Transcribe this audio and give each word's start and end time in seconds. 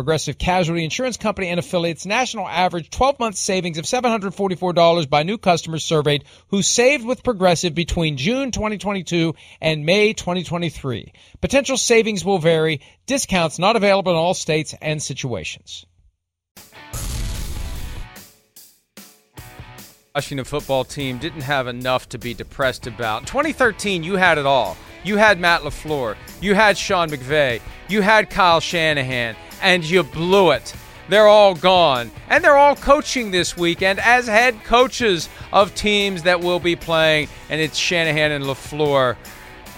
Progressive 0.00 0.38
Casualty 0.38 0.82
Insurance 0.82 1.18
Company 1.18 1.48
and 1.48 1.60
affiliates 1.60 2.06
national 2.06 2.48
average 2.48 2.88
12 2.88 3.18
month 3.18 3.36
savings 3.36 3.76
of 3.76 3.84
$744 3.84 5.10
by 5.10 5.24
new 5.24 5.36
customers 5.36 5.84
surveyed 5.84 6.24
who 6.48 6.62
saved 6.62 7.04
with 7.04 7.22
Progressive 7.22 7.74
between 7.74 8.16
June 8.16 8.50
2022 8.50 9.34
and 9.60 9.84
May 9.84 10.14
2023. 10.14 11.12
Potential 11.42 11.76
savings 11.76 12.24
will 12.24 12.38
vary, 12.38 12.80
discounts 13.04 13.58
not 13.58 13.76
available 13.76 14.12
in 14.12 14.16
all 14.16 14.32
states 14.32 14.74
and 14.80 15.02
situations. 15.02 15.84
Washington 20.14 20.46
football 20.46 20.84
team 20.84 21.18
didn't 21.18 21.42
have 21.42 21.66
enough 21.66 22.08
to 22.08 22.16
be 22.16 22.32
depressed 22.32 22.86
about. 22.86 23.26
2013, 23.26 24.02
you 24.02 24.16
had 24.16 24.38
it 24.38 24.46
all. 24.46 24.78
You 25.04 25.18
had 25.18 25.38
Matt 25.38 25.60
LaFleur, 25.60 26.16
you 26.40 26.54
had 26.54 26.78
Sean 26.78 27.10
McVay, 27.10 27.60
you 27.88 28.00
had 28.00 28.30
Kyle 28.30 28.60
Shanahan, 28.60 29.36
and 29.62 29.84
you 29.84 30.02
blew 30.02 30.50
it. 30.52 30.74
They're 31.08 31.26
all 31.28 31.54
gone. 31.54 32.10
And 32.28 32.44
they're 32.44 32.56
all 32.56 32.76
coaching 32.76 33.30
this 33.32 33.56
weekend 33.56 33.98
as 33.98 34.26
head 34.28 34.62
coaches 34.64 35.28
of 35.52 35.74
teams 35.74 36.22
that 36.22 36.40
will 36.40 36.60
be 36.60 36.76
playing, 36.76 37.28
and 37.48 37.60
it's 37.60 37.76
Shanahan 37.76 38.30
and 38.30 38.44
LaFleur. 38.44 39.16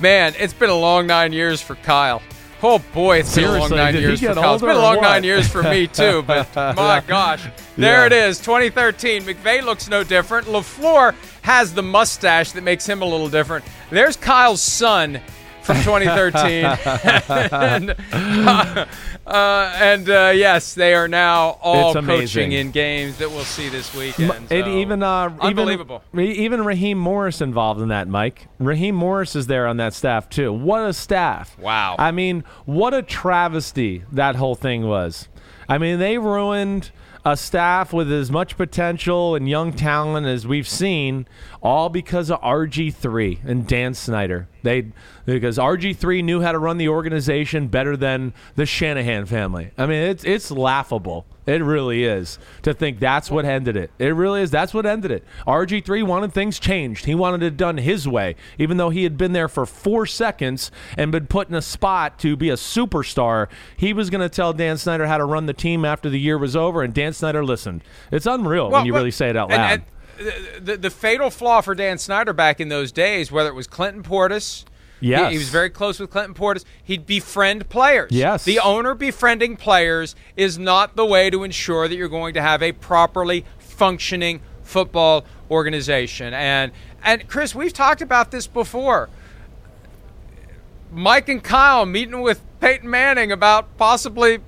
Man, 0.01 0.35
it's 0.39 0.53
been 0.53 0.69
a 0.71 0.75
long 0.75 1.07
nine 1.07 1.33
years 1.33 1.61
for 1.63 1.75
Kyle. 1.77 2.21
Oh 2.63 2.79
boy, 2.93 3.19
it's 3.21 3.35
been 3.35 3.45
a 3.45 3.59
long 3.59 3.71
nine 3.71 3.95
years 3.97 4.21
for 4.21 4.35
Kyle. 4.35 4.55
It's 4.55 4.63
been 4.63 4.77
a 4.77 4.79
long 4.79 5.01
nine 5.01 5.25
years 5.25 5.49
for 5.49 5.63
me 5.63 5.87
too, 5.87 6.23
but 6.23 6.55
my 6.77 7.03
gosh. 7.07 7.45
There 7.77 8.01
Yeah. 8.01 8.07
it 8.07 8.13
is, 8.13 8.39
2013. 8.39 9.23
McVay 9.23 9.65
looks 9.65 9.89
no 9.89 10.05
different. 10.05 10.47
LaFleur 10.47 11.15
has 11.43 11.73
the 11.75 11.83
mustache 11.83 12.53
that 12.53 12.63
makes 12.63 12.87
him 12.87 13.03
a 13.03 13.05
little 13.05 13.29
different. 13.29 13.65
There's 13.91 14.17
Kyle's 14.17 14.63
son 14.63 15.21
from 15.63 15.77
2013. 15.83 16.65
and 17.53 17.97
uh, 18.13 18.85
uh, 19.27 19.73
and, 19.77 20.09
uh, 20.09 20.33
yes, 20.35 20.75
they 20.75 20.95
are 20.95 21.09
now 21.09 21.59
all 21.63 21.95
coaching 21.95 22.53
in 22.53 22.71
games 22.71 23.19
that 23.19 23.31
we'll 23.31 23.45
see 23.45 23.69
this 23.69 23.95
weekend. 23.95 24.33
And 24.51 24.65
so- 24.65 24.77
even 24.79 25.03
uh, 25.03 25.37
unbelievable. 25.41 26.03
Even, 26.13 26.27
even 26.37 26.65
Raheem 26.65 26.99
Morris 26.99 27.41
involved 27.41 27.81
in 27.81 27.89
that, 27.89 28.09
Mike. 28.09 28.49
Raheem 28.59 28.95
Morris 28.95 29.37
is 29.37 29.47
there 29.47 29.67
on 29.67 29.77
that 29.79 29.95
staff 29.95 30.29
too. 30.29 30.53
What 30.53 30.83
a 30.83 30.93
staff! 30.93 31.59
Wow. 31.59 31.97
I 31.99 32.11
mean, 32.11 32.45
what 32.65 32.95
a 32.95 33.03
travesty 33.03 34.05
that 34.13 34.37
whole 34.37 34.55
thing 34.55 34.87
was. 34.87 35.29
I 35.69 35.79
mean, 35.79 35.99
they 35.99 36.19
ruined 36.19 36.91
a 37.25 37.37
staff 37.37 37.93
with 37.93 38.11
as 38.13 38.33
much 38.33 38.57
potential 38.57 39.37
and 39.37 39.49
young 39.49 39.73
talent 39.73 40.27
as 40.27 40.45
we've 40.47 40.67
seen, 40.67 41.27
all 41.63 41.89
because 41.89 42.31
of 42.31 42.41
RG3 42.41 43.45
and 43.45 43.67
Dan 43.67 43.95
Snyder. 43.95 44.49
They 44.63 44.87
because 45.25 45.59
RG3 45.59 46.23
knew 46.25 46.41
how 46.41 46.53
to 46.53 46.59
run 46.59 46.77
the 46.79 46.89
organization 46.89 47.69
better 47.69 47.97
than 47.97 48.33
the 48.57 48.67
Shanahan 48.67 49.27
family. 49.27 49.71
I 49.79 49.87
mean, 49.87 50.03
it's 50.03 50.25
it's 50.25 50.51
laughable. 50.51 51.27
It 51.45 51.61
really 51.61 52.05
is 52.05 52.39
to 52.63 52.73
think 52.73 53.01
that's 53.01 53.29
what 53.29 53.45
ended 53.45 53.77
it. 53.77 53.91
It 53.99 54.15
really 54.15 54.43
is. 54.43 54.53
That's 54.53 54.73
what 54.73 54.87
ended 54.87 55.11
it. 55.11 55.25
RG3 55.45 56.05
wanted 56.05 56.33
things 56.33 56.61
changed. 56.61 57.05
He 57.07 57.17
wanted 57.17 57.43
it 57.43 57.57
done 57.57 57.79
his 57.79 58.07
way, 58.07 58.37
even 58.59 58.77
though 58.77 58.91
he 58.91 59.03
had 59.03 59.17
been 59.19 59.33
there 59.33 59.49
for 59.49 59.67
four 59.67 60.07
seconds 60.07 60.71
and 60.97 61.11
been 61.11 61.27
put 61.27 61.49
in 61.49 61.57
a 61.57 61.63
spot 61.63 62.17
to 62.21 62.37
be 62.37 62.49
a 62.49 62.55
superstar. 62.55 63.49
He 63.77 63.93
was 63.93 64.09
going 64.09 64.21
to 64.21 64.29
tell 64.29 64.53
Dan 64.53 64.79
Snyder 64.79 65.07
how 65.09 65.19
to 65.19 65.25
run 65.25 65.47
the 65.47 65.53
team 65.53 65.85
after 65.85 66.09
the 66.09 66.21
year 66.21 66.39
was 66.39 66.55
over, 66.55 66.83
and 66.83 66.95
Dan 66.95 67.13
Snyder 67.13 67.45
listened. 67.45 67.83
It's 68.13 68.27
unreal 68.27 68.71
when 68.71 68.87
you 68.87 68.93
Well, 68.93 69.01
really 69.03 69.11
say 69.11 69.29
it 69.29 69.37
out 69.37 69.51
and- 69.51 69.61
loud. 69.61 69.73
and 69.73 69.83
the, 70.19 70.61
the, 70.61 70.77
the 70.77 70.91
fatal 70.91 71.31
flaw 71.31 71.61
for 71.61 71.75
Dan 71.75 71.99
Snyder 71.99 72.33
back 72.33 72.61
in 72.61 72.69
those 72.69 72.93
days, 72.93 73.31
whether 73.33 73.49
it 73.49 73.55
was 73.55 73.67
Clinton 73.67 74.03
Portis, 74.03 74.65
he- 75.01 75.09
he, 75.09 75.39
was 75.39 75.49
very 75.49 75.69
close 75.71 75.99
with 75.99 76.11
Clinton 76.11 76.35
Portis. 76.35 76.65
He'd 76.85 77.07
befriend 77.07 77.69
players. 77.69 78.13
Yes. 78.13 78.45
the 78.45 78.61
owner 78.61 78.95
befriending 78.95 79.57
players 79.57 80.15
is 80.37 80.59
not 80.59 80.95
the 80.95 81.05
way 81.05 81.29
to 81.31 81.43
ensure 81.43 81.89
that 81.89 81.97
you're 81.97 82.09
going 82.09 82.35
to 82.35 82.43
have 82.43 82.63
a 82.63 82.71
properly 82.73 83.45
functioning 83.59 84.41
football 84.63 85.25
organization. 85.51 86.33
And 86.35 86.71
and 87.05 87.27
Chris, 87.27 87.53
we've 87.53 87.73
talked 87.73 88.01
about 88.01 88.31
this 88.31 88.47
before. 88.47 89.09
Mike 90.93 91.29
and 91.29 91.43
Kyle 91.43 91.87
meeting 91.87 92.21
with 92.21 92.41
Peyton 92.61 92.89
Manning 92.89 93.33
about 93.33 93.77
possibly 93.79 94.39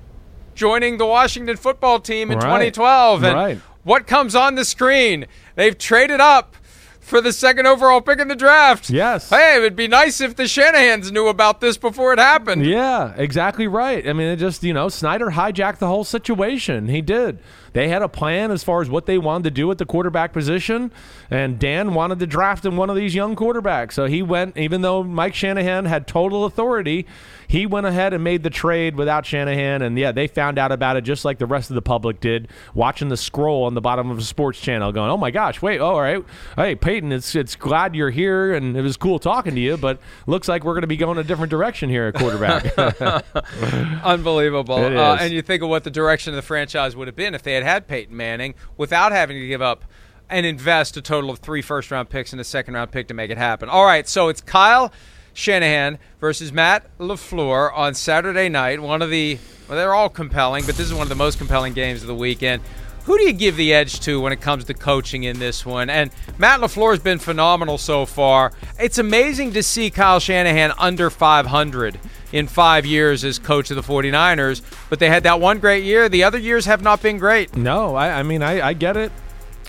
joining 0.53 0.97
the 0.97 1.05
Washington 1.05 1.57
football 1.57 1.99
team 1.99 2.31
in 2.31 2.37
Right. 2.37 2.45
2012. 2.73 3.23
And 3.23 3.35
Right. 3.35 3.59
What 3.85 4.05
comes 4.07 4.35
on 4.35 4.55
the 4.55 4.65
screen? 4.65 5.27
They've 5.55 5.77
traded 5.77 6.19
up 6.19 6.57
for 6.99 7.21
the 7.21 7.31
second 7.31 7.67
overall 7.67 8.01
pick 8.01 8.19
in 8.19 8.27
the 8.27 8.35
draft. 8.35 8.89
Yes. 8.89 9.29
Hey, 9.29 9.57
it 9.57 9.59
would 9.59 9.75
be 9.75 9.87
nice 9.87 10.19
if 10.19 10.35
the 10.35 10.43
Shanahans 10.43 11.11
knew 11.11 11.27
about 11.27 11.61
this 11.61 11.77
before 11.77 12.11
it 12.11 12.19
happened. 12.19 12.65
Yeah, 12.65 13.13
exactly 13.15 13.67
right. 13.67 14.07
I 14.07 14.13
mean, 14.13 14.27
it 14.27 14.37
just, 14.37 14.63
you 14.63 14.73
know, 14.73 14.89
Snyder 14.89 15.27
hijacked 15.27 15.77
the 15.77 15.87
whole 15.87 16.03
situation. 16.03 16.87
He 16.87 17.01
did. 17.03 17.37
They 17.75 17.89
had 17.89 18.01
a 18.01 18.07
plan 18.07 18.51
as 18.51 18.63
far 18.63 18.81
as 18.81 18.89
what 18.89 19.05
they 19.05 19.17
wanted 19.17 19.43
to 19.43 19.51
do 19.51 19.69
at 19.69 19.79
the 19.79 19.85
quarterback 19.85 20.31
position, 20.31 20.93
and 21.29 21.59
Dan 21.59 21.93
wanted 21.93 22.19
to 22.19 22.25
draft 22.25 22.63
in 22.63 22.77
one 22.77 22.89
of 22.89 22.95
these 22.95 23.13
young 23.13 23.35
quarterbacks. 23.35 23.91
So 23.91 24.05
he 24.05 24.21
went, 24.21 24.55
even 24.55 24.81
though 24.81 25.03
Mike 25.03 25.35
Shanahan 25.35 25.83
had 25.83 26.07
total 26.07 26.45
authority, 26.45 27.05
he 27.49 27.65
went 27.65 27.85
ahead 27.85 28.13
and 28.13 28.23
made 28.23 28.43
the 28.43 28.49
trade 28.49 28.95
without 28.95 29.25
Shanahan. 29.25 29.81
And 29.81 29.99
yeah, 29.99 30.13
they 30.13 30.27
found 30.27 30.57
out 30.57 30.71
about 30.71 30.95
it 30.95 31.01
just 31.01 31.25
like 31.25 31.37
the 31.37 31.45
rest 31.45 31.69
of 31.69 31.75
the 31.75 31.81
public 31.81 32.21
did, 32.21 32.47
watching 32.73 33.09
the 33.09 33.17
scroll 33.17 33.65
on 33.65 33.73
the 33.73 33.81
bottom 33.81 34.09
of 34.09 34.19
a 34.19 34.23
sports 34.23 34.61
channel, 34.61 34.93
going, 34.93 35.11
"Oh 35.11 35.17
my 35.17 35.29
gosh, 35.29 35.61
wait, 35.61 35.81
oh, 35.81 35.87
all 35.87 36.01
right, 36.01 36.23
hey 36.55 36.75
Peyton, 36.75 37.11
it's 37.11 37.35
it's 37.35 37.57
glad 37.57 37.93
you're 37.93 38.09
here, 38.09 38.53
and 38.53 38.77
it 38.77 38.81
was 38.83 38.95
cool 38.95 39.19
talking 39.19 39.53
to 39.53 39.59
you, 39.59 39.75
but 39.75 39.99
looks 40.27 40.47
like 40.47 40.63
we're 40.63 40.75
going 40.75 40.81
to 40.83 40.87
be 40.87 40.95
going 40.95 41.17
a 41.17 41.25
different 41.25 41.49
direction 41.49 41.89
here 41.89 42.05
at 42.05 42.13
quarterback." 42.13 42.73
Unbelievable. 44.05 44.75
Uh, 44.75 45.17
and 45.19 45.33
you 45.33 45.41
think 45.41 45.61
of 45.61 45.67
what 45.67 45.83
the 45.83 45.91
direction 45.91 46.31
of 46.31 46.37
the 46.37 46.41
franchise 46.41 46.95
would 46.95 47.09
have 47.09 47.17
been 47.17 47.35
if 47.35 47.43
they 47.43 47.53
had 47.53 47.64
had 47.65 47.87
Peyton 47.87 48.15
Manning 48.15 48.55
without 48.77 49.11
having 49.11 49.37
to 49.37 49.47
give 49.47 49.61
up 49.61 49.83
and 50.29 50.45
invest 50.45 50.97
a 50.97 51.01
total 51.01 51.29
of 51.29 51.39
three 51.39 51.61
first 51.61 51.91
round 51.91 52.09
picks 52.09 52.31
and 52.31 52.39
a 52.39 52.43
second 52.43 52.73
round 52.73 52.91
pick 52.91 53.07
to 53.09 53.13
make 53.13 53.29
it 53.29 53.37
happen. 53.37 53.69
All 53.69 53.85
right, 53.85 54.07
so 54.07 54.29
it's 54.29 54.41
Kyle 54.41 54.91
Shanahan 55.33 55.99
versus 56.19 56.51
Matt 56.51 56.85
LaFleur 56.97 57.75
on 57.75 57.93
Saturday 57.93 58.49
night. 58.49 58.81
One 58.81 59.01
of 59.01 59.09
the, 59.09 59.37
well, 59.67 59.77
they're 59.77 59.93
all 59.93 60.09
compelling, 60.09 60.65
but 60.65 60.75
this 60.75 60.87
is 60.87 60.93
one 60.93 61.03
of 61.03 61.09
the 61.09 61.15
most 61.15 61.37
compelling 61.37 61.73
games 61.73 62.01
of 62.01 62.07
the 62.07 62.15
weekend. 62.15 62.61
Who 63.03 63.17
do 63.19 63.23
you 63.23 63.33
give 63.33 63.55
the 63.55 63.71
edge 63.71 63.99
to 64.01 64.19
when 64.19 64.33
it 64.33 64.41
comes 64.41 64.63
to 64.65 64.73
coaching 64.73 65.23
in 65.23 65.37
this 65.37 65.63
one? 65.63 65.91
And 65.91 66.09
Matt 66.39 66.61
LaFleur 66.61 66.91
has 66.91 67.03
been 67.03 67.19
phenomenal 67.19 67.77
so 67.77 68.05
far. 68.07 68.51
It's 68.79 68.97
amazing 68.97 69.53
to 69.53 69.61
see 69.61 69.91
Kyle 69.91 70.19
Shanahan 70.19 70.71
under 70.79 71.11
500 71.11 71.99
in 72.35 72.47
five 72.47 72.85
years 72.85 73.23
as 73.23 73.39
coach 73.39 73.71
of 73.71 73.77
the 73.77 73.81
49ers, 73.81 74.61
but 74.89 74.99
they 74.99 75.07
had 75.07 75.23
that 75.23 75.39
one 75.39 75.59
great 75.59 75.85
year. 75.85 76.09
The 76.09 76.25
other 76.25 76.37
years 76.37 76.65
have 76.65 76.81
not 76.81 77.01
been 77.01 77.17
great. 77.17 77.55
No, 77.55 77.95
I, 77.95 78.19
I 78.19 78.23
mean, 78.23 78.43
I, 78.43 78.67
I 78.67 78.73
get 78.73 78.97
it. 78.97 79.13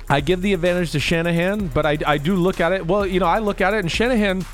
I 0.09 0.21
give 0.21 0.43
the 0.43 0.53
advantage 0.53 0.91
to 0.91 0.99
Shanahan, 0.99 1.69
but 1.69 1.87
I, 1.87 1.97
I 2.05 2.19
do 2.19 2.35
look 2.35 2.61
at 2.61 2.73
it. 2.73 2.85
Well, 2.85 3.07
you 3.07 3.21
know, 3.21 3.27
I 3.27 3.39
look 3.39 3.61
at 3.61 3.73
it, 3.73 3.79
and 3.79 3.91
Shanahan 3.91 4.45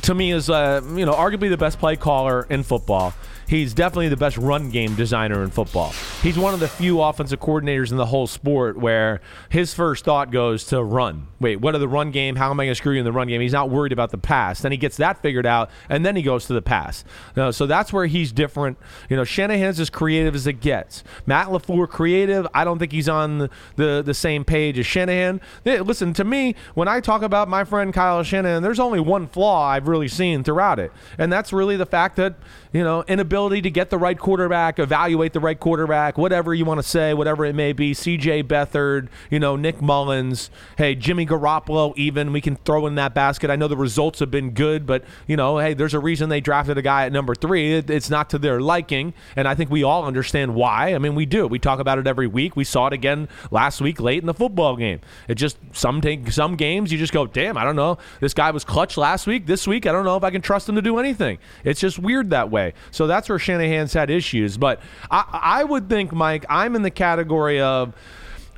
to 0.00 0.14
me 0.14 0.32
is 0.32 0.48
uh, 0.48 0.80
you 0.94 1.04
know 1.04 1.12
arguably 1.12 1.50
the 1.50 1.58
best 1.58 1.78
play 1.78 1.94
caller 1.94 2.46
in 2.48 2.62
football. 2.62 3.12
He's 3.52 3.74
definitely 3.74 4.08
the 4.08 4.16
best 4.16 4.38
run 4.38 4.70
game 4.70 4.94
designer 4.94 5.42
in 5.42 5.50
football. 5.50 5.92
He's 6.22 6.38
one 6.38 6.54
of 6.54 6.60
the 6.60 6.68
few 6.68 7.02
offensive 7.02 7.38
coordinators 7.38 7.90
in 7.90 7.98
the 7.98 8.06
whole 8.06 8.26
sport 8.26 8.78
where 8.78 9.20
his 9.50 9.74
first 9.74 10.06
thought 10.06 10.30
goes 10.30 10.64
to 10.68 10.82
run. 10.82 11.26
Wait, 11.38 11.56
what 11.56 11.74
are 11.74 11.78
the 11.78 11.86
run 11.86 12.12
game? 12.12 12.36
How 12.36 12.50
am 12.50 12.58
I 12.60 12.64
going 12.64 12.70
to 12.70 12.74
screw 12.76 12.94
you 12.94 13.00
in 13.00 13.04
the 13.04 13.12
run 13.12 13.28
game? 13.28 13.42
He's 13.42 13.52
not 13.52 13.68
worried 13.68 13.92
about 13.92 14.10
the 14.10 14.16
pass. 14.16 14.62
Then 14.62 14.72
he 14.72 14.78
gets 14.78 14.96
that 14.96 15.20
figured 15.20 15.44
out, 15.44 15.68
and 15.90 16.06
then 16.06 16.16
he 16.16 16.22
goes 16.22 16.46
to 16.46 16.54
the 16.54 16.62
pass. 16.62 17.04
Uh, 17.36 17.52
so 17.52 17.66
that's 17.66 17.92
where 17.92 18.06
he's 18.06 18.32
different. 18.32 18.78
You 19.10 19.16
know, 19.18 19.24
Shanahan's 19.24 19.78
as 19.78 19.90
creative 19.90 20.34
as 20.34 20.46
it 20.46 20.60
gets. 20.60 21.04
Matt 21.26 21.48
LaFleur 21.48 21.90
creative. 21.90 22.46
I 22.54 22.64
don't 22.64 22.78
think 22.78 22.92
he's 22.92 23.08
on 23.08 23.36
the, 23.36 23.50
the, 23.76 24.02
the 24.02 24.14
same 24.14 24.46
page 24.46 24.78
as 24.78 24.86
Shanahan. 24.86 25.42
Listen 25.66 26.14
to 26.14 26.24
me 26.24 26.54
when 26.72 26.88
I 26.88 27.00
talk 27.00 27.20
about 27.20 27.50
my 27.50 27.64
friend 27.64 27.92
Kyle 27.92 28.22
Shanahan. 28.22 28.62
There's 28.62 28.80
only 28.80 29.00
one 29.00 29.26
flaw 29.26 29.66
I've 29.66 29.88
really 29.88 30.08
seen 30.08 30.42
throughout 30.42 30.78
it, 30.78 30.90
and 31.18 31.30
that's 31.30 31.52
really 31.52 31.76
the 31.76 31.84
fact 31.84 32.16
that 32.16 32.36
you 32.72 32.82
know 32.82 33.04
inability 33.08 33.62
to 33.62 33.70
get 33.70 33.90
the 33.90 33.98
right 33.98 34.18
quarterback, 34.18 34.78
evaluate 34.78 35.32
the 35.32 35.40
right 35.40 35.58
quarterback, 35.58 36.18
whatever 36.18 36.54
you 36.54 36.64
want 36.64 36.78
to 36.78 36.82
say, 36.82 37.14
whatever 37.14 37.44
it 37.44 37.54
may 37.54 37.72
be. 37.72 37.94
C.J. 37.94 38.44
Beathard, 38.44 39.08
you 39.30 39.38
know, 39.38 39.56
Nick 39.56 39.80
Mullens, 39.80 40.50
hey, 40.78 40.94
Jimmy 40.94 41.26
Garoppolo, 41.26 41.96
even 41.96 42.32
we 42.32 42.40
can 42.40 42.56
throw 42.56 42.86
in 42.86 42.94
that 42.96 43.14
basket. 43.14 43.50
I 43.50 43.56
know 43.56 43.68
the 43.68 43.76
results 43.76 44.20
have 44.20 44.30
been 44.30 44.50
good, 44.50 44.86
but 44.86 45.04
you 45.26 45.36
know, 45.36 45.58
hey, 45.58 45.74
there's 45.74 45.94
a 45.94 45.98
reason 45.98 46.28
they 46.28 46.40
drafted 46.40 46.78
a 46.78 46.82
guy 46.82 47.06
at 47.06 47.12
number 47.12 47.34
three. 47.34 47.74
It, 47.74 47.90
it's 47.90 48.10
not 48.10 48.30
to 48.30 48.38
their 48.38 48.60
liking, 48.60 49.14
and 49.36 49.46
I 49.46 49.54
think 49.54 49.70
we 49.70 49.82
all 49.82 50.04
understand 50.04 50.54
why. 50.54 50.94
I 50.94 50.98
mean, 50.98 51.14
we 51.14 51.26
do. 51.26 51.46
We 51.46 51.58
talk 51.58 51.80
about 51.80 51.98
it 51.98 52.06
every 52.06 52.26
week. 52.26 52.56
We 52.56 52.64
saw 52.64 52.86
it 52.86 52.92
again 52.92 53.28
last 53.50 53.80
week 53.80 54.00
late 54.00 54.20
in 54.20 54.26
the 54.26 54.34
football 54.34 54.76
game. 54.76 55.00
It 55.28 55.34
just 55.34 55.58
some 55.72 56.00
some 56.30 56.56
games 56.56 56.92
you 56.92 56.98
just 56.98 57.12
go, 57.12 57.26
damn, 57.26 57.56
I 57.56 57.64
don't 57.64 57.76
know. 57.76 57.98
This 58.20 58.34
guy 58.34 58.50
was 58.50 58.64
clutch 58.64 58.96
last 58.96 59.26
week. 59.26 59.46
This 59.46 59.66
week, 59.66 59.86
I 59.86 59.92
don't 59.92 60.04
know 60.04 60.16
if 60.16 60.24
I 60.24 60.30
can 60.30 60.42
trust 60.42 60.68
him 60.68 60.74
to 60.76 60.82
do 60.82 60.98
anything. 60.98 61.38
It's 61.64 61.80
just 61.80 61.98
weird 61.98 62.30
that 62.30 62.50
way. 62.50 62.61
So 62.90 63.06
that's 63.06 63.28
where 63.28 63.38
Shanahan's 63.38 63.92
had 63.92 64.10
issues. 64.10 64.56
But 64.56 64.80
I, 65.10 65.24
I 65.32 65.64
would 65.64 65.88
think, 65.88 66.12
Mike, 66.12 66.44
I'm 66.48 66.76
in 66.76 66.82
the 66.82 66.90
category 66.90 67.60
of 67.60 67.94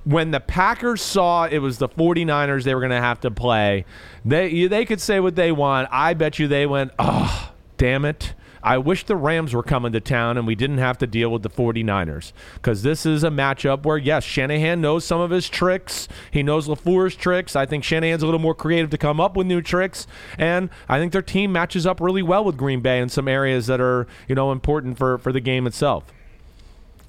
when 0.05 0.31
the 0.31 0.41
Packers 0.41 1.01
saw 1.03 1.45
it 1.47 1.59
was 1.59 1.79
the 1.79 1.89
49ers 1.89 2.65
they 2.65 2.75
were 2.75 2.81
going 2.81 2.91
to 2.91 3.01
have 3.01 3.21
to 3.21 3.31
play, 3.31 3.85
they 4.25 4.67
they 4.67 4.85
could 4.85 5.01
say 5.01 5.19
what 5.21 5.35
they 5.35 5.51
want. 5.51 5.89
I 5.91 6.15
bet 6.15 6.39
you 6.39 6.47
they 6.47 6.67
went, 6.67 6.93
"Oh, 6.99 7.53
damn 7.79 8.05
it. 8.05 8.35
I 8.65 8.79
wish 8.79 9.05
the 9.05 9.15
Rams 9.15 9.53
were 9.53 9.63
coming 9.63 9.93
to 9.93 10.01
town 10.01 10.39
and 10.39 10.47
we 10.47 10.55
didn't 10.55 10.79
have 10.79 10.97
to 10.99 11.07
deal 11.07 11.29
with 11.29 11.43
the 11.43 11.51
49ers 11.51 12.33
because 12.55 12.83
this 12.83 13.05
is 13.05 13.23
a 13.23 13.29
matchup 13.29 13.85
where, 13.85 13.99
yes, 13.99 14.25
Shanahan 14.25 14.81
knows 14.81 15.05
some 15.05 15.21
of 15.21 15.31
his 15.31 15.51
tricks. 15.51 16.09
He 16.31 16.43
knows 16.43 16.67
LaFleur's 16.67 17.15
tricks. 17.15 17.55
I 17.55 17.67
think 17.67 17.85
Shanahan's 17.85 18.23
a 18.23 18.27
little 18.27 18.41
more 18.41 18.55
creative 18.55 18.89
to 18.91 18.99
come 18.99 19.21
up 19.21 19.37
with 19.37 19.47
new 19.47 19.61
tricks. 19.61 20.07
And 20.39 20.71
I 20.89 20.99
think 20.99 21.13
their 21.13 21.21
team 21.21 21.53
matches 21.53 21.87
up 21.87 22.01
really 22.01 22.23
well 22.23 22.43
with 22.43 22.57
Green 22.57 22.81
Bay 22.81 23.01
in 23.01 23.11
some 23.11 23.29
areas 23.29 23.67
that 23.67 23.83
are, 23.83 24.07
you 24.29 24.35
know, 24.35 24.51
important 24.51 24.97
for, 24.97 25.19
for 25.19 25.31
the 25.31 25.41
game 25.41 25.67
itself. 25.67 26.05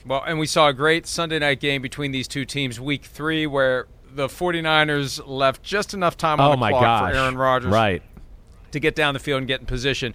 Well, 0.05 0.23
and 0.27 0.37
we 0.37 0.47
saw 0.47 0.67
a 0.67 0.73
great 0.73 1.07
Sunday 1.07 1.39
night 1.39 1.61
game 1.61 1.81
between 1.81 2.11
these 2.11 2.27
two 2.27 2.43
teams, 2.43 2.81
week 2.81 3.05
three, 3.05 3.47
where 3.47 3.87
the 4.13 4.27
49ers 4.27 5.25
left 5.25 5.63
just 5.63 5.93
enough 5.93 6.17
time 6.17 6.41
on 6.41 6.47
oh 6.47 6.51
the 6.51 6.69
clock 6.69 6.81
gosh. 6.81 7.11
for 7.11 7.17
Aaron 7.17 7.37
Rodgers 7.37 7.71
right. 7.71 8.03
to 8.71 8.79
get 8.81 8.93
down 8.93 9.13
the 9.13 9.21
field 9.21 9.37
and 9.37 9.47
get 9.47 9.61
in 9.61 9.65
position 9.65 10.13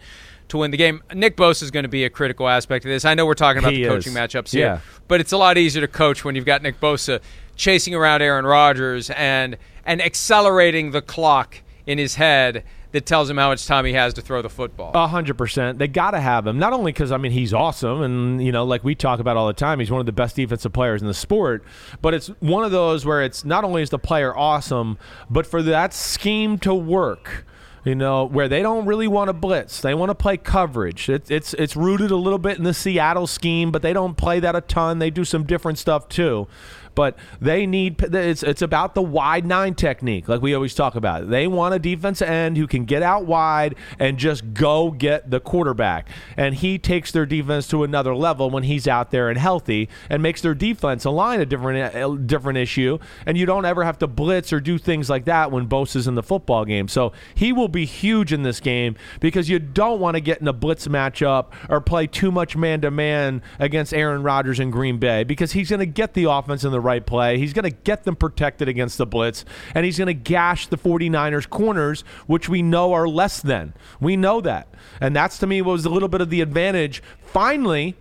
to 0.51 0.59
win 0.59 0.71
the 0.71 0.77
game. 0.77 1.03
Nick 1.15 1.37
Bosa 1.37 1.63
is 1.63 1.71
going 1.71 1.83
to 1.85 1.89
be 1.89 2.05
a 2.05 2.11
critical 2.11 2.49
aspect 2.49 2.85
of 2.85 2.91
this. 2.91 3.05
I 3.05 3.15
know 3.15 3.27
we're 3.27 3.35
talking 3.35 3.59
about 3.61 3.73
He 3.73 3.83
the 3.83 3.89
coaching 3.89 4.13
is. 4.13 4.19
matchups 4.19 4.53
Yeah. 4.53 4.61
here, 4.77 4.83
but 5.09 5.21
it's 5.21 5.33
a 5.33 5.37
lot 5.39 5.59
easier 5.59 5.81
to 5.81 5.89
coach 5.89 6.25
when 6.25 6.35
you've 6.37 6.45
got 6.47 6.63
Nick 6.63 6.81
Bosa 6.81 7.21
chasing 7.57 7.95
around 7.95 8.23
Aaron 8.23 8.45
Rodgers 8.45 9.11
and 9.11 9.57
and 9.85 10.01
accelerating 10.03 10.91
the 10.93 11.03
clock 11.03 11.57
in 11.87 11.99
his 11.99 12.15
head 12.17 12.63
that 12.93 13.07
tells 13.07 13.31
him 13.31 13.37
how 13.37 13.49
much 13.49 13.67
time 13.67 13.85
he 13.85 13.93
has 13.93 14.13
to 14.15 14.21
throw 14.21 14.43
the 14.43 14.49
football. 14.51 14.91
A 14.95 15.07
hundred 15.07 15.39
percent. 15.39 15.79
They 15.79 15.87
got 15.89 16.11
to 16.11 16.21
have 16.21 16.47
him. 16.47 16.59
Not 16.59 16.73
only 16.73 16.93
because 16.93 17.13
I 17.13 17.19
mean 17.19 17.33
he's 17.33 17.55
awesome, 17.55 18.03
and 18.03 18.45
you 18.45 18.51
know, 18.53 18.65
like 18.65 18.83
we 18.83 18.95
talk 18.95 19.21
about 19.21 19.37
all 19.37 19.47
the 19.47 19.53
time, 19.53 19.79
he's 19.79 19.91
one 19.91 20.01
of 20.01 20.07
the 20.07 20.13
best 20.13 20.37
defensive 20.37 20.73
players 20.73 21.01
in 21.01 21.07
the 21.07 21.15
sport. 21.15 21.65
But 22.03 22.15
it's 22.15 22.29
one 22.41 22.65
of 22.65 22.73
those 22.73 23.07
where 23.07 23.23
it's 23.23 23.45
not 23.45 23.63
only 23.65 23.83
is 23.83 23.91
the 23.91 23.99
player 23.99 24.37
awesome, 24.37 24.99
but 25.31 25.47
for 25.47 25.63
that 25.63 25.95
scheme 25.95 26.59
to 26.59 26.75
work. 26.75 27.47
You 27.83 27.95
know, 27.95 28.27
where 28.27 28.47
they 28.47 28.61
don't 28.61 28.85
really 28.85 29.09
want 29.09 29.29
to 29.29 29.33
blitz, 29.33 29.81
they 29.81 29.95
want 29.95 30.11
to 30.11 30.15
play 30.15 30.37
coverage. 30.37 31.09
It, 31.09 31.31
it's 31.31 31.55
it's 31.55 31.77
rooted 31.77 32.11
a 32.11 32.17
little 32.17 32.39
bit 32.39 32.59
in 32.59 32.65
the 32.65 32.75
Seattle 32.75 33.27
scheme, 33.27 33.71
but 33.71 33.81
they 33.81 33.95
don't 33.95 34.17
play 34.17 34.39
that 34.41 34.55
a 34.55 34.61
ton. 34.61 34.99
They 34.99 35.11
do 35.11 35.25
some 35.25 35.45
different 35.45 35.79
stuff 35.79 36.09
too 36.09 36.47
but 36.95 37.19
they 37.41 37.67
need 37.67 38.03
it's 38.03 38.43
it's 38.43 38.63
about 38.63 38.95
the 38.95 39.03
wide 39.03 39.47
nine 39.47 39.75
technique 39.75 40.29
like 40.29 40.43
we 40.43 40.55
always 40.55 40.75
talk 40.75 40.95
about. 40.95 41.29
They 41.31 41.47
want 41.47 41.75
a 41.75 41.79
defense 41.79 42.23
end 42.23 42.57
who 42.57 42.67
can 42.67 42.85
get 42.85 43.03
out 43.03 43.27
wide 43.27 43.75
and 43.99 44.19
just 44.19 44.55
go 44.55 44.91
get 44.91 45.31
the 45.31 45.41
quarterback. 45.41 46.09
And 46.37 46.55
he 46.55 46.79
takes 46.79 47.13
their 47.13 47.27
defense 47.27 47.69
to 47.69 47.85
another 47.85 48.15
level 48.15 48.51
when 48.51 48.65
he's 48.65 48.89
out 48.89 49.11
there 49.11 49.29
and 49.29 49.39
healthy 49.39 49.89
and 50.09 50.23
makes 50.23 50.41
their 50.41 50.55
defense 50.55 51.05
align 51.05 51.41
a 51.41 51.47
different 51.47 51.95
a 51.95 52.19
different 52.19 52.59
issue. 52.59 52.99
And 53.27 53.37
you 53.37 53.47
don't 53.47 53.65
ever 53.65 53.85
have 53.85 53.99
to 53.99 54.07
blitz 54.07 54.53
or 54.53 54.61
do 54.61 54.79
things 54.79 55.11
like 55.11 55.25
that 55.27 55.51
when 55.51 55.69
Bosa's 55.69 56.07
in 56.07 56.15
the 56.15 56.23
football 56.23 56.65
game. 56.65 56.89
So 56.89 57.13
he 57.35 57.53
will 57.53 57.69
be 57.69 57.85
huge 57.85 58.33
in 58.33 58.43
this 58.43 58.61
game 58.61 58.97
because 59.21 59.49
you 59.49 59.59
don't 59.59 60.01
want 60.01 60.17
to 60.17 60.21
get 60.21 60.41
in 60.41 60.49
a 60.49 60.53
blitz 60.53 60.87
matchup 60.87 61.47
or 61.69 61.81
play 61.81 62.07
too 62.07 62.31
much 62.31 62.57
man 62.57 62.81
to 62.81 62.91
man 62.91 63.43
against 63.59 63.95
Aaron 63.95 64.23
Rodgers 64.23 64.61
in 64.61 64.71
Green 64.71 64.99
Bay 64.99 65.25
because 65.25 65.53
he's 65.53 65.71
going 65.71 65.81
to 65.81 65.87
get 65.87 66.15
the 66.15 66.25
offense 66.25 66.65
in 66.65 66.73
the 66.73 66.80
right 66.81 67.05
play. 67.05 67.39
He's 67.39 67.53
going 67.53 67.71
to 67.71 67.77
get 67.77 68.05
them 68.05 68.17
protected 68.17 68.69
against 68.69 68.99
the 68.99 69.07
blitz, 69.07 69.45
and 69.75 69.85
he's 69.85 69.99
going 69.99 70.07
to 70.07 70.15
gash 70.15 70.67
the 70.67 70.79
49ers 70.79 71.49
corners, 71.49 72.03
which 72.27 72.49
we 72.49 72.63
know 72.63 72.93
are 72.93 73.09
less 73.09 73.41
than. 73.41 73.75
We 74.01 74.17
know 74.17 74.41
that. 74.41 74.69
And 75.01 75.15
that's 75.15 75.39
to 75.39 75.47
me 75.47 75.63
was 75.63 75.85
a 75.85 75.91
little 75.91 76.09
bit 76.09 76.21
of 76.21 76.31
the 76.31 76.41
advantage. 76.41 77.03
Finally, 77.21 77.97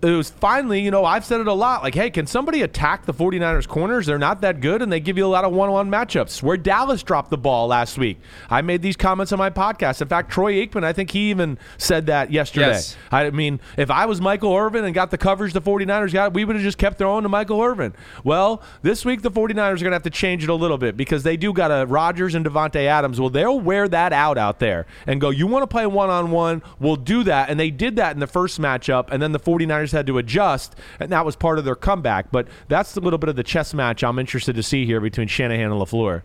it 0.00 0.10
was 0.10 0.30
finally, 0.30 0.80
you 0.80 0.92
know, 0.92 1.04
I've 1.04 1.24
said 1.24 1.40
it 1.40 1.48
a 1.48 1.52
lot 1.52 1.82
like, 1.82 1.94
hey, 1.94 2.08
can 2.10 2.26
somebody 2.26 2.62
attack 2.62 3.04
the 3.04 3.12
49ers 3.12 3.66
corners? 3.66 4.06
They're 4.06 4.16
not 4.16 4.42
that 4.42 4.60
good, 4.60 4.80
and 4.80 4.92
they 4.92 5.00
give 5.00 5.18
you 5.18 5.26
a 5.26 5.28
lot 5.28 5.44
of 5.44 5.52
one 5.52 5.68
on 5.68 5.74
one 5.74 5.90
matchups. 5.90 6.40
Where 6.40 6.56
Dallas 6.56 7.02
dropped 7.02 7.30
the 7.30 7.38
ball 7.38 7.66
last 7.66 7.98
week. 7.98 8.18
I 8.48 8.62
made 8.62 8.80
these 8.80 8.96
comments 8.96 9.32
on 9.32 9.38
my 9.38 9.50
podcast. 9.50 10.00
In 10.00 10.06
fact, 10.06 10.30
Troy 10.30 10.54
Aikman, 10.64 10.84
I 10.84 10.92
think 10.92 11.10
he 11.10 11.30
even 11.30 11.58
said 11.78 12.06
that 12.06 12.30
yesterday. 12.30 12.68
Yes. 12.68 12.96
I 13.10 13.30
mean, 13.30 13.58
if 13.76 13.90
I 13.90 14.06
was 14.06 14.20
Michael 14.20 14.54
Irvin 14.54 14.84
and 14.84 14.94
got 14.94 15.10
the 15.10 15.18
coverage 15.18 15.52
the 15.52 15.60
49ers 15.60 16.12
got, 16.12 16.32
we 16.32 16.44
would 16.44 16.54
have 16.54 16.62
just 16.62 16.78
kept 16.78 16.98
throwing 16.98 17.24
to 17.24 17.28
Michael 17.28 17.60
Irvin. 17.60 17.92
Well, 18.22 18.62
this 18.82 19.04
week 19.04 19.22
the 19.22 19.32
49ers 19.32 19.56
are 19.56 19.56
going 19.56 19.84
to 19.84 19.90
have 19.92 20.02
to 20.04 20.10
change 20.10 20.44
it 20.44 20.48
a 20.48 20.54
little 20.54 20.78
bit 20.78 20.96
because 20.96 21.24
they 21.24 21.36
do 21.36 21.52
got 21.52 21.72
a 21.72 21.86
Rodgers 21.86 22.36
and 22.36 22.46
Davante 22.46 22.86
Adams. 22.86 23.20
Well, 23.20 23.30
they'll 23.30 23.60
wear 23.60 23.88
that 23.88 24.12
out 24.12 24.38
out 24.38 24.60
there 24.60 24.86
and 25.08 25.20
go, 25.20 25.30
you 25.30 25.48
want 25.48 25.64
to 25.64 25.66
play 25.66 25.86
one 25.86 26.08
on 26.08 26.30
one? 26.30 26.62
We'll 26.78 26.96
do 26.96 27.24
that. 27.24 27.50
And 27.50 27.58
they 27.58 27.70
did 27.70 27.96
that 27.96 28.14
in 28.14 28.20
the 28.20 28.28
first 28.28 28.60
matchup, 28.60 29.10
and 29.10 29.20
then 29.20 29.32
the 29.32 29.40
49ers 29.40 29.87
had 29.92 30.06
to 30.06 30.18
adjust, 30.18 30.74
and 31.00 31.10
that 31.12 31.24
was 31.24 31.36
part 31.36 31.58
of 31.58 31.64
their 31.64 31.74
comeback. 31.74 32.30
But 32.30 32.48
that's 32.68 32.96
a 32.96 33.00
little 33.00 33.18
bit 33.18 33.28
of 33.28 33.36
the 33.36 33.42
chess 33.42 33.74
match 33.74 34.02
I'm 34.04 34.18
interested 34.18 34.56
to 34.56 34.62
see 34.62 34.86
here 34.86 35.00
between 35.00 35.28
Shanahan 35.28 35.70
and 35.72 35.80
LaFleur. 35.80 36.22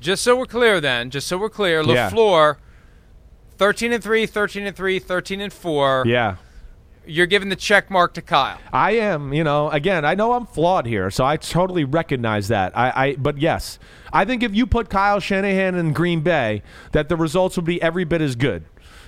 Just 0.00 0.22
so 0.22 0.36
we're 0.36 0.46
clear, 0.46 0.80
then, 0.80 1.10
just 1.10 1.26
so 1.26 1.38
we're 1.38 1.48
clear, 1.48 1.82
Yeah. 1.82 2.10
LaFleur, 2.10 2.56
13 3.56 3.92
and 3.92 4.02
3, 4.02 4.26
13 4.26 4.66
and 4.66 4.76
3, 4.76 4.98
13 4.98 5.40
and 5.40 5.52
4. 5.52 6.04
Yeah. 6.06 6.36
You're 7.06 7.26
giving 7.26 7.50
the 7.50 7.56
check 7.56 7.90
mark 7.90 8.14
to 8.14 8.22
Kyle. 8.22 8.58
I 8.72 8.92
am, 8.92 9.34
you 9.34 9.44
know, 9.44 9.68
again, 9.70 10.06
I 10.06 10.14
know 10.14 10.32
I'm 10.32 10.46
flawed 10.46 10.86
here, 10.86 11.10
so 11.10 11.24
I 11.24 11.36
totally 11.36 11.84
recognize 11.84 12.48
that. 12.48 12.76
I, 12.76 12.92
I 13.08 13.16
but 13.16 13.36
yes, 13.38 13.78
I 14.10 14.24
think 14.24 14.42
if 14.42 14.54
you 14.54 14.66
put 14.66 14.88
Kyle 14.88 15.20
Shanahan 15.20 15.74
in 15.74 15.92
Green 15.92 16.22
Bay, 16.22 16.62
that 16.92 17.10
the 17.10 17.16
results 17.16 17.56
would 17.56 17.66
be 17.66 17.80
every 17.82 18.04
bit 18.04 18.22
as 18.22 18.36
good. 18.36 18.64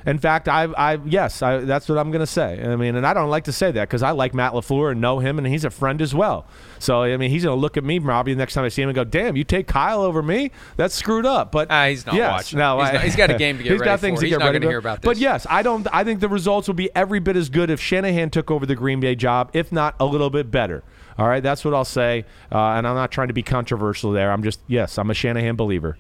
In 0.07 0.19
fact, 0.19 0.49
I, 0.49 0.65
I 0.65 0.99
yes, 1.05 1.43
I, 1.43 1.59
that's 1.59 1.89
what 1.89 1.99
I'm 1.99 2.11
going 2.13 2.21
to 2.21 2.27
say. 2.27 2.63
I 2.65 2.77
mean, 2.77 2.95
and 2.95 3.05
I 3.07 3.13
don't 3.13 3.29
like 3.29 3.45
to 3.45 3.53
say 3.53 3.73
that 3.73 3.89
because 3.89 4.03
I 4.05 4.13
like 4.13 4.33
Matt 4.35 4.53
LaFleur 4.53 4.93
and 4.93 5.01
know 5.01 5.19
him, 5.19 5.37
and 5.39 5.47
he's 5.47 5.65
a 5.65 5.71
friend 5.71 6.01
as 6.01 6.15
well. 6.15 6.47
So 6.79 7.03
I 7.03 7.17
mean, 7.17 7.31
he's 7.31 7.43
going 7.43 7.57
to 7.57 7.61
look 7.61 7.77
at 7.77 7.83
me 7.85 7.99
probably 7.99 8.33
the 8.33 8.39
next 8.39 8.55
time 8.55 8.65
I 8.65 8.69
see 8.69 8.83
him 8.83 8.89
and 8.89 8.95
go, 8.95 9.03
"Damn, 9.05 9.35
you 9.37 9.43
take 9.43 9.67
Kyle 9.67 10.03
over 10.03 10.23
me? 10.23 10.53
That's 10.77 10.95
screwed 10.95 11.27
up." 11.27 11.51
But 11.51 11.69
Ah, 11.71 11.87
he's 11.89 12.07
not 12.07 12.15
yes, 12.15 12.31
watching. 12.33 12.59
No, 12.61 12.79
He's 12.81 12.89
I- 12.89 12.93
not- 12.93 13.03
he's 13.03 13.17
got 13.17 13.31
a 13.31 13.35
game 13.35 13.57
to 13.59 13.63
get 13.65 13.73
he's 13.73 13.81
ready 13.81 13.89
got 13.91 14.01
things 14.01 14.19
for. 14.19 14.21
to 14.21 14.27
He's 14.29 14.37
get 14.39 14.45
ready 14.45 14.59
gonna 14.61 14.71
hear 14.71 14.79
about 14.79 15.03
But 15.03 15.17
yes, 15.17 15.47
I 15.51 15.63
don't. 15.63 15.87
I 15.93 16.05
think 16.05 16.21
the 16.21 16.29
results 16.29 16.69
will 16.69 16.75
be 16.75 16.89
every 16.95 17.19
bit 17.19 17.35
as 17.37 17.49
good 17.49 17.69
if 17.69 17.81
Shanahan 17.81 18.31
took 18.31 18.51
over 18.51 18.65
the 18.65 18.77
Green 18.77 19.01
Bay 19.01 19.17
job, 19.17 19.51
if 19.55 19.73
not 19.73 19.97
a 19.99 20.05
little 20.07 20.31
bit 20.31 20.51
better. 20.53 20.85
All 21.19 21.27
right, 21.27 21.43
that's 21.43 21.65
what 21.65 21.75
I'll 21.75 21.85
say. 21.85 22.27
Uh, 22.53 22.59
and 22.59 22.87
I'm 22.87 22.95
not 22.95 23.11
trying 23.11 23.29
to 23.29 23.35
be 23.35 23.43
controversial 23.43 24.13
there. 24.13 24.31
I'm 24.31 24.43
just 24.45 24.61
yes, 24.69 24.99
I'm 24.99 25.11
a 25.11 25.15
Shanahan 25.15 25.57
believer. 25.57 25.99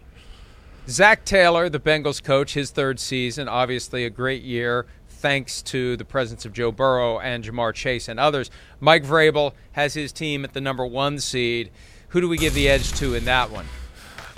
Zac 0.88 1.24
Taylor, 1.24 1.68
the 1.68 1.80
Bengals 1.80 2.22
coach, 2.22 2.54
his 2.54 2.70
third 2.70 3.00
season, 3.00 3.48
obviously 3.48 4.04
a 4.04 4.10
great 4.10 4.42
year 4.44 4.86
thanks 5.08 5.60
to 5.62 5.96
the 5.96 6.04
presence 6.04 6.44
of 6.44 6.52
Joe 6.52 6.70
Burrow 6.70 7.18
and 7.18 7.42
Ja'Marr 7.42 7.74
Chase 7.74 8.06
and 8.06 8.20
others. 8.20 8.52
Mike 8.78 9.02
Vrabel 9.02 9.52
has 9.72 9.94
his 9.94 10.12
team 10.12 10.44
at 10.44 10.52
the 10.52 10.60
number 10.60 10.86
one 10.86 11.18
seed. 11.18 11.70
Who 12.10 12.20
do 12.20 12.28
we 12.28 12.36
give 12.36 12.54
the 12.54 12.68
edge 12.68 12.92
to 12.92 13.14
in 13.14 13.24
that 13.24 13.50
one? 13.50 13.66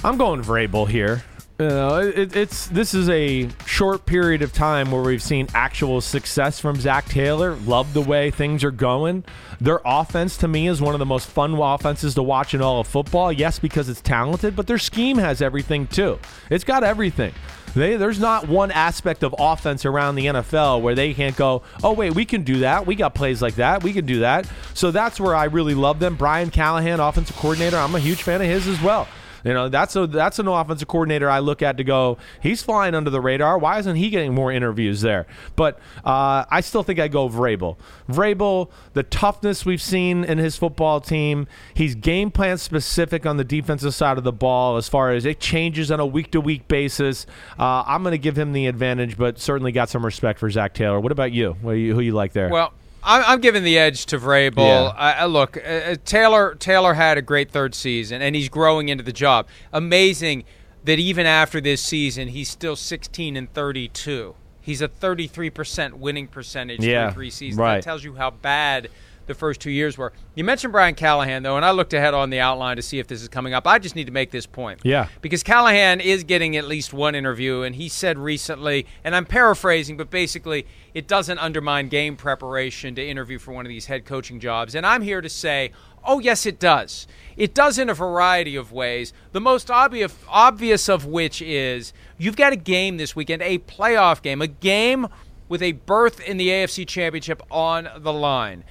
I'm 0.02 0.16
going 0.16 0.42
Vrabel 0.42 0.88
here. 0.88 1.22
Uh, 1.60 1.64
you 1.64 1.68
know, 1.70 1.98
it, 1.98 2.36
it's 2.36 2.68
this 2.68 2.94
is 2.94 3.08
a 3.08 3.48
short 3.66 4.06
period 4.06 4.42
of 4.42 4.52
time 4.52 4.92
where 4.92 5.02
we've 5.02 5.22
seen 5.22 5.48
actual 5.54 6.00
success 6.00 6.60
from 6.60 6.76
Zac 6.76 7.06
Taylor. 7.06 7.56
Love 7.66 7.94
the 7.94 8.00
way 8.00 8.30
things 8.30 8.62
are 8.62 8.70
going. 8.70 9.24
Their 9.60 9.80
offense 9.84 10.36
to 10.38 10.48
me 10.48 10.68
is 10.68 10.80
one 10.80 10.94
of 10.94 11.00
the 11.00 11.06
most 11.06 11.28
fun 11.28 11.54
offenses 11.54 12.14
to 12.14 12.22
watch 12.22 12.54
in 12.54 12.62
all 12.62 12.80
of 12.80 12.86
football. 12.86 13.32
Yes, 13.32 13.58
because 13.58 13.88
it's 13.88 14.00
talented, 14.00 14.54
but 14.54 14.68
their 14.68 14.78
scheme 14.78 15.18
has 15.18 15.42
everything 15.42 15.88
too. 15.88 16.20
It's 16.48 16.62
got 16.62 16.84
everything. 16.84 17.34
They, 17.74 17.96
there's 17.96 18.20
not 18.20 18.48
one 18.48 18.70
aspect 18.70 19.22
of 19.22 19.34
offense 19.38 19.84
around 19.84 20.14
the 20.14 20.26
NFL 20.26 20.80
where 20.80 20.94
they 20.94 21.12
can't 21.12 21.36
go, 21.36 21.62
oh, 21.82 21.92
wait, 21.92 22.14
we 22.14 22.24
can 22.24 22.42
do 22.42 22.60
that. 22.60 22.86
We 22.86 22.94
got 22.94 23.14
plays 23.14 23.42
like 23.42 23.56
that. 23.56 23.82
We 23.82 23.92
can 23.92 24.06
do 24.06 24.20
that. 24.20 24.48
So 24.74 24.90
that's 24.90 25.20
where 25.20 25.34
I 25.34 25.44
really 25.44 25.74
love 25.74 25.98
them. 25.98 26.16
Brian 26.16 26.50
Callahan, 26.50 27.00
offensive 27.00 27.36
coordinator, 27.36 27.76
I'm 27.76 27.94
a 27.94 28.00
huge 28.00 28.22
fan 28.22 28.40
of 28.40 28.46
his 28.46 28.66
as 28.66 28.80
well. 28.80 29.06
You 29.48 29.54
know, 29.54 29.70
that's 29.70 29.96
a 29.96 30.06
that's 30.06 30.38
an 30.38 30.46
offensive 30.46 30.88
coordinator 30.88 31.30
I 31.30 31.38
look 31.38 31.62
at 31.62 31.78
to 31.78 31.84
go. 31.84 32.18
He's 32.42 32.62
flying 32.62 32.94
under 32.94 33.08
the 33.08 33.22
radar. 33.22 33.56
Why 33.56 33.78
isn't 33.78 33.96
he 33.96 34.10
getting 34.10 34.34
more 34.34 34.52
interviews 34.52 35.00
there? 35.00 35.26
But 35.56 35.78
uh, 36.04 36.44
I 36.50 36.60
still 36.60 36.82
think 36.82 36.98
I 36.98 37.08
go 37.08 37.30
Vrabel. 37.30 37.78
Vrabel, 38.10 38.70
the 38.92 39.04
toughness 39.04 39.64
we've 39.64 39.80
seen 39.80 40.22
in 40.22 40.36
his 40.36 40.58
football 40.58 41.00
team. 41.00 41.46
He's 41.72 41.94
game 41.94 42.30
plan 42.30 42.58
specific 42.58 43.24
on 43.24 43.38
the 43.38 43.44
defensive 43.44 43.94
side 43.94 44.18
of 44.18 44.24
the 44.24 44.32
ball 44.32 44.76
as 44.76 44.86
far 44.86 45.12
as 45.12 45.24
it 45.24 45.40
changes 45.40 45.90
on 45.90 45.98
a 45.98 46.04
week 46.04 46.30
to 46.32 46.42
week 46.42 46.68
basis. 46.68 47.24
Uh, 47.58 47.84
I'm 47.86 48.02
going 48.02 48.12
to 48.12 48.18
give 48.18 48.36
him 48.36 48.52
the 48.52 48.66
advantage, 48.66 49.16
but 49.16 49.38
certainly 49.38 49.72
got 49.72 49.88
some 49.88 50.04
respect 50.04 50.38
for 50.40 50.50
Zac 50.50 50.74
Taylor. 50.74 51.00
What 51.00 51.10
about 51.10 51.32
you? 51.32 51.56
What 51.62 51.72
you 51.72 51.94
who 51.94 52.00
you 52.00 52.12
like 52.12 52.34
there? 52.34 52.50
Well. 52.50 52.74
I'm, 53.02 53.22
I'm 53.26 53.40
giving 53.40 53.64
the 53.64 53.78
edge 53.78 54.06
to 54.06 54.18
Vrabel. 54.18 54.56
Yeah. 54.58 54.92
I, 54.96 55.24
look, 55.26 55.56
uh, 55.56 55.60
uh, 55.60 55.96
Taylor 56.04 56.54
Taylor 56.54 56.94
had 56.94 57.18
a 57.18 57.22
great 57.22 57.50
third 57.50 57.74
season, 57.74 58.22
and 58.22 58.34
he's 58.34 58.48
growing 58.48 58.88
into 58.88 59.04
the 59.04 59.12
job. 59.12 59.46
Amazing 59.72 60.44
that 60.84 60.98
even 60.98 61.26
after 61.26 61.60
this 61.60 61.82
season, 61.82 62.28
he's 62.28 62.48
still 62.48 62.76
16 62.76 63.36
and 63.36 63.52
32. 63.52 64.34
He's 64.60 64.82
a 64.82 64.88
33% 64.88 65.94
winning 65.94 66.26
percentage 66.26 66.84
yeah, 66.84 67.10
three 67.10 67.30
seasons. 67.30 67.58
Right. 67.58 67.76
That 67.76 67.84
tells 67.84 68.04
you 68.04 68.14
how 68.14 68.30
bad– 68.30 68.88
the 69.28 69.34
first 69.34 69.60
two 69.60 69.70
years 69.70 69.96
were. 69.96 70.12
You 70.34 70.42
mentioned 70.42 70.72
Brian 70.72 70.94
Callahan, 70.94 71.42
though, 71.42 71.56
and 71.56 71.64
I 71.64 71.70
looked 71.70 71.94
ahead 71.94 72.14
on 72.14 72.30
the 72.30 72.40
outline 72.40 72.76
to 72.76 72.82
see 72.82 72.98
if 72.98 73.06
this 73.06 73.22
is 73.22 73.28
coming 73.28 73.54
up. 73.54 73.66
I 73.66 73.78
just 73.78 73.94
need 73.94 74.06
to 74.06 74.12
make 74.12 74.30
this 74.30 74.46
point. 74.46 74.80
Yeah. 74.82 75.08
Because 75.20 75.42
Callahan 75.42 76.00
is 76.00 76.24
getting 76.24 76.56
at 76.56 76.66
least 76.66 76.92
one 76.92 77.14
interview, 77.14 77.62
and 77.62 77.76
he 77.76 77.88
said 77.88 78.18
recently, 78.18 78.86
and 79.04 79.14
I'm 79.14 79.26
paraphrasing, 79.26 79.96
but 79.96 80.10
basically, 80.10 80.66
it 80.94 81.06
doesn't 81.06 81.38
undermine 81.38 81.88
game 81.88 82.16
preparation 82.16 82.94
to 82.96 83.06
interview 83.06 83.38
for 83.38 83.52
one 83.52 83.64
of 83.64 83.70
these 83.70 83.86
head 83.86 84.04
coaching 84.04 84.40
jobs. 84.40 84.74
And 84.74 84.84
I'm 84.84 85.02
here 85.02 85.20
to 85.20 85.28
say, 85.28 85.72
oh, 86.04 86.18
yes, 86.18 86.46
it 86.46 86.58
does. 86.58 87.06
It 87.36 87.54
does 87.54 87.78
in 87.78 87.88
a 87.88 87.94
variety 87.94 88.56
of 88.56 88.72
ways. 88.72 89.12
The 89.32 89.40
most 89.40 89.70
obvious, 89.70 90.14
obvious 90.28 90.88
of 90.88 91.04
which 91.04 91.42
is 91.42 91.92
you've 92.16 92.36
got 92.36 92.52
a 92.52 92.56
game 92.56 92.96
this 92.96 93.14
weekend, 93.14 93.42
a 93.42 93.58
playoff 93.58 94.22
game, 94.22 94.42
a 94.42 94.46
game 94.46 95.08
with 95.48 95.62
a 95.62 95.72
berth 95.72 96.20
in 96.20 96.36
the 96.36 96.48
AFC 96.48 96.86
Championship 96.86 97.42
on 97.50 97.88
the 97.98 98.12
line 98.12 98.64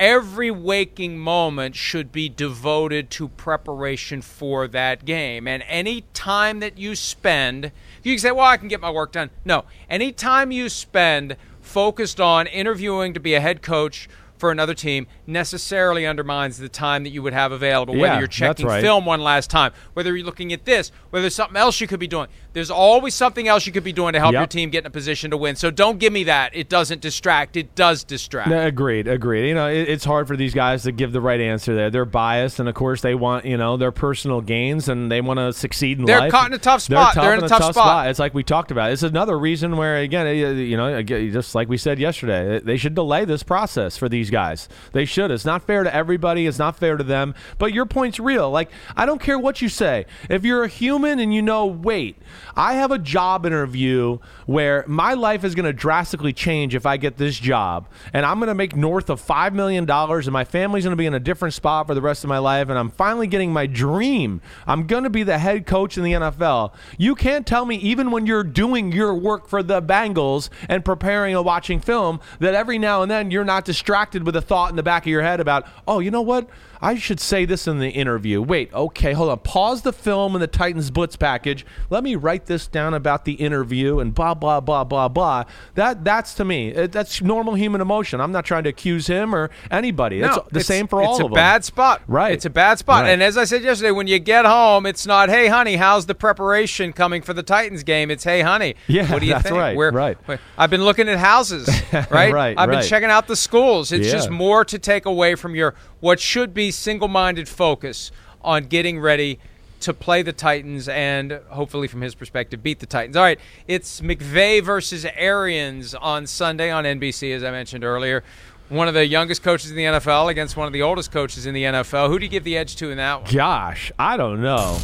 every 0.00 0.50
waking 0.50 1.18
moment 1.18 1.76
should 1.76 2.10
be 2.10 2.26
devoted 2.26 3.10
to 3.10 3.28
preparation 3.28 4.22
for 4.22 4.66
that 4.66 5.04
game. 5.04 5.46
And 5.46 5.62
any 5.68 6.04
time 6.14 6.60
that 6.60 6.78
you 6.78 6.96
spend, 6.96 7.70
you 8.02 8.14
can 8.14 8.18
say, 8.18 8.32
well, 8.32 8.46
I 8.46 8.56
can 8.56 8.68
get 8.68 8.80
my 8.80 8.90
work 8.90 9.12
done. 9.12 9.28
No, 9.44 9.64
any 9.90 10.10
time 10.10 10.50
you 10.50 10.70
spend 10.70 11.36
focused 11.60 12.18
on 12.18 12.46
interviewing 12.46 13.12
to 13.12 13.20
be 13.20 13.34
a 13.34 13.40
head 13.40 13.60
coach 13.60 14.08
for 14.38 14.50
another 14.50 14.72
team 14.72 15.06
necessarily 15.30 16.06
undermines 16.06 16.58
the 16.58 16.68
time 16.68 17.04
that 17.04 17.10
you 17.10 17.22
would 17.22 17.32
have 17.32 17.52
available, 17.52 17.94
yeah, 17.94 18.02
whether 18.02 18.18
you're 18.18 18.26
checking 18.26 18.66
right. 18.66 18.82
film 18.82 19.06
one 19.06 19.20
last 19.20 19.50
time, 19.50 19.72
whether 19.94 20.16
you're 20.16 20.26
looking 20.26 20.52
at 20.52 20.64
this, 20.64 20.92
whether 21.10 21.22
there's 21.22 21.34
something 21.34 21.56
else 21.56 21.80
you 21.80 21.86
could 21.86 22.00
be 22.00 22.08
doing. 22.08 22.28
There's 22.52 22.70
always 22.70 23.14
something 23.14 23.46
else 23.46 23.64
you 23.66 23.72
could 23.72 23.84
be 23.84 23.92
doing 23.92 24.12
to 24.14 24.18
help 24.18 24.32
yep. 24.32 24.40
your 24.40 24.46
team 24.48 24.70
get 24.70 24.80
in 24.80 24.86
a 24.86 24.90
position 24.90 25.30
to 25.30 25.36
win. 25.36 25.54
So 25.54 25.70
don't 25.70 25.98
give 25.98 26.12
me 26.12 26.24
that. 26.24 26.54
It 26.54 26.68
doesn't 26.68 27.00
distract. 27.00 27.56
It 27.56 27.76
does 27.76 28.02
distract. 28.02 28.50
No, 28.50 28.66
agreed. 28.66 29.06
Agreed. 29.06 29.48
You 29.48 29.54
know, 29.54 29.68
it, 29.68 29.88
it's 29.88 30.04
hard 30.04 30.26
for 30.26 30.36
these 30.36 30.52
guys 30.52 30.82
to 30.82 30.92
give 30.92 31.12
the 31.12 31.20
right 31.20 31.40
answer 31.40 31.74
there. 31.74 31.90
They're 31.90 32.04
biased, 32.04 32.58
and 32.58 32.68
of 32.68 32.74
course, 32.74 33.02
they 33.02 33.14
want 33.14 33.44
you 33.44 33.56
know 33.56 33.76
their 33.76 33.92
personal 33.92 34.40
gains, 34.40 34.88
and 34.88 35.10
they 35.10 35.20
want 35.20 35.38
to 35.38 35.52
succeed 35.52 36.00
in 36.00 36.06
They're 36.06 36.18
life. 36.18 36.32
caught 36.32 36.48
in 36.48 36.54
a 36.54 36.58
tough 36.58 36.82
spot. 36.82 37.14
They're, 37.14 37.22
They're 37.22 37.34
in 37.34 37.44
a 37.44 37.48
tough, 37.48 37.60
tough 37.60 37.74
spot. 37.74 37.84
spot. 37.84 38.08
It's 38.08 38.18
like 38.18 38.34
we 38.34 38.42
talked 38.42 38.72
about. 38.72 38.90
It's 38.90 39.04
another 39.04 39.38
reason 39.38 39.76
where 39.76 39.98
again, 39.98 40.36
you 40.58 40.76
know, 40.76 41.02
just 41.02 41.54
like 41.54 41.68
we 41.68 41.76
said 41.76 42.00
yesterday, 42.00 42.60
they 42.60 42.76
should 42.76 42.94
delay 42.94 43.24
this 43.24 43.44
process 43.44 43.96
for 43.96 44.08
these 44.08 44.30
guys. 44.30 44.68
They 44.92 45.04
should. 45.04 45.19
It's 45.28 45.44
not 45.44 45.66
fair 45.66 45.82
to 45.82 45.92
everybody. 45.92 46.46
It's 46.46 46.58
not 46.58 46.76
fair 46.76 46.96
to 46.96 47.04
them. 47.04 47.34
But 47.58 47.72
your 47.72 47.86
point's 47.86 48.20
real. 48.20 48.50
Like 48.50 48.70
I 48.96 49.06
don't 49.06 49.20
care 49.20 49.38
what 49.38 49.60
you 49.60 49.68
say. 49.68 50.06
If 50.28 50.44
you're 50.44 50.62
a 50.62 50.68
human 50.68 51.18
and 51.18 51.34
you 51.34 51.42
know, 51.42 51.66
wait, 51.66 52.16
I 52.54 52.74
have 52.74 52.92
a 52.92 52.98
job 52.98 53.44
interview 53.44 54.18
where 54.46 54.84
my 54.86 55.14
life 55.14 55.44
is 55.44 55.54
going 55.54 55.66
to 55.66 55.72
drastically 55.72 56.32
change 56.32 56.74
if 56.74 56.86
I 56.86 56.96
get 56.96 57.16
this 57.16 57.38
job, 57.38 57.88
and 58.12 58.24
I'm 58.24 58.38
going 58.38 58.48
to 58.48 58.54
make 58.54 58.76
north 58.76 59.10
of 59.10 59.24
$5 59.24 59.52
million, 59.52 59.88
and 59.90 60.32
my 60.32 60.44
family's 60.44 60.84
going 60.84 60.92
to 60.92 60.96
be 60.96 61.06
in 61.06 61.14
a 61.14 61.20
different 61.20 61.54
spot 61.54 61.86
for 61.86 61.94
the 61.94 62.00
rest 62.00 62.24
of 62.24 62.28
my 62.28 62.38
life, 62.38 62.68
and 62.68 62.78
I'm 62.78 62.90
finally 62.90 63.26
getting 63.26 63.52
my 63.52 63.66
dream. 63.66 64.40
I'm 64.66 64.86
going 64.86 65.04
to 65.04 65.10
be 65.10 65.22
the 65.22 65.38
head 65.38 65.66
coach 65.66 65.96
in 65.96 66.04
the 66.04 66.12
NFL. 66.12 66.74
You 66.98 67.14
can't 67.14 67.46
tell 67.46 67.64
me, 67.64 67.76
even 67.76 68.10
when 68.10 68.26
you're 68.26 68.44
doing 68.44 68.92
your 68.92 69.14
work 69.14 69.48
for 69.48 69.62
the 69.62 69.80
Bengals 69.80 70.50
and 70.68 70.84
preparing 70.84 71.34
and 71.34 71.44
watching 71.44 71.80
film, 71.80 72.20
that 72.38 72.54
every 72.54 72.78
now 72.78 73.02
and 73.02 73.10
then 73.10 73.30
you're 73.30 73.44
not 73.44 73.64
distracted 73.64 74.24
with 74.24 74.36
a 74.36 74.42
thought 74.42 74.70
in 74.70 74.76
the 74.76 74.82
back 74.82 75.04
of 75.04 75.08
your 75.10 75.22
head 75.22 75.40
about, 75.40 75.66
oh, 75.86 75.98
you 75.98 76.10
know 76.10 76.22
what? 76.22 76.48
I 76.82 76.94
should 76.96 77.20
say 77.20 77.44
this 77.44 77.66
in 77.68 77.78
the 77.78 77.90
interview. 77.90 78.40
Wait, 78.40 78.72
okay, 78.72 79.12
hold 79.12 79.30
on. 79.30 79.38
Pause 79.40 79.82
the 79.82 79.92
film 79.92 80.34
and 80.34 80.42
the 80.42 80.46
Titans 80.46 80.90
Blitz 80.90 81.16
package. 81.16 81.66
Let 81.90 82.02
me 82.02 82.16
write 82.16 82.46
this 82.46 82.66
down 82.66 82.94
about 82.94 83.24
the 83.24 83.34
interview 83.34 83.98
and 83.98 84.14
blah 84.14 84.34
blah 84.34 84.60
blah 84.60 84.84
blah 84.84 85.08
blah. 85.08 85.44
That 85.74 86.04
that's 86.04 86.34
to 86.34 86.44
me. 86.44 86.74
Uh, 86.74 86.86
that's 86.86 87.20
normal 87.20 87.54
human 87.54 87.80
emotion. 87.80 88.20
I'm 88.20 88.32
not 88.32 88.44
trying 88.44 88.64
to 88.64 88.70
accuse 88.70 89.06
him 89.06 89.34
or 89.34 89.50
anybody. 89.70 90.20
No, 90.20 90.36
it's 90.36 90.52
the 90.52 90.60
same 90.62 90.86
for 90.86 91.02
all 91.02 91.12
of 91.14 91.18
them. 91.18 91.26
It's 91.26 91.32
a 91.32 91.34
bad 91.34 91.64
spot. 91.64 92.02
Right. 92.08 92.32
It's 92.32 92.44
a 92.46 92.50
bad 92.50 92.78
spot. 92.78 93.02
Right. 93.02 93.10
And 93.10 93.22
as 93.22 93.36
I 93.36 93.44
said 93.44 93.62
yesterday, 93.62 93.90
when 93.90 94.06
you 94.06 94.18
get 94.18 94.44
home, 94.46 94.86
it's 94.86 95.06
not, 95.06 95.28
hey 95.28 95.48
honey, 95.48 95.76
how's 95.76 96.06
the 96.06 96.14
preparation 96.14 96.92
coming 96.92 97.22
for 97.22 97.34
the 97.34 97.42
Titans 97.42 97.82
game? 97.82 98.10
It's 98.10 98.24
hey 98.24 98.40
honey, 98.40 98.74
yeah, 98.86 99.10
what 99.12 99.20
do 99.20 99.26
you 99.26 99.32
that's 99.34 99.44
think? 99.44 99.56
right. 99.56 99.76
We're, 99.76 99.90
right. 99.90 100.16
We're, 100.26 100.38
I've 100.56 100.70
been 100.70 100.84
looking 100.84 101.08
at 101.08 101.18
houses. 101.18 101.68
Right. 102.10 102.32
right. 102.32 102.58
I've 102.58 102.70
been 102.70 102.82
checking 102.82 103.10
out 103.10 103.26
the 103.26 103.36
schools. 103.36 103.92
It's 103.92 104.06
Yeah. 104.06 104.12
just 104.12 104.30
more 104.30 104.64
to 104.64 104.78
take 104.78 105.06
away 105.06 105.34
from 105.34 105.54
your 105.54 105.74
what 106.00 106.18
should 106.18 106.54
be 106.54 106.69
single-minded 106.70 107.48
focus 107.48 108.10
on 108.42 108.64
getting 108.64 108.98
ready 109.00 109.38
to 109.80 109.94
play 109.94 110.22
the 110.22 110.32
Titans 110.32 110.88
and 110.88 111.40
hopefully 111.48 111.88
from 111.88 112.02
his 112.02 112.14
perspective 112.14 112.62
beat 112.62 112.80
the 112.80 112.86
Titans. 112.86 113.16
All 113.16 113.22
right, 113.22 113.40
it's 113.66 114.00
McVay 114.00 114.62
versus 114.62 115.06
Arians 115.16 115.94
on 115.94 116.26
Sunday 116.26 116.70
on 116.70 116.84
NBC 116.84 117.34
as 117.34 117.42
I 117.42 117.50
mentioned 117.50 117.84
earlier. 117.84 118.22
One 118.68 118.86
of 118.86 118.94
the 118.94 119.04
youngest 119.04 119.42
coaches 119.42 119.70
in 119.70 119.76
the 119.76 119.84
NFL 119.84 120.30
against 120.30 120.56
one 120.56 120.66
of 120.66 120.72
the 120.72 120.82
oldest 120.82 121.10
coaches 121.10 121.46
in 121.46 121.54
the 121.54 121.64
NFL. 121.64 122.08
Who 122.08 122.18
do 122.18 122.24
you 122.24 122.30
give 122.30 122.44
the 122.44 122.56
edge 122.56 122.76
to 122.76 122.90
in 122.90 122.98
that 122.98 123.22
one? 123.22 123.32
Gosh, 123.32 123.90
I 123.98 124.16
don't 124.16 124.42
know. 124.42 124.78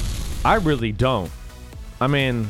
I 0.44 0.54
really 0.54 0.92
don't. 0.92 1.30
I 2.00 2.08
mean, 2.08 2.48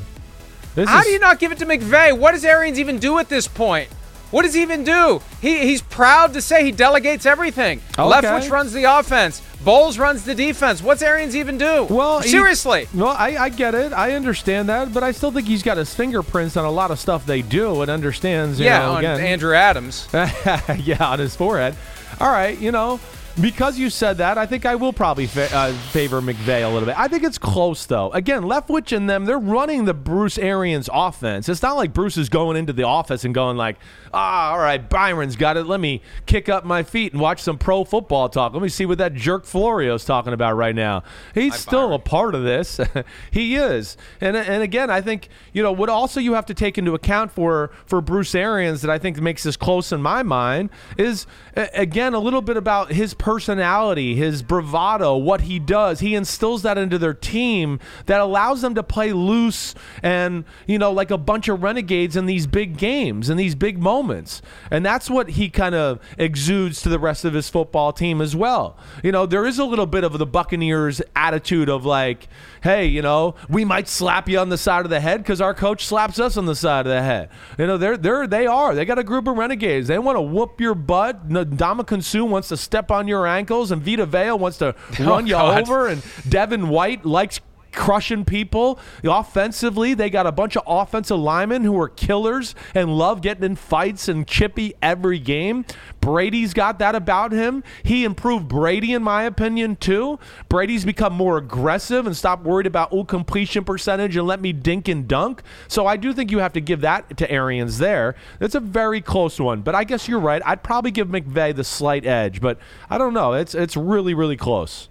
this 0.75 0.89
How 0.89 1.01
is, 1.01 1.07
do 1.07 1.11
you 1.11 1.19
not 1.19 1.39
give 1.39 1.53
it 1.53 1.59
to 1.59 1.67
McVay? 1.67 2.17
What 2.17 2.33
does 2.33 2.45
Arians 2.45 2.79
even 2.79 2.99
do 2.99 3.19
at 3.19 3.29
this 3.29 3.49
point? 3.49 3.89
What 4.37 4.43
does 4.43 4.53
he 4.53 4.61
even 4.61 4.85
do? 4.85 5.23
He, 5.41 5.61
he's 5.61 5.81
proud 5.81 6.35
to 6.35 6.43
say 6.43 6.63
he 6.63 6.71
delegates 6.71 7.25
everything. 7.25 7.81
Okay. 7.99 8.03
Leftwich 8.03 8.51
runs 8.51 8.71
the 8.75 8.85
offense. 8.85 9.41
Bowles 9.65 9.99
runs 9.99 10.27
the 10.27 10.35
defense. 10.35 10.83
What's 10.83 11.01
Arians 11.01 11.35
even 11.35 11.57
do? 11.57 11.85
Well, 11.85 12.21
he- 12.21 12.29
seriously. 12.29 12.87
Well, 12.93 13.17
I, 13.17 13.39
I 13.39 13.49
get 13.49 13.75
it. 13.75 13.95
I 13.95 14.13
understand 14.13 14.69
that, 14.69 14.93
but 14.93 15.03
I 15.03 15.13
still 15.13 15.33
think 15.33 15.49
he's 15.49 15.63
got 15.63 15.79
his 15.79 15.95
fingerprints 15.95 16.59
on 16.59 16.67
a 16.67 16.71
lot 16.71 16.91
of 16.91 17.01
stuff 17.01 17.25
they 17.25 17.41
do 17.41 17.81
and 17.81 17.91
understands. 17.91 18.61
You 18.61 18.67
yeah, 18.67 18.81
know, 18.81 18.93
on 18.93 18.99
again, 18.99 19.21
Andrew 19.21 19.55
Adams. 19.55 20.07
yeah, 20.13 20.99
on 21.01 21.19
his 21.19 21.35
forehead. 21.35 21.75
All 22.21 22.31
right, 22.31 22.59
you 22.59 22.73
know, 22.73 23.01
because 23.41 23.79
you 23.79 23.91
said 23.91 24.19
that, 24.19 24.39
I 24.39 24.47
think 24.47 24.65
I 24.65 24.75
will 24.75 24.93
probably 24.93 25.27
fa- 25.27 25.55
uh, 25.55 25.73
favor 25.73 26.21
McVay 26.21 26.65
a 26.65 26.69
little 26.69 26.87
bit. 26.87 26.99
I 26.99 27.09
think 27.09 27.23
it's 27.23 27.39
close 27.39 27.87
though. 27.87 28.11
Again, 28.13 28.43
Leftwich 28.43 28.97
and 28.97 29.09
them, 29.09 29.25
they're 29.25 29.39
running 29.39 29.85
the 29.85 29.95
Bruce 29.95 30.39
Arians 30.39 30.89
offense. 30.93 31.49
It's 31.49 31.63
not 31.63 31.77
like 31.77 31.93
Bruce 31.93 32.17
is 32.17 32.29
going 32.29 32.57
into 32.57 32.73
the 32.73 32.85
office 32.85 33.25
and 33.25 33.35
going 33.35 33.57
like, 33.57 33.77
"Ah, 34.15 34.53
all 34.53 34.59
right, 34.59 34.89
Byron's 34.89 35.37
got 35.37 35.57
it. 35.57 35.65
Let 35.65 35.81
me 35.81 36.03
kick 36.27 36.49
up 36.49 36.65
my 36.65 36.83
feet 36.83 37.13
and 37.13 37.21
watch 37.21 37.43
some 37.43 37.59
pro 37.59 37.85
football 37.85 38.29
talk. 38.29 38.53
Let 38.53 38.63
me 38.63 38.69
see 38.69 38.87
what 38.87 38.99
that 38.99 39.15
jerk 39.15 39.45
Florio's 39.45 40.05
talking 40.05 40.33
about 40.33 40.57
right 40.57 40.75
now." 40.75 41.03
He's 41.35 41.53
Hi, 41.53 41.59
still 41.59 41.89
Byron. 41.89 41.93
a 41.95 41.99
part 41.99 42.35
of 42.35 42.43
this. 42.45 42.81
he 43.31 43.57
is. 43.57 43.97
And 44.21 44.37
and 44.37 44.63
again, 44.63 44.91
I 44.91 45.01
think, 45.01 45.29
you 45.53 45.63
know, 45.63 45.73
what 45.73 45.89
also 45.89 46.21
you 46.21 46.35
have 46.35 46.47
to 46.47 46.55
take 46.55 46.79
into 46.79 46.95
account 46.95 47.33
for 47.33 47.71
for 47.85 48.01
Bruce 48.01 48.35
Arians 48.35 48.83
that 48.83 48.91
I 48.91 48.99
think 48.99 49.21
makes 49.21 49.43
this 49.43 49.57
close 49.57 49.93
in 49.93 50.01
my 50.01 50.23
mind 50.23 50.71
is 50.97 51.27
again 51.55 52.15
a 52.15 52.19
little 52.19 52.43
bit 52.43 52.57
about 52.57 52.93
his 52.93 53.15
personality, 53.27 54.15
his 54.15 54.41
bravado, 54.41 55.17
what 55.17 55.41
he 55.41 55.59
does, 55.59 55.99
he 55.99 56.15
instills 56.15 56.63
that 56.63 56.79
into 56.79 56.97
their 56.97 57.13
team 57.13 57.81
that 58.05 58.21
allows 58.21 58.63
them 58.63 58.73
to 58.73 58.85
play 58.85 59.13
loose 59.13 59.75
and, 60.01 60.45
you 60.65 60.79
know, 60.79 60.93
like 60.93 61.11
a 61.11 61.19
bunch 61.19 61.49
of 61.49 61.61
renegades 61.61 62.15
in 62.15 62.27
these 62.27 62.47
big 62.47 62.79
games 62.79 63.29
and 63.29 63.37
these 63.37 63.57
big 63.57 63.79
moments. 63.79 64.43
And 64.71 64.87
that's 64.87 65.11
what 65.11 65.31
he 65.31 65.51
kind 65.51 65.75
of 65.75 65.99
exudes 66.17 66.81
to 66.83 66.89
the 66.89 67.01
rest 67.01 67.25
of 67.25 67.35
his 67.35 67.49
football 67.49 67.93
team 67.93 68.21
as 68.21 68.37
well. 68.37 68.79
You 69.03 69.11
know, 69.11 69.27
there 69.27 69.45
is 69.45 69.59
a 69.59 69.65
little 69.65 69.87
bit 69.87 70.05
of 70.05 70.17
the 70.19 70.27
Buccaneers 70.27 71.03
attitude 71.17 71.69
of 71.69 71.85
like, 71.85 72.29
hey, 72.63 72.87
you 72.87 73.03
know, 73.03 73.35
we 73.49 73.65
might 73.65 73.89
slap 73.89 74.29
you 74.29 74.39
on 74.39 74.51
the 74.51 74.59
side 74.59 74.85
of 74.85 74.91
the 74.91 75.01
head 75.01 75.25
because 75.25 75.41
our 75.41 75.53
coach 75.53 75.85
slaps 75.85 76.21
us 76.21 76.37
on 76.37 76.47
the 76.47 76.55
side 76.55 76.87
of 76.87 76.93
the 76.93 77.03
head. 77.03 77.31
You 77.59 77.67
know, 77.67 77.77
they're 77.77 77.97
they're 77.97 78.29
they 78.29 78.47
are. 78.47 78.73
They 78.77 78.85
got 78.85 79.01
a 79.01 79.05
group 79.05 79.27
of 79.27 79.37
renegades. 79.37 79.89
They 79.89 79.99
want 79.99 80.15
to 80.15 80.23
whoop 80.23 80.61
your 80.61 80.77
butt. 80.77 81.29
Ndamukong 81.29 82.05
Suh 82.05 82.25
wants 82.25 82.49
to 82.51 82.57
step 82.57 82.93
on 82.93 83.09
your 83.09 83.16
ankles, 83.25 83.71
and 83.71 83.81
Vita 83.81 84.05
Vea 84.05 84.33
wants 84.33 84.59
to 84.59 84.75
oh, 85.01 85.05
run 85.05 85.29
you 85.29 85.37
over, 85.37 85.87
and 85.87 86.03
Devin 86.29 86.69
White 86.69 87.07
likes 87.07 87.41
crushing 87.77 88.25
people. 88.25 88.81
Offensively, 89.05 89.95
they 89.95 90.11
got 90.11 90.27
a 90.27 90.33
bunch 90.33 90.57
of 90.57 90.65
offensive 90.67 91.19
linemen 91.19 91.63
who 91.63 91.79
are 91.81 91.89
killers 91.89 92.57
and 92.75 92.99
love 92.99 93.21
getting 93.21 93.45
in 93.45 93.55
fights 93.55 94.09
and 94.09 94.27
chippy 94.27 94.75
every 94.83 95.21
game. 95.21 95.65
Brady's 96.01 96.55
got 96.55 96.79
that 96.81 96.95
about 96.97 97.33
him. 97.33 97.63
He 97.85 98.05
improved 98.05 98.49
Brady, 98.49 98.93
in 98.93 99.03
my 99.03 99.23
opinion, 99.23 99.77
too. 99.77 100.19
Brady's 100.49 100.85
become 100.85 101.13
more 101.13 101.37
aggressive 101.37 102.07
and 102.07 102.17
stopped 102.17 102.45
worried 102.45 102.67
about 102.67 102.89
oh 102.93 103.05
completion 103.05 103.65
percentage 103.65 104.17
and 104.17 104.27
let 104.27 104.41
me 104.41 104.53
dink 104.53 104.89
and 104.89 105.07
dunk. 105.07 105.43
So 105.69 105.87
I 105.87 105.97
do 105.97 106.13
think 106.13 106.31
you 106.31 106.39
have 106.39 106.55
to 106.55 106.61
give 106.61 106.81
that 106.81 107.17
to 107.19 107.31
Arians 107.31 107.79
there. 107.79 108.17
It's 108.41 108.55
a 108.55 108.61
very 108.61 109.01
close 109.01 109.39
one, 109.39 109.61
but 109.61 109.75
I 109.75 109.85
guess 109.85 110.09
you're 110.09 110.21
right. 110.21 110.43
I'd 110.45 110.63
probably 110.63 110.91
give 110.91 111.09
McVay 111.09 111.55
the 111.55 111.65
slight 111.65 112.07
edge, 112.07 112.41
but 112.41 112.59
I 112.89 112.99
don't 112.99 113.15
know. 113.15 113.35
It's 113.35 113.55
it's 113.55 113.77
really 113.77 114.15
really 114.15 114.37
close. 114.37 114.89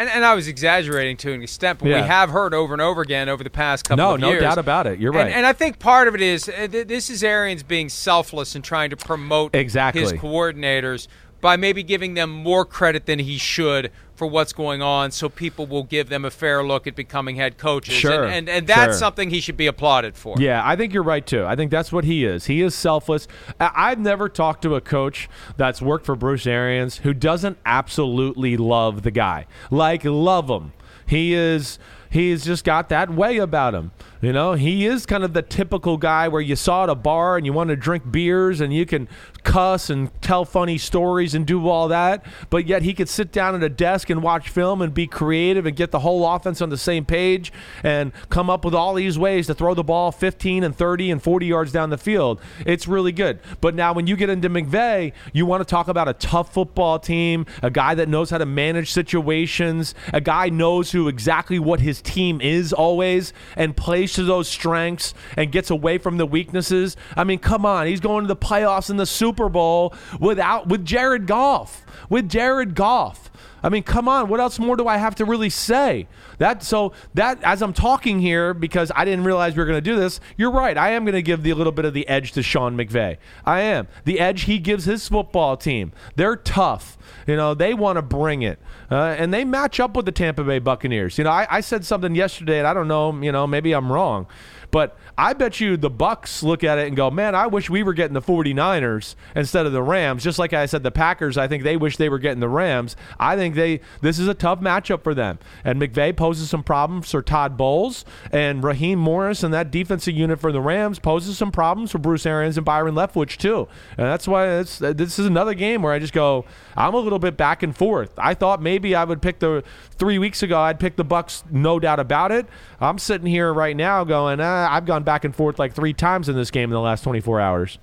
And, 0.00 0.08
and 0.08 0.24
I 0.24 0.34
was 0.34 0.48
exaggerating 0.48 1.18
to 1.18 1.32
an 1.34 1.42
extent, 1.42 1.78
but 1.78 1.88
yeah. 1.88 2.00
we 2.00 2.08
have 2.08 2.30
heard 2.30 2.54
over 2.54 2.72
and 2.72 2.80
over 2.80 3.02
again 3.02 3.28
over 3.28 3.44
the 3.44 3.50
past 3.50 3.84
couple 3.84 4.02
no, 4.02 4.14
of 4.14 4.20
no 4.20 4.30
years. 4.30 4.40
No, 4.40 4.48
doubt 4.48 4.56
about 4.56 4.86
it. 4.86 4.98
You're 4.98 5.12
right. 5.12 5.26
And, 5.26 5.34
and, 5.34 5.46
I 5.46 5.52
think 5.52 5.78
part 5.78 6.08
of 6.08 6.14
it 6.14 6.22
is 6.22 6.48
uh, 6.48 6.68
this 6.70 7.10
is 7.10 7.22
Arians 7.22 7.62
being 7.62 7.90
selfless 7.90 8.54
and 8.54 8.64
trying 8.64 8.88
to 8.88 8.96
promote 8.96 9.54
exactly. 9.54 10.00
his 10.00 10.14
coordinators 10.14 11.06
by 11.42 11.58
maybe 11.58 11.82
giving 11.82 12.14
them 12.14 12.30
more 12.30 12.64
credit 12.64 13.04
than 13.04 13.18
he 13.18 13.36
should 13.36 13.92
for 14.20 14.26
what's 14.26 14.52
going 14.52 14.82
on 14.82 15.10
so 15.10 15.30
people 15.30 15.66
will 15.66 15.82
give 15.82 16.10
them 16.10 16.26
a 16.26 16.30
fair 16.30 16.62
look 16.62 16.86
at 16.86 16.94
becoming 16.94 17.36
head 17.36 17.56
coaches. 17.56 17.94
Sure. 17.94 18.24
And, 18.24 18.34
and, 18.34 18.48
and 18.50 18.66
that's 18.66 18.92
sure. 18.92 18.98
something 18.98 19.30
he 19.30 19.40
should 19.40 19.56
be 19.56 19.66
applauded 19.66 20.14
for. 20.14 20.36
Yeah, 20.38 20.60
I 20.62 20.76
think 20.76 20.92
you're 20.92 21.02
right, 21.02 21.26
too. 21.26 21.46
I 21.46 21.56
think 21.56 21.70
that's 21.70 21.90
what 21.90 22.04
he 22.04 22.26
is. 22.26 22.44
He 22.44 22.60
is 22.60 22.74
selfless. 22.74 23.26
I've 23.58 23.98
never 23.98 24.28
talked 24.28 24.60
to 24.64 24.74
a 24.74 24.80
coach 24.82 25.30
that's 25.56 25.80
worked 25.80 26.04
for 26.04 26.16
Bruce 26.16 26.46
Arians 26.46 26.98
who 26.98 27.14
doesn't 27.14 27.56
absolutely 27.64 28.58
love 28.58 29.04
the 29.04 29.10
guy. 29.10 29.46
Like, 29.70 30.04
love 30.04 30.50
him. 30.50 30.74
He 31.06 31.32
is 31.32 31.78
he's 32.10 32.44
just 32.44 32.62
got 32.62 32.90
that 32.90 33.08
way 33.08 33.38
about 33.38 33.74
him. 33.74 33.90
You 34.22 34.34
know, 34.34 34.52
he 34.52 34.84
is 34.84 35.06
kind 35.06 35.24
of 35.24 35.32
the 35.32 35.40
typical 35.40 35.96
guy 35.96 36.28
where 36.28 36.42
you 36.42 36.54
saw 36.54 36.82
at 36.82 36.90
a 36.90 36.94
bar 36.94 37.38
and 37.38 37.46
you 37.46 37.54
want 37.54 37.70
to 37.70 37.76
drink 37.76 38.12
beers 38.12 38.60
and 38.60 38.70
you 38.70 38.84
can 38.84 39.08
cuss 39.44 39.88
and 39.88 40.10
tell 40.20 40.44
funny 40.44 40.76
stories 40.76 41.34
and 41.34 41.46
do 41.46 41.66
all 41.66 41.88
that, 41.88 42.22
but 42.50 42.66
yet 42.66 42.82
he 42.82 42.92
could 42.92 43.08
sit 43.08 43.32
down 43.32 43.54
at 43.54 43.62
a 43.62 43.70
desk 43.70 44.10
and 44.10 44.22
watch 44.22 44.50
film 44.50 44.82
and 44.82 44.92
be 44.92 45.06
creative 45.06 45.64
and 45.64 45.74
get 45.74 45.90
the 45.90 46.00
whole 46.00 46.28
offense 46.28 46.60
on 46.60 46.68
the 46.68 46.76
same 46.76 47.06
page 47.06 47.50
and 47.82 48.12
come 48.28 48.50
up 48.50 48.62
with 48.62 48.74
all 48.74 48.92
these 48.92 49.18
ways 49.18 49.46
to 49.46 49.54
throw 49.54 49.72
the 49.72 49.82
ball 49.82 50.12
15 50.12 50.64
and 50.64 50.76
30 50.76 51.10
and 51.10 51.22
40 51.22 51.46
yards 51.46 51.72
down 51.72 51.88
the 51.88 51.96
field. 51.96 52.42
It's 52.66 52.86
really 52.86 53.12
good. 53.12 53.40
But 53.62 53.74
now 53.74 53.94
when 53.94 54.06
you 54.06 54.16
get 54.16 54.28
into 54.28 54.50
McVay, 54.50 55.14
you 55.32 55.46
want 55.46 55.62
to 55.62 55.64
talk 55.64 55.88
about 55.88 56.08
a 56.08 56.14
tough 56.14 56.52
football 56.52 56.98
team, 56.98 57.46
a 57.62 57.70
guy 57.70 57.94
that 57.94 58.10
knows 58.10 58.28
how 58.28 58.36
to 58.36 58.46
manage 58.46 58.92
situations, 58.92 59.94
a 60.12 60.20
guy 60.20 60.50
knows 60.50 60.92
who 60.92 61.08
exactly 61.08 61.58
what 61.58 61.80
his 61.80 62.02
team 62.02 62.42
is 62.42 62.74
always 62.74 63.32
and 63.56 63.74
plays 63.74 64.09
to 64.14 64.24
those 64.24 64.48
strengths 64.48 65.14
and 65.36 65.52
gets 65.52 65.70
away 65.70 65.98
from 65.98 66.16
the 66.16 66.26
weaknesses. 66.26 66.96
I 67.16 67.24
mean, 67.24 67.38
come 67.38 67.64
on, 67.66 67.86
he's 67.86 68.00
going 68.00 68.24
to 68.24 68.28
the 68.28 68.36
playoffs 68.36 68.90
in 68.90 68.96
the 68.96 69.06
Super 69.06 69.48
Bowl 69.48 69.94
without 70.18 70.68
with 70.68 70.84
Jared 70.84 71.26
Goff. 71.26 71.84
With 72.08 72.28
Jared 72.28 72.74
Goff. 72.74 73.30
I 73.62 73.68
mean, 73.68 73.82
come 73.82 74.08
on, 74.08 74.28
what 74.28 74.40
else 74.40 74.58
more 74.58 74.76
do 74.76 74.86
I 74.86 74.96
have 74.96 75.14
to 75.16 75.24
really 75.24 75.50
say? 75.50 76.06
That 76.38 76.62
so 76.62 76.92
that 77.14 77.42
as 77.42 77.62
I'm 77.62 77.72
talking 77.72 78.20
here 78.20 78.54
because 78.54 78.90
I 78.94 79.04
didn't 79.04 79.24
realize 79.24 79.54
we 79.54 79.60
were 79.60 79.66
going 79.66 79.76
to 79.76 79.80
do 79.80 79.96
this, 79.96 80.20
you're 80.36 80.50
right. 80.50 80.76
I 80.76 80.90
am 80.90 81.04
going 81.04 81.14
to 81.14 81.22
give 81.22 81.42
the 81.42 81.52
little 81.54 81.72
bit 81.72 81.84
of 81.84 81.94
the 81.94 82.08
edge 82.08 82.32
to 82.32 82.42
Sean 82.42 82.76
McVay. 82.76 83.18
I 83.44 83.60
am. 83.60 83.88
The 84.04 84.20
edge 84.20 84.42
he 84.42 84.58
gives 84.58 84.84
his 84.84 85.06
football 85.08 85.56
team. 85.56 85.92
They're 86.16 86.36
tough. 86.36 86.96
You 87.26 87.36
know, 87.36 87.54
they 87.54 87.74
want 87.74 87.96
to 87.96 88.02
bring 88.02 88.42
it. 88.42 88.58
Uh, 88.90 89.14
and 89.18 89.32
they 89.32 89.44
match 89.44 89.78
up 89.78 89.94
with 89.96 90.06
the 90.06 90.12
Tampa 90.12 90.42
Bay 90.42 90.58
Buccaneers. 90.58 91.18
You 91.18 91.24
know, 91.24 91.30
I, 91.30 91.46
I 91.50 91.60
said 91.60 91.84
something 91.84 92.14
yesterday, 92.14 92.58
and 92.58 92.66
I 92.66 92.74
don't 92.74 92.88
know, 92.88 93.12
you 93.20 93.32
know, 93.32 93.46
maybe 93.46 93.72
I'm 93.72 93.92
wrong. 93.92 94.26
But 94.70 94.96
I 95.18 95.32
bet 95.32 95.60
you 95.60 95.76
the 95.76 95.90
Bucks 95.90 96.42
look 96.42 96.62
at 96.64 96.78
it 96.78 96.86
and 96.86 96.96
go, 96.96 97.10
"Man, 97.10 97.34
I 97.34 97.46
wish 97.46 97.68
we 97.68 97.82
were 97.82 97.92
getting 97.92 98.14
the 98.14 98.22
49ers 98.22 99.14
instead 99.34 99.66
of 99.66 99.72
the 99.72 99.82
Rams." 99.82 100.22
Just 100.22 100.38
like 100.38 100.52
I 100.52 100.66
said 100.66 100.82
the 100.82 100.90
Packers, 100.90 101.36
I 101.36 101.48
think 101.48 101.64
they 101.64 101.76
wish 101.76 101.96
they 101.96 102.08
were 102.08 102.18
getting 102.18 102.40
the 102.40 102.48
Rams. 102.48 102.96
I 103.18 103.36
think 103.36 103.54
they 103.54 103.80
this 104.00 104.18
is 104.18 104.28
a 104.28 104.34
tough 104.34 104.60
matchup 104.60 105.02
for 105.02 105.14
them. 105.14 105.38
And 105.64 105.80
McVay 105.80 106.16
poses 106.16 106.50
some 106.50 106.62
problems 106.62 107.10
for 107.10 107.22
Todd 107.22 107.56
Bowles 107.56 108.04
and 108.32 108.62
Raheem 108.62 108.98
Morris 108.98 109.42
and 109.42 109.52
that 109.54 109.70
defensive 109.70 110.14
unit 110.14 110.40
for 110.40 110.52
the 110.52 110.60
Rams 110.60 110.98
poses 110.98 111.36
some 111.36 111.50
problems 111.50 111.90
for 111.90 111.98
Bruce 111.98 112.26
Arians 112.26 112.56
and 112.56 112.64
Byron 112.64 112.94
Leftwich 112.94 113.36
too. 113.36 113.68
And 113.96 114.06
that's 114.06 114.28
why 114.28 114.46
this 114.46 115.18
is 115.18 115.26
another 115.26 115.54
game 115.54 115.82
where 115.82 115.92
I 115.92 115.98
just 115.98 116.12
go, 116.12 116.44
I'm 116.76 116.94
a 116.94 116.98
little 116.98 117.18
bit 117.18 117.36
back 117.36 117.62
and 117.62 117.76
forth. 117.76 118.12
I 118.18 118.34
thought 118.34 118.62
maybe 118.62 118.94
I 118.94 119.04
would 119.04 119.22
pick 119.22 119.40
the 119.40 119.64
3 119.98 120.18
weeks 120.18 120.42
ago 120.42 120.60
I'd 120.60 120.80
pick 120.80 120.96
the 120.96 121.04
Bucks 121.04 121.44
no 121.50 121.78
doubt 121.80 122.00
about 122.00 122.32
it. 122.32 122.46
I'm 122.80 122.98
sitting 122.98 123.26
here 123.26 123.52
right 123.52 123.76
now 123.76 124.04
going, 124.04 124.40
ah, 124.40 124.59
I've 124.68 124.86
gone 124.86 125.02
back 125.02 125.24
and 125.24 125.34
forth 125.34 125.58
like 125.58 125.74
three 125.74 125.92
times 125.92 126.28
in 126.28 126.36
this 126.36 126.50
game 126.50 126.70
in 126.70 126.74
the 126.74 126.80
last 126.80 127.02
24 127.02 127.40
hours. 127.40 127.78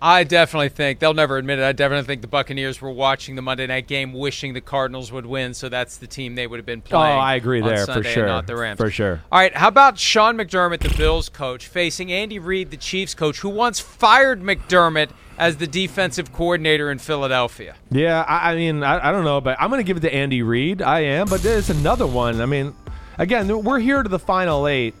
I 0.00 0.24
definitely 0.24 0.68
think 0.68 0.98
they'll 0.98 1.14
never 1.14 1.38
admit 1.38 1.58
it. 1.58 1.64
I 1.64 1.72
definitely 1.72 2.06
think 2.06 2.20
the 2.20 2.28
Buccaneers 2.28 2.82
were 2.82 2.90
watching 2.90 3.34
the 3.34 3.42
Monday 3.42 3.66
night 3.66 3.86
game, 3.86 4.12
wishing 4.12 4.52
the 4.52 4.60
Cardinals 4.60 5.10
would 5.10 5.24
win. 5.24 5.54
So 5.54 5.68
that's 5.70 5.96
the 5.96 6.06
team 6.06 6.34
they 6.34 6.46
would 6.46 6.58
have 6.58 6.66
been 6.66 6.82
oh, 6.86 6.90
playing. 6.90 7.16
Oh, 7.16 7.20
I 7.20 7.34
agree 7.34 7.62
there 7.62 7.84
Sunday 7.86 8.02
for 8.02 8.14
sure. 8.14 8.26
not 8.26 8.46
the 8.46 8.56
Rams 8.56 8.78
for 8.78 8.90
sure. 8.90 9.22
All 9.32 9.40
right, 9.40 9.56
how 9.56 9.68
about 9.68 9.98
Sean 9.98 10.36
McDermott, 10.36 10.80
the 10.80 10.94
Bills 10.96 11.28
coach, 11.28 11.66
facing 11.66 12.12
Andy 12.12 12.38
Reid, 12.38 12.70
the 12.70 12.76
Chiefs 12.76 13.14
coach, 13.14 13.40
who 13.40 13.48
once 13.48 13.80
fired 13.80 14.42
McDermott 14.42 15.10
as 15.38 15.56
the 15.56 15.66
defensive 15.66 16.30
coordinator 16.32 16.90
in 16.90 16.98
Philadelphia? 16.98 17.74
Yeah, 17.90 18.22
I, 18.22 18.52
I 18.52 18.56
mean, 18.56 18.82
I, 18.82 19.08
I, 19.08 19.12
don't 19.12 19.24
know, 19.24 19.40
but 19.40 19.56
I'm 19.58 19.70
going 19.70 19.80
to 19.80 19.86
give 19.86 19.96
it 19.96 20.00
to 20.00 20.14
Andy 20.14 20.42
Reid. 20.42 20.82
I 20.82 21.00
am, 21.00 21.26
but 21.26 21.42
there's 21.42 21.70
another 21.70 22.06
one. 22.06 22.42
I 22.42 22.46
mean, 22.46 22.74
again, 23.16 23.64
we're 23.64 23.80
here 23.80 24.02
to 24.02 24.08
the 24.08 24.18
final 24.18 24.68
eight, 24.68 24.94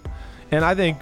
and 0.50 0.64
I 0.64 0.74
think 0.74 0.98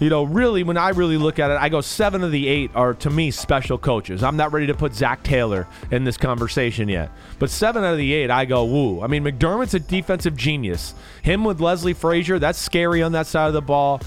you 0.00 0.08
know, 0.08 0.22
really, 0.22 0.62
when 0.62 0.78
I 0.78 0.90
really 0.90 1.18
look 1.18 1.38
at 1.38 1.50
it, 1.50 1.58
I 1.60 1.68
go 1.68 1.82
seven 1.82 2.24
of 2.24 2.32
the 2.32 2.48
eight 2.48 2.70
are 2.74 2.94
to 2.94 3.10
me 3.10 3.30
special 3.30 3.76
coaches. 3.76 4.22
I'm 4.22 4.36
not 4.36 4.50
ready 4.50 4.66
to 4.68 4.74
put 4.74 4.94
Zac 4.94 5.22
Taylor 5.22 5.66
in 5.90 6.04
this 6.04 6.16
conversation 6.16 6.88
yet, 6.88 7.10
but 7.38 7.50
seven 7.50 7.84
out 7.84 7.92
of 7.92 7.98
the 7.98 8.12
eight, 8.14 8.30
I 8.30 8.46
go 8.46 8.64
woo. 8.64 9.02
I 9.02 9.08
mean, 9.08 9.22
McDermott's 9.22 9.74
a 9.74 9.80
defensive 9.80 10.36
genius. 10.36 10.94
Him 11.22 11.44
with 11.44 11.60
Leslie 11.60 11.92
Frazier, 11.92 12.38
that's 12.38 12.58
scary 12.58 13.02
on 13.02 13.12
that 13.12 13.26
side 13.26 13.48
of 13.48 13.52
the 13.52 13.60
ball. 13.60 14.00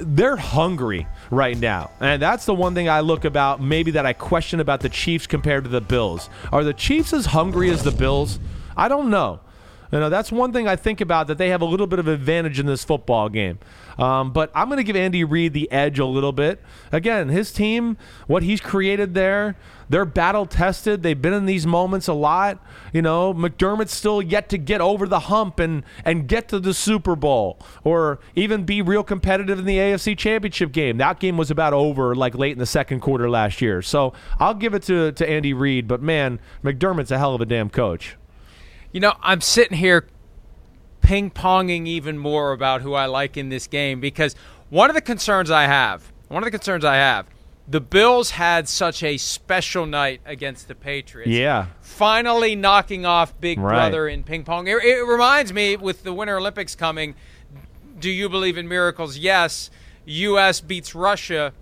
They're 0.00 0.36
hungry 0.36 1.08
right 1.32 1.58
now, 1.58 1.90
and 1.98 2.22
that's 2.22 2.44
the 2.44 2.54
one 2.54 2.74
thing 2.74 2.88
I 2.88 3.00
look 3.00 3.24
about. 3.24 3.60
Maybe 3.60 3.90
that 3.92 4.06
I 4.06 4.12
question 4.12 4.60
about 4.60 4.80
the 4.80 4.88
Chiefs 4.88 5.26
compared 5.26 5.64
to 5.64 5.70
the 5.70 5.80
Bills. 5.80 6.30
Are 6.52 6.62
the 6.62 6.74
Chiefs 6.74 7.12
as 7.12 7.26
hungry 7.26 7.70
as 7.70 7.82
the 7.82 7.90
Bills? 7.90 8.38
I 8.76 8.86
don't 8.86 9.10
know. 9.10 9.40
You 9.90 10.00
know, 10.00 10.10
that's 10.10 10.32
one 10.32 10.52
thing 10.52 10.66
I 10.66 10.76
think 10.76 11.00
about 11.00 11.26
that 11.28 11.38
they 11.38 11.50
have 11.50 11.60
a 11.60 11.66
little 11.66 11.86
bit 11.86 11.98
of 11.98 12.08
advantage 12.08 12.58
in 12.58 12.66
this 12.66 12.82
football 12.82 13.28
game. 13.28 13.58
Um, 13.98 14.32
but 14.32 14.50
I'm 14.54 14.68
going 14.68 14.78
to 14.78 14.84
give 14.84 14.96
Andy 14.96 15.24
Reid 15.24 15.52
the 15.52 15.70
edge 15.70 15.98
a 15.98 16.06
little 16.06 16.32
bit. 16.32 16.62
Again, 16.92 17.28
his 17.28 17.52
team, 17.52 17.96
what 18.26 18.42
he's 18.42 18.60
created 18.60 19.14
there, 19.14 19.56
they're 19.88 20.04
battle 20.04 20.46
tested. 20.46 21.02
They've 21.02 21.20
been 21.20 21.32
in 21.32 21.46
these 21.46 21.66
moments 21.66 22.08
a 22.08 22.12
lot. 22.14 22.64
You 22.92 23.02
know, 23.02 23.34
McDermott's 23.34 23.92
still 23.92 24.22
yet 24.22 24.48
to 24.50 24.58
get 24.58 24.80
over 24.80 25.06
the 25.06 25.20
hump 25.20 25.58
and 25.58 25.84
and 26.04 26.26
get 26.26 26.48
to 26.48 26.58
the 26.58 26.74
Super 26.74 27.16
Bowl 27.16 27.58
or 27.82 28.18
even 28.34 28.64
be 28.64 28.82
real 28.82 29.02
competitive 29.02 29.58
in 29.58 29.64
the 29.64 29.76
AFC 29.76 30.16
Championship 30.16 30.72
game. 30.72 30.98
That 30.98 31.20
game 31.20 31.36
was 31.36 31.50
about 31.50 31.72
over 31.72 32.14
like 32.14 32.34
late 32.34 32.52
in 32.52 32.58
the 32.58 32.66
second 32.66 33.00
quarter 33.00 33.28
last 33.28 33.60
year. 33.60 33.82
So 33.82 34.12
I'll 34.38 34.54
give 34.54 34.74
it 34.74 34.82
to 34.84 35.12
to 35.12 35.28
Andy 35.28 35.52
Reid. 35.52 35.86
But 35.86 36.02
man, 36.02 36.40
McDermott's 36.62 37.10
a 37.10 37.18
hell 37.18 37.34
of 37.34 37.40
a 37.40 37.46
damn 37.46 37.70
coach. 37.70 38.16
You 38.92 39.00
know, 39.00 39.14
I'm 39.22 39.40
sitting 39.40 39.76
here 39.76 40.06
ping 41.04 41.30
ponging 41.30 41.86
even 41.86 42.18
more 42.18 42.52
about 42.52 42.80
who 42.80 42.94
I 42.94 43.06
like 43.06 43.36
in 43.36 43.50
this 43.50 43.66
game 43.66 44.00
because 44.00 44.34
one 44.70 44.90
of 44.90 44.94
the 44.94 45.02
concerns 45.02 45.50
I 45.50 45.64
have, 45.64 46.10
one 46.28 46.42
of 46.42 46.46
the 46.46 46.50
concerns 46.50 46.84
I 46.84 46.96
have, 46.96 47.26
the 47.68 47.80
Bills 47.80 48.30
had 48.30 48.68
such 48.68 49.02
a 49.02 49.16
special 49.18 49.86
night 49.86 50.20
against 50.24 50.66
the 50.66 50.74
Patriots. 50.74 51.30
Yeah. 51.30 51.66
Finally 51.80 52.56
knocking 52.56 53.06
off 53.06 53.38
Big 53.40 53.58
right. 53.58 53.74
Brother 53.74 54.08
in 54.08 54.24
ping 54.24 54.44
pong. 54.44 54.66
It, 54.66 54.82
it 54.82 55.04
reminds 55.04 55.52
me 55.52 55.76
with 55.76 56.02
the 56.02 56.12
Winter 56.12 56.38
Olympics 56.38 56.74
coming, 56.74 57.14
do 57.98 58.10
you 58.10 58.28
believe 58.28 58.58
in 58.58 58.66
miracles? 58.66 59.16
Yes. 59.16 59.70
U.S. 60.06 60.60
beats 60.60 60.94
Russia 60.94 61.52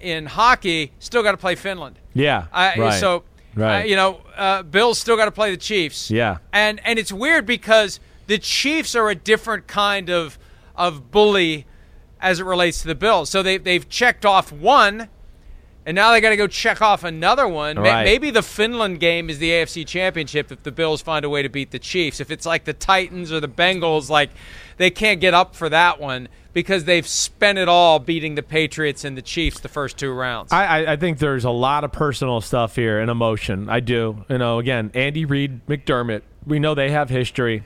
in 0.00 0.26
hockey, 0.26 0.92
still 0.98 1.22
got 1.22 1.32
to 1.32 1.36
play 1.36 1.54
Finland. 1.54 1.98
Yeah. 2.14 2.46
I, 2.52 2.78
right. 2.78 3.00
So 3.00 3.24
Right. 3.54 3.82
Uh, 3.82 3.84
you 3.84 3.96
know, 3.96 4.20
uh, 4.36 4.62
Bills 4.62 4.98
still 4.98 5.16
got 5.16 5.26
to 5.26 5.30
play 5.30 5.50
the 5.50 5.56
Chiefs. 5.56 6.10
Yeah. 6.10 6.38
And 6.52 6.80
and 6.86 6.98
it's 6.98 7.12
weird 7.12 7.44
because 7.46 8.00
the 8.32 8.38
Chiefs 8.38 8.94
are 8.94 9.10
a 9.10 9.14
different 9.14 9.66
kind 9.66 10.08
of 10.08 10.38
of 10.74 11.10
bully 11.10 11.66
as 12.18 12.40
it 12.40 12.44
relates 12.44 12.80
to 12.80 12.88
the 12.88 12.94
Bills. 12.94 13.28
So 13.28 13.42
they 13.42 13.58
they've 13.58 13.86
checked 13.86 14.24
off 14.24 14.50
one, 14.50 15.10
and 15.84 15.94
now 15.94 16.12
they 16.12 16.20
got 16.22 16.30
to 16.30 16.38
go 16.38 16.46
check 16.46 16.80
off 16.80 17.04
another 17.04 17.46
one. 17.46 17.76
Right. 17.78 18.04
Maybe 18.04 18.30
the 18.30 18.40
Finland 18.40 19.00
game 19.00 19.28
is 19.28 19.38
the 19.38 19.50
AFC 19.50 19.86
Championship 19.86 20.50
if 20.50 20.62
the 20.62 20.72
Bills 20.72 21.02
find 21.02 21.26
a 21.26 21.28
way 21.28 21.42
to 21.42 21.50
beat 21.50 21.72
the 21.72 21.78
Chiefs. 21.78 22.20
If 22.20 22.30
it's 22.30 22.46
like 22.46 22.64
the 22.64 22.72
Titans 22.72 23.30
or 23.30 23.38
the 23.38 23.50
Bengals, 23.50 24.08
like 24.08 24.30
they 24.78 24.88
can't 24.88 25.20
get 25.20 25.34
up 25.34 25.54
for 25.54 25.68
that 25.68 26.00
one 26.00 26.30
because 26.54 26.84
they've 26.84 27.06
spent 27.06 27.58
it 27.58 27.68
all 27.68 27.98
beating 27.98 28.34
the 28.34 28.42
Patriots 28.42 29.04
and 29.04 29.14
the 29.14 29.20
Chiefs 29.20 29.60
the 29.60 29.68
first 29.68 29.98
two 29.98 30.10
rounds. 30.10 30.54
I, 30.54 30.64
I, 30.64 30.92
I 30.92 30.96
think 30.96 31.18
there's 31.18 31.44
a 31.44 31.50
lot 31.50 31.84
of 31.84 31.92
personal 31.92 32.40
stuff 32.40 32.76
here 32.76 32.98
and 32.98 33.10
emotion. 33.10 33.68
I 33.68 33.80
do. 33.80 34.24
You 34.30 34.38
know, 34.38 34.58
again, 34.58 34.90
Andy 34.94 35.26
Reid, 35.26 35.66
McDermott, 35.66 36.22
we 36.46 36.58
know 36.58 36.74
they 36.74 36.92
have 36.92 37.10
history. 37.10 37.64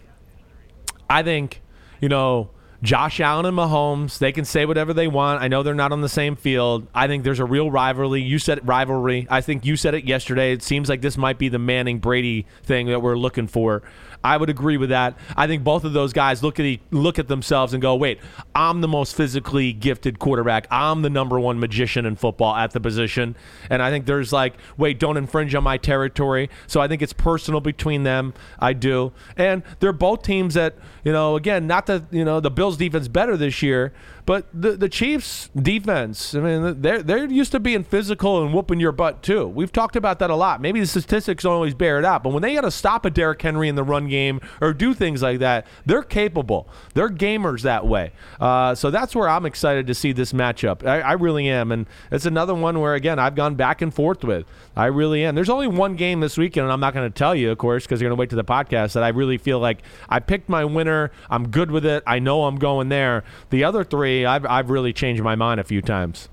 I 1.09 1.23
think, 1.23 1.63
you 2.01 2.09
know, 2.09 2.51
Josh 2.83 3.21
Allen 3.21 3.47
and 3.47 3.57
Mahomes, 3.57 4.19
they 4.19 4.33
can 4.33 4.45
say 4.45 4.67
whatever 4.67 4.93
they 4.93 5.09
want. 5.09 5.43
I 5.43 5.49
know 5.49 5.63
they're 5.63 5.75
not 5.75 5.93
on 5.93 6.03
the 6.03 6.09
same 6.09 6.37
field. 6.37 6.87
I 6.95 7.07
think 7.07 7.25
there's 7.25 7.41
a 7.41 7.45
real 7.45 7.71
rivalry. 7.71 8.21
You 8.21 8.39
said 8.39 8.67
rivalry. 8.67 9.27
I 9.31 9.41
think 9.41 9.65
you 9.65 9.77
said 9.77 9.95
it 9.95 10.05
yesterday. 10.05 10.53
It 10.53 10.63
seems 10.63 10.89
like 10.89 11.01
this 11.01 11.17
might 11.17 11.39
be 11.39 11.49
the 11.49 11.59
Manning 11.59 11.99
Brady 11.99 12.47
thing 12.63 12.87
that 12.89 13.01
we're 13.01 13.17
looking 13.17 13.47
for. 13.47 13.83
I 14.25 14.37
would 14.37 14.51
agree 14.51 14.77
with 14.77 14.91
that. 14.91 15.19
I 15.37 15.47
think 15.47 15.65
both 15.65 15.85
of 15.85 15.93
those 15.93 16.13
guys 16.13 16.43
look 16.43 16.59
at 16.61 16.79
look 16.91 17.19
at 17.19 17.29
themselves 17.29 17.73
and 17.73 17.83
go, 17.83 17.95
"Wait, 17.95 18.19
I'm 18.55 18.81
the 18.81 18.89
most 18.89 19.15
physically 19.15 19.73
gifted 19.73 20.19
quarterback. 20.19 20.67
I'm 20.71 21.03
the 21.03 21.11
number 21.11 21.39
one 21.39 21.59
magician 21.59 22.07
in 22.07 22.17
football 22.17 22.55
at 22.55 22.73
the 22.73 22.81
position." 22.81 23.37
And 23.71 23.83
I 23.83 23.91
think 23.91 24.07
there's 24.07 24.33
like, 24.33 24.55
"Wait, 24.77 24.99
don't 24.99 25.17
infringe 25.17 25.55
on 25.55 25.65
my 25.65 25.77
territory." 25.77 26.51
So 26.67 26.81
I 26.81 26.89
think 26.89 27.03
it's 27.03 27.13
personal 27.13 27.61
between 27.61 28.03
them. 28.03 28.35
I 28.59 28.73
do. 28.73 29.13
And 29.37 29.63
they're 29.81 29.93
both 29.93 30.23
teams 30.23 30.55
that, 30.55 30.75
you 31.05 31.13
know, 31.13 31.37
again, 31.37 31.67
not 31.67 31.87
that, 31.87 32.05
you 32.11 32.25
know, 32.25 32.41
the 32.41 32.51
Bills 32.51 32.77
defense 32.77 33.09
better 33.09 33.37
this 33.37 33.63
year, 33.63 33.93
but 34.27 34.47
the 34.53 34.73
the 34.73 34.89
Chiefs 34.89 35.49
defense, 35.55 36.35
I 36.35 36.41
mean, 36.41 36.83
they're 36.83 37.01
they're 37.01 37.27
used 37.27 37.53
to 37.53 37.61
being 37.61 37.85
physical 37.85 38.43
and 38.43 38.53
whooping 38.53 38.81
your 38.81 38.91
butt 38.91 39.23
too. 39.23 39.47
We've 39.47 39.71
talked 39.71 39.95
about 39.95 40.19
that 40.19 40.31
a 40.31 40.35
lot. 40.35 40.61
Maybe 40.61 40.81
the 40.81 40.87
statistics 40.87 41.45
don't 41.45 41.53
always 41.53 41.75
bear 41.75 42.01
it 42.01 42.05
out, 42.05 42.25
but 42.25 42.31
when 42.31 42.43
they 42.43 42.55
got 42.55 42.63
to 42.63 42.73
stop 42.73 43.05
a 43.05 43.11
Derrick 43.11 43.41
Henry 43.41 43.69
in 43.69 43.77
the 43.77 43.85
run 43.85 44.09
game 44.09 44.41
or 44.61 44.73
do 44.73 44.95
things 44.95 45.23
like 45.23 45.39
that, 45.39 45.67
they're 45.87 46.03
capable. 46.03 46.69
They're 46.95 47.09
gamers 47.09 47.63
that 47.63 47.87
way. 47.87 48.13
Uh, 48.41 48.75
so 48.75 48.91
that's 48.91 49.15
where 49.15 49.29
I'm 49.29 49.47
excited 49.47 49.87
to 49.87 49.95
see 49.95 50.11
this 50.11 50.33
matchup. 50.33 50.85
I, 50.85 51.01
I 51.03 51.13
really 51.13 51.49
am, 51.49 51.71
and 51.71 51.87
it's 52.11 52.27
another 52.27 52.55
one 52.55 52.81
where 52.81 52.95
again 52.95 53.21
I've 53.21 53.37
gone 53.37 53.55
back 53.55 53.81
and 53.81 53.95
forth 53.95 54.25
with. 54.25 54.45
I 54.75 54.87
really 54.87 55.25
am. 55.25 55.37
There's 55.37 55.49
only 55.49 55.69
one 55.69 55.95
game 55.95 56.19
this 56.19 56.37
weekend, 56.37 56.65
and 56.65 56.73
I'm 56.73 56.81
not 56.81 56.95
going 56.95 57.09
to 57.09 57.17
tell 57.17 57.35
you, 57.35 57.53
of 57.53 57.59
course, 57.59 57.85
because 57.85 58.01
you're 58.01 58.11
going 58.11 58.17
to 58.17 58.21
wait 58.21 58.31
to 58.31 58.37
the 58.37 58.45
podcast. 58.45 58.95
That 58.95 59.05
I 59.05 59.09
really 59.09 59.39
feel 59.39 59.61
like 59.61 59.83
I 60.09 60.19
picked 60.19 60.49
my 60.49 60.65
winner. 60.65 61.13
I'm 61.31 61.49
good 61.49 61.71
with 61.71 61.87
it. 61.87 62.03
I 62.07 62.19
know 62.19 62.45
I'm 62.45 62.57
going 62.57 62.89
there. 62.89 63.25
The 63.51 63.65
other 63.65 63.85
three, 63.85 64.16
I've 64.25 64.47
I've 64.47 64.71
really 64.71 64.93
changed 64.93 65.23
my 65.23 65.35
mind 65.35 65.61
a 65.61 65.65
few 65.65 65.83
times. 65.83 66.29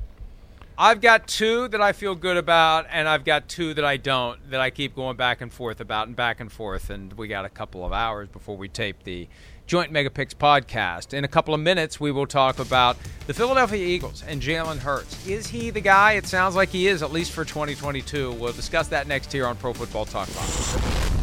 I've 0.78 1.02
got 1.02 1.28
two 1.28 1.68
that 1.68 1.82
I 1.82 1.92
feel 1.94 2.16
good 2.16 2.36
about, 2.36 2.88
and 2.90 3.08
I've 3.08 3.24
got 3.24 3.48
two 3.48 3.76
that 3.76 3.86
I 3.86 3.98
don't, 3.98 4.50
that 4.50 4.60
I 4.60 4.72
keep 4.72 4.96
going 4.96 5.16
back 5.16 5.40
and 5.40 5.54
forth 5.54 5.80
about 5.80 6.08
and 6.08 6.16
back 6.16 6.40
and 6.40 6.52
forth. 6.52 6.90
And 6.90 7.14
we 7.14 7.28
got 7.28 7.46
a 7.46 7.50
couple 7.50 7.86
of 7.86 7.94
hours 7.94 8.28
before 8.30 8.58
we 8.58 8.70
tape 8.70 9.04
the 9.04 9.28
Joint 9.68 9.94
Megapix 9.94 10.34
podcast. 10.34 11.14
In 11.14 11.24
a 11.24 11.28
couple 11.28 11.54
of 11.54 11.62
minutes, 11.62 12.00
we 12.00 12.12
will 12.12 12.26
talk 12.26 12.58
about 12.58 12.98
the 13.28 13.36
Philadelphia 13.36 13.86
Eagles 13.86 14.24
and 14.28 14.42
Jalen 14.42 14.80
Hurts. 14.80 15.28
Is 15.28 15.48
he 15.48 15.70
the 15.70 15.82
guy? 15.82 16.14
It 16.14 16.26
sounds 16.26 16.56
like 16.56 16.70
he 16.70 16.88
is, 16.88 17.04
at 17.04 17.12
least 17.12 17.32
for 17.32 17.46
2022. 17.46 18.32
We'll 18.32 18.52
discuss 18.52 18.88
that 18.88 19.08
next 19.08 19.32
here 19.32 19.46
on 19.46 19.56
Pro 19.56 19.74
Football 19.74 20.06
Talk 20.06 20.28
Live. 20.36 21.23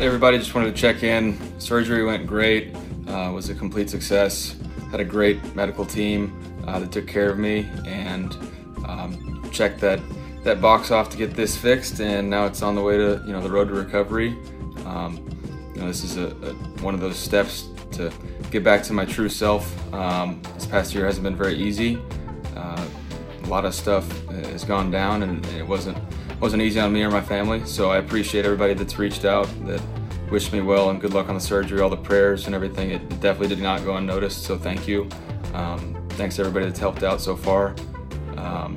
Everybody, 0.00 0.38
just 0.38 0.54
wanted 0.54 0.74
to 0.74 0.80
check 0.80 1.02
in. 1.02 1.38
Surgery 1.58 2.04
went 2.04 2.26
great, 2.26 2.74
uh, 3.08 3.30
was 3.32 3.48
a 3.48 3.54
complete 3.54 3.88
success. 3.88 4.56
Had 4.90 5.00
a 5.00 5.04
great 5.04 5.54
medical 5.54 5.86
team 5.86 6.38
uh, 6.66 6.78
that 6.78 6.92
took 6.92 7.06
care 7.06 7.30
of 7.30 7.38
me 7.38 7.68
and 7.86 8.36
um, 8.86 9.48
checked 9.50 9.80
that 9.80 10.00
that 10.44 10.60
box 10.60 10.92
off 10.92 11.08
to 11.10 11.16
get 11.16 11.34
this 11.34 11.56
fixed, 11.56 12.00
and 12.00 12.30
now 12.30 12.46
it's 12.46 12.62
on 12.62 12.74
the 12.74 12.82
way 12.82 12.96
to 12.96 13.22
you 13.26 13.32
know 13.32 13.40
the 13.40 13.50
road 13.50 13.68
to 13.68 13.74
recovery. 13.74 14.36
Um, 14.84 15.28
you 15.74 15.80
know, 15.80 15.88
this 15.88 16.04
is 16.04 16.16
a, 16.16 16.28
a, 16.28 16.52
one 16.82 16.94
of 16.94 17.00
those 17.00 17.16
steps 17.16 17.68
to 17.92 18.12
get 18.50 18.62
back 18.62 18.82
to 18.84 18.92
my 18.92 19.04
true 19.04 19.28
self. 19.28 19.66
Um, 19.92 20.40
this 20.54 20.66
past 20.66 20.94
year 20.94 21.06
hasn't 21.06 21.24
been 21.24 21.36
very 21.36 21.56
easy. 21.56 21.98
Uh, 22.54 22.86
a 23.42 23.46
lot 23.48 23.64
of 23.64 23.74
stuff 23.74 24.08
has 24.28 24.64
gone 24.64 24.90
down, 24.90 25.22
and 25.22 25.44
it 25.46 25.66
wasn't 25.66 25.98
wasn't 26.40 26.62
easy 26.62 26.80
on 26.80 26.92
me 26.92 27.02
or 27.02 27.10
my 27.10 27.22
family. 27.22 27.64
So 27.64 27.90
I 27.90 27.98
appreciate 27.98 28.44
everybody 28.44 28.74
that's 28.74 28.98
reached 28.98 29.24
out, 29.24 29.48
that 29.66 29.82
wished 30.30 30.52
me 30.52 30.60
well 30.60 30.90
and 30.90 31.00
good 31.00 31.14
luck 31.14 31.28
on 31.28 31.34
the 31.34 31.40
surgery, 31.40 31.80
all 31.80 31.90
the 31.90 31.96
prayers 31.96 32.46
and 32.46 32.54
everything. 32.54 32.90
It 32.90 33.08
definitely 33.20 33.48
did 33.48 33.60
not 33.60 33.84
go 33.84 33.96
unnoticed. 33.96 34.42
So 34.42 34.58
thank 34.58 34.86
you. 34.86 35.08
Um, 35.54 36.06
thanks 36.10 36.36
to 36.36 36.42
everybody 36.42 36.66
that's 36.66 36.80
helped 36.80 37.02
out 37.02 37.20
so 37.20 37.36
far. 37.36 37.74
Um, 38.36 38.76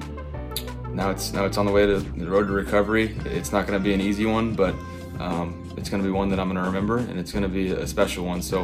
now 0.91 1.11
it's 1.11 1.33
now 1.33 1.45
it's 1.45 1.57
on 1.57 1.65
the 1.65 1.71
way 1.71 1.85
to 1.85 1.99
the 1.99 2.29
road 2.29 2.47
to 2.47 2.53
recovery. 2.53 3.15
It's 3.25 3.51
not 3.51 3.67
going 3.67 3.77
to 3.77 3.83
be 3.83 3.93
an 3.93 4.01
easy 4.01 4.25
one, 4.25 4.53
but 4.53 4.73
um, 5.19 5.71
it's 5.77 5.89
going 5.89 6.01
to 6.01 6.07
be 6.07 6.11
one 6.11 6.29
that 6.29 6.39
I'm 6.39 6.47
going 6.47 6.61
to 6.61 6.67
remember, 6.67 6.97
and 6.97 7.19
it's 7.19 7.31
going 7.31 7.43
to 7.43 7.49
be 7.49 7.71
a 7.71 7.87
special 7.87 8.25
one. 8.25 8.41
So 8.41 8.63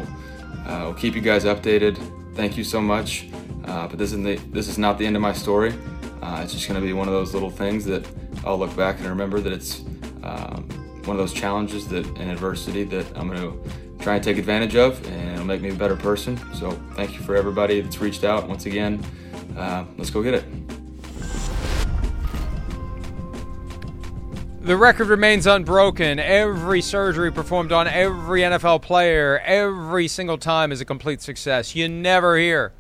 uh, 0.68 0.86
I'll 0.86 0.94
keep 0.94 1.16
you 1.16 1.22
guys 1.22 1.46
updated. 1.46 1.98
Thank 2.34 2.58
you 2.58 2.64
so 2.64 2.82
much. 2.82 3.28
Uh, 3.66 3.88
but 3.88 3.98
this 3.98 4.12
is 4.14 4.24
the, 4.24 4.36
this 4.52 4.68
is 4.68 4.78
not 4.78 4.98
the 4.98 5.06
end 5.06 5.16
of 5.16 5.22
my 5.22 5.34
story. 5.34 5.74
Uh, 6.22 6.42
it's 6.44 6.54
just 6.54 6.68
going 6.68 6.80
to 6.80 6.86
be 6.86 6.94
one 6.94 7.08
of 7.08 7.14
those 7.14 7.34
little 7.34 7.50
things 7.50 7.86
that 7.86 8.06
I'll 8.46 8.60
look 8.60 8.76
back 8.76 9.00
and 9.00 9.08
remember 9.08 9.40
that 9.42 9.52
it's 9.52 9.82
um, 10.24 10.68
one 11.06 11.16
of 11.16 11.18
those 11.18 11.34
challenges 11.34 11.88
that 11.90 12.06
and 12.18 12.30
adversity 12.32 12.84
that 12.84 13.06
I'm 13.18 13.28
going 13.28 13.42
to 13.42 14.04
try 14.04 14.16
and 14.16 14.24
take 14.24 14.38
advantage 14.38 14.76
of, 14.76 15.04
and 15.08 15.34
it'll 15.34 15.46
make 15.46 15.62
me 15.62 15.70
a 15.70 15.74
better 15.74 15.96
person. 15.96 16.38
So 16.54 16.72
thank 16.96 17.14
you 17.14 17.22
for 17.22 17.36
everybody 17.36 17.82
that's 17.82 18.00
reached 18.00 18.24
out. 18.24 18.48
Once 18.48 18.66
again, 18.66 19.04
uh, 19.58 19.86
let's 19.98 20.10
go 20.10 20.22
get 20.22 20.36
it. 20.36 20.46
The 24.62 24.76
record 24.76 25.10
remains 25.10 25.46
unbroken. 25.46 26.18
Every 26.18 26.82
surgery 26.82 27.32
performed 27.32 27.72
on 27.72 27.88
every 27.88 28.42
NFL 28.42 28.82
player, 28.82 29.40
every 29.46 30.08
single 30.08 30.40
time, 30.40 30.72
is 30.72 30.82
a 30.82 30.86
complete 30.86 31.22
success. 31.22 31.76
You 31.76 31.88
never 31.88 32.36
hear 32.38 32.74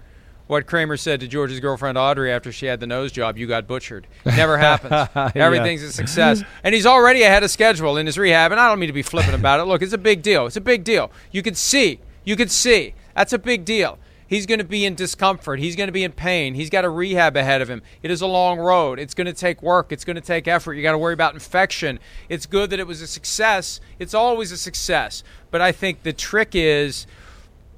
what 0.47 0.67
Kramer 0.67 0.97
said 0.97 1.19
to 1.21 1.27
George's 1.27 1.59
girlfriend 1.59 1.97
Audrey 1.97 2.31
after 2.31 2.51
she 2.51 2.65
had 2.65 2.79
the 2.79 2.87
nose 2.87 3.11
job. 3.11 3.37
You 3.37 3.47
got 3.47 3.67
butchered. 3.67 4.07
Never 4.25 4.57
happens. 4.57 5.09
Everything's 5.35 5.83
a 5.83 5.91
success. 5.91 6.43
And 6.63 6.75
he's 6.75 6.85
already 6.85 7.23
ahead 7.23 7.43
of 7.43 7.51
schedule 7.51 7.97
in 7.97 8.05
his 8.05 8.17
rehab. 8.17 8.51
And 8.51 8.59
I 8.59 8.69
don't 8.69 8.79
mean 8.79 8.87
to 8.87 8.93
be 8.93 9.01
flippant 9.01 9.35
about 9.35 9.59
it. 9.59 9.63
Look, 9.65 9.81
it's 9.81 9.93
a 9.93 9.97
big 9.97 10.21
deal. 10.21 10.45
It's 10.45 10.55
a 10.55 10.61
big 10.61 10.83
deal. 10.83 11.11
You 11.31 11.41
can 11.41 11.55
see. 11.55 11.99
You 12.23 12.35
can 12.35 12.49
see. 12.49 12.93
That's 13.15 13.33
a 13.33 13.39
big 13.39 13.65
deal. 13.65 13.97
He's 14.27 14.47
going 14.47 14.57
to 14.57 14.65
be 14.65 14.85
in 14.85 14.95
discomfort. 14.95 15.59
He's 15.59 15.75
going 15.75 15.87
to 15.87 15.93
be 15.93 16.03
in 16.03 16.11
pain. 16.11 16.55
He's 16.55 16.71
got 16.71 16.83
a 16.83 16.89
rehab 16.89 17.37
ahead 17.37 17.61
of 17.61 17.69
him. 17.69 17.83
It 18.01 18.09
is 18.09 18.21
a 18.21 18.27
long 18.27 18.57
road. 18.57 18.97
It's 18.99 19.13
going 19.13 19.27
to 19.27 19.33
take 19.33 19.61
work. 19.61 19.91
It's 19.91 20.03
going 20.03 20.15
to 20.15 20.21
take 20.21 20.47
effort. 20.47 20.73
You 20.73 20.81
got 20.81 20.93
to 20.93 20.97
worry 20.97 21.13
about 21.13 21.35
infection. 21.35 21.99
It's 22.27 22.47
good 22.47 22.71
that 22.71 22.79
it 22.79 22.87
was 22.87 23.01
a 23.01 23.07
success. 23.07 23.79
It's 23.99 24.15
always 24.15 24.51
a 24.51 24.57
success. 24.57 25.23
But 25.51 25.61
I 25.61 25.71
think 25.71 26.01
the 26.01 26.13
trick 26.13 26.49
is 26.53 27.05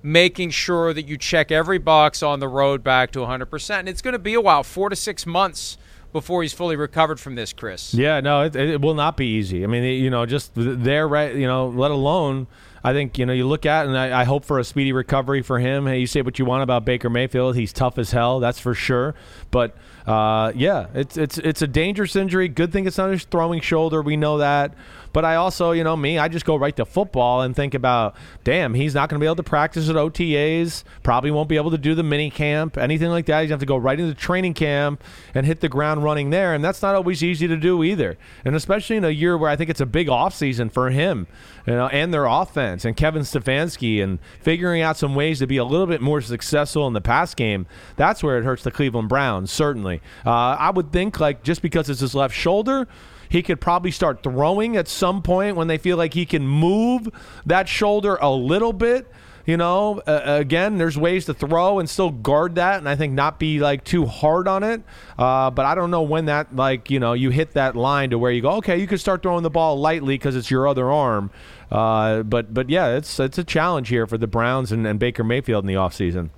making 0.04 0.52
sure 0.52 0.94
that 0.94 1.08
you 1.08 1.18
check 1.18 1.52
every 1.52 1.78
box 1.78 2.22
on 2.24 2.40
the 2.40 2.48
road 2.48 2.84
back 2.84 3.12
to 3.12 3.20
100%. 3.20 3.80
And 3.80 3.90
it's 3.90 4.02
going 4.02 4.14
to 4.14 4.20
be 4.20 4.34
a 4.34 4.42
while, 4.42 4.64
four 4.64 4.90
to 4.90 4.96
six 4.96 5.26
months 5.26 5.78
before 6.14 6.42
he's 6.42 6.54
fully 6.54 6.76
recovered 6.76 7.20
from 7.20 7.36
this, 7.36 7.54
Chris. 7.54 7.94
Yeah, 7.94 8.20
no, 8.22 8.44
it, 8.44 8.56
it 8.56 8.82
will 8.82 8.94
not 8.94 9.18
be 9.18 9.28
easy. 9.28 9.64
I 9.64 9.68
mean, 9.68 9.84
you 9.84 10.10
know, 10.10 10.26
just 10.26 10.52
there, 10.56 11.08
right? 11.08 11.36
You 11.36 11.48
know, 11.48 11.68
let 11.68 11.92
alone 11.92 12.48
I 12.84 12.94
think 12.94 13.18
you 13.18 13.26
know 13.26 13.34
you 13.34 13.48
look 13.48 13.66
at 13.66 13.88
and 13.88 13.98
I, 13.98 14.22
I, 14.22 14.24
hope 14.24 14.46
for 14.46 14.60
a 14.60 14.64
speedy 14.64 14.94
recovery 14.94 15.42
for 15.42 15.60
him. 15.60 15.88
Hey, 15.88 16.00
you 16.00 16.08
say 16.08 16.22
what 16.22 16.40
you 16.40 16.46
want 16.46 16.64
about 16.64 16.86
Baker 16.86 17.10
Mayfield, 17.10 17.56
he's 17.56 17.74
tough 17.74 17.98
as 17.98 18.12
hell, 18.12 18.40
that's 18.40 18.60
for 18.60 18.74
sure. 18.74 19.16
But 19.52 19.76
uh, 20.06 20.52
yeah, 20.56 20.88
it's 20.94 21.18
it's 21.18 21.38
it's 21.38 21.62
a 21.62 21.68
dangerous 21.68 22.16
injury. 22.16 22.48
Good 22.48 22.72
thing 22.72 22.88
it's 22.88 22.98
not 22.98 23.12
his 23.12 23.24
throwing 23.24 23.62
shoulder. 23.62 24.02
We 24.02 24.18
know 24.18 24.38
that. 24.38 24.74
But 25.18 25.26
I 25.26 25.36
also, 25.36 25.72
you 25.72 25.84
know, 25.84 25.96
me, 25.96 26.20
I 26.20 26.28
just 26.28 26.46
go 26.46 26.56
right 26.56 26.76
to 26.76 26.86
football 26.86 27.42
and 27.42 27.56
think 27.56 27.74
about, 27.74 28.16
damn, 28.44 28.76
he's 28.76 28.94
not 28.94 29.10
going 29.10 29.20
to 29.20 29.24
be 29.24 29.26
able 29.26 29.38
to 29.38 29.44
practice 29.44 29.90
at 29.90 29.96
OTAs. 29.96 30.84
Probably 31.02 31.32
won't 31.32 31.50
be 31.50 31.56
able 31.56 31.72
to 31.72 31.78
do 31.78 31.96
the 31.96 32.04
mini 32.04 32.30
camp, 32.30 32.78
anything 32.78 33.10
like 33.10 33.26
that. 33.26 33.42
You 33.42 33.50
have 33.50 33.60
to 33.60 33.66
go 33.66 33.78
right 33.78 34.00
into 34.00 34.14
training 34.14 34.54
camp 34.54 35.04
and 35.34 35.46
hit 35.46 35.62
the 35.62 35.70
ground 35.70 36.04
running 36.04 36.30
there, 36.30 36.54
and 36.54 36.64
that's 36.64 36.84
not 36.84 36.94
always 36.94 37.24
easy 37.24 37.48
to 37.48 37.58
do 37.58 37.84
either. 37.84 38.16
And 38.46 38.56
especially 38.56 38.98
in 38.98 39.04
a 39.04 39.10
year 39.10 39.38
where 39.38 39.50
I 39.50 39.56
think 39.56 39.72
it's 39.72 39.82
a 39.82 39.88
big 39.88 40.08
offseason 40.08 40.72
for 40.72 40.92
him, 40.92 41.26
you 41.66 41.74
know, 41.74 41.88
and 41.88 42.14
their 42.14 42.26
offense 42.26 42.67
and 42.68 42.96
Kevin 42.96 43.24
Stefanski 43.24 44.02
and 44.04 44.20
figuring 44.42 44.82
out 44.82 44.98
some 44.98 45.16
ways 45.16 45.40
to 45.40 45.48
be 45.48 45.58
a 45.58 45.66
little 45.66 45.88
bit 45.88 46.02
more 46.02 46.22
successful 46.22 46.88
in 46.88 46.94
the 46.94 47.02
pass 47.02 47.34
game. 47.34 47.66
That's 47.96 48.24
where 48.24 48.38
it 48.38 48.44
hurts 48.44 48.64
the 48.64 48.72
Cleveland 48.72 49.10
Browns. 49.10 49.52
Certainly, 49.52 50.02
uh, 50.26 50.30
I 50.30 50.70
would 50.70 50.92
think 50.92 51.20
like 51.20 51.44
just 51.44 51.62
because 51.62 51.90
it's 51.90 52.02
his 52.02 52.16
left 52.16 52.36
shoulder 52.36 52.88
he 53.30 53.44
could 53.44 53.60
probably 53.60 53.92
start 53.92 54.24
throwing 54.24 54.78
at 54.78 54.88
some 54.88 55.22
point 55.22 55.56
when 55.56 55.68
they 55.68 55.78
feel 55.78 55.98
like 55.98 56.14
he 56.14 56.26
can 56.26 56.48
move 56.48 57.10
that 57.46 57.68
shoulder 57.68 58.16
a 58.22 58.32
little 58.32 58.74
bit. 58.74 59.12
You 59.46 59.56
know, 59.56 60.02
uh, 60.06 60.22
again, 60.26 60.78
there's 60.78 60.98
ways 60.98 61.24
to 61.26 61.34
throw 61.34 61.80
and 61.80 61.90
still 61.90 62.10
guard 62.10 62.56
that, 62.56 62.80
and 62.80 62.90
I 62.90 62.98
think 62.98 63.14
not 63.14 63.40
be 63.40 63.60
like 63.60 63.86
too 63.86 64.06
hard 64.06 64.46
on 64.46 64.62
it. 64.62 64.84
Uh, 65.18 65.50
but 65.52 65.66
I 65.66 65.74
don't 65.74 65.90
know 65.90 66.02
when 66.02 66.26
that 66.26 66.54
like 66.54 66.92
you 66.92 67.00
know 67.00 67.14
you 67.14 67.30
hit 67.30 67.54
that 67.54 67.74
line 67.74 68.10
to 68.10 68.20
where 68.20 68.30
you 68.30 68.42
go, 68.42 68.56
okay, 68.56 68.78
you 68.78 68.88
can 68.88 68.98
start 68.98 69.24
throwing 69.24 69.44
the 69.44 69.50
ball 69.50 69.80
lightly 69.80 70.16
because 70.16 70.36
it's 70.36 70.52
your 70.52 70.68
other 70.68 70.92
arm. 70.92 71.32
Uh, 71.72 72.24
but 72.24 72.54
but 72.54 72.70
yeah, 72.70 72.96
it's 72.96 73.20
it's 73.20 73.38
a 73.38 73.44
challenge 73.44 73.90
here 73.90 74.08
for 74.08 74.18
the 74.18 74.28
Browns 74.28 74.72
and, 74.72 74.88
and 74.88 75.00
Baker 75.00 75.24
Mayfield 75.24 75.64
in 75.64 75.68
the 75.68 75.74
offseason. 75.74 76.30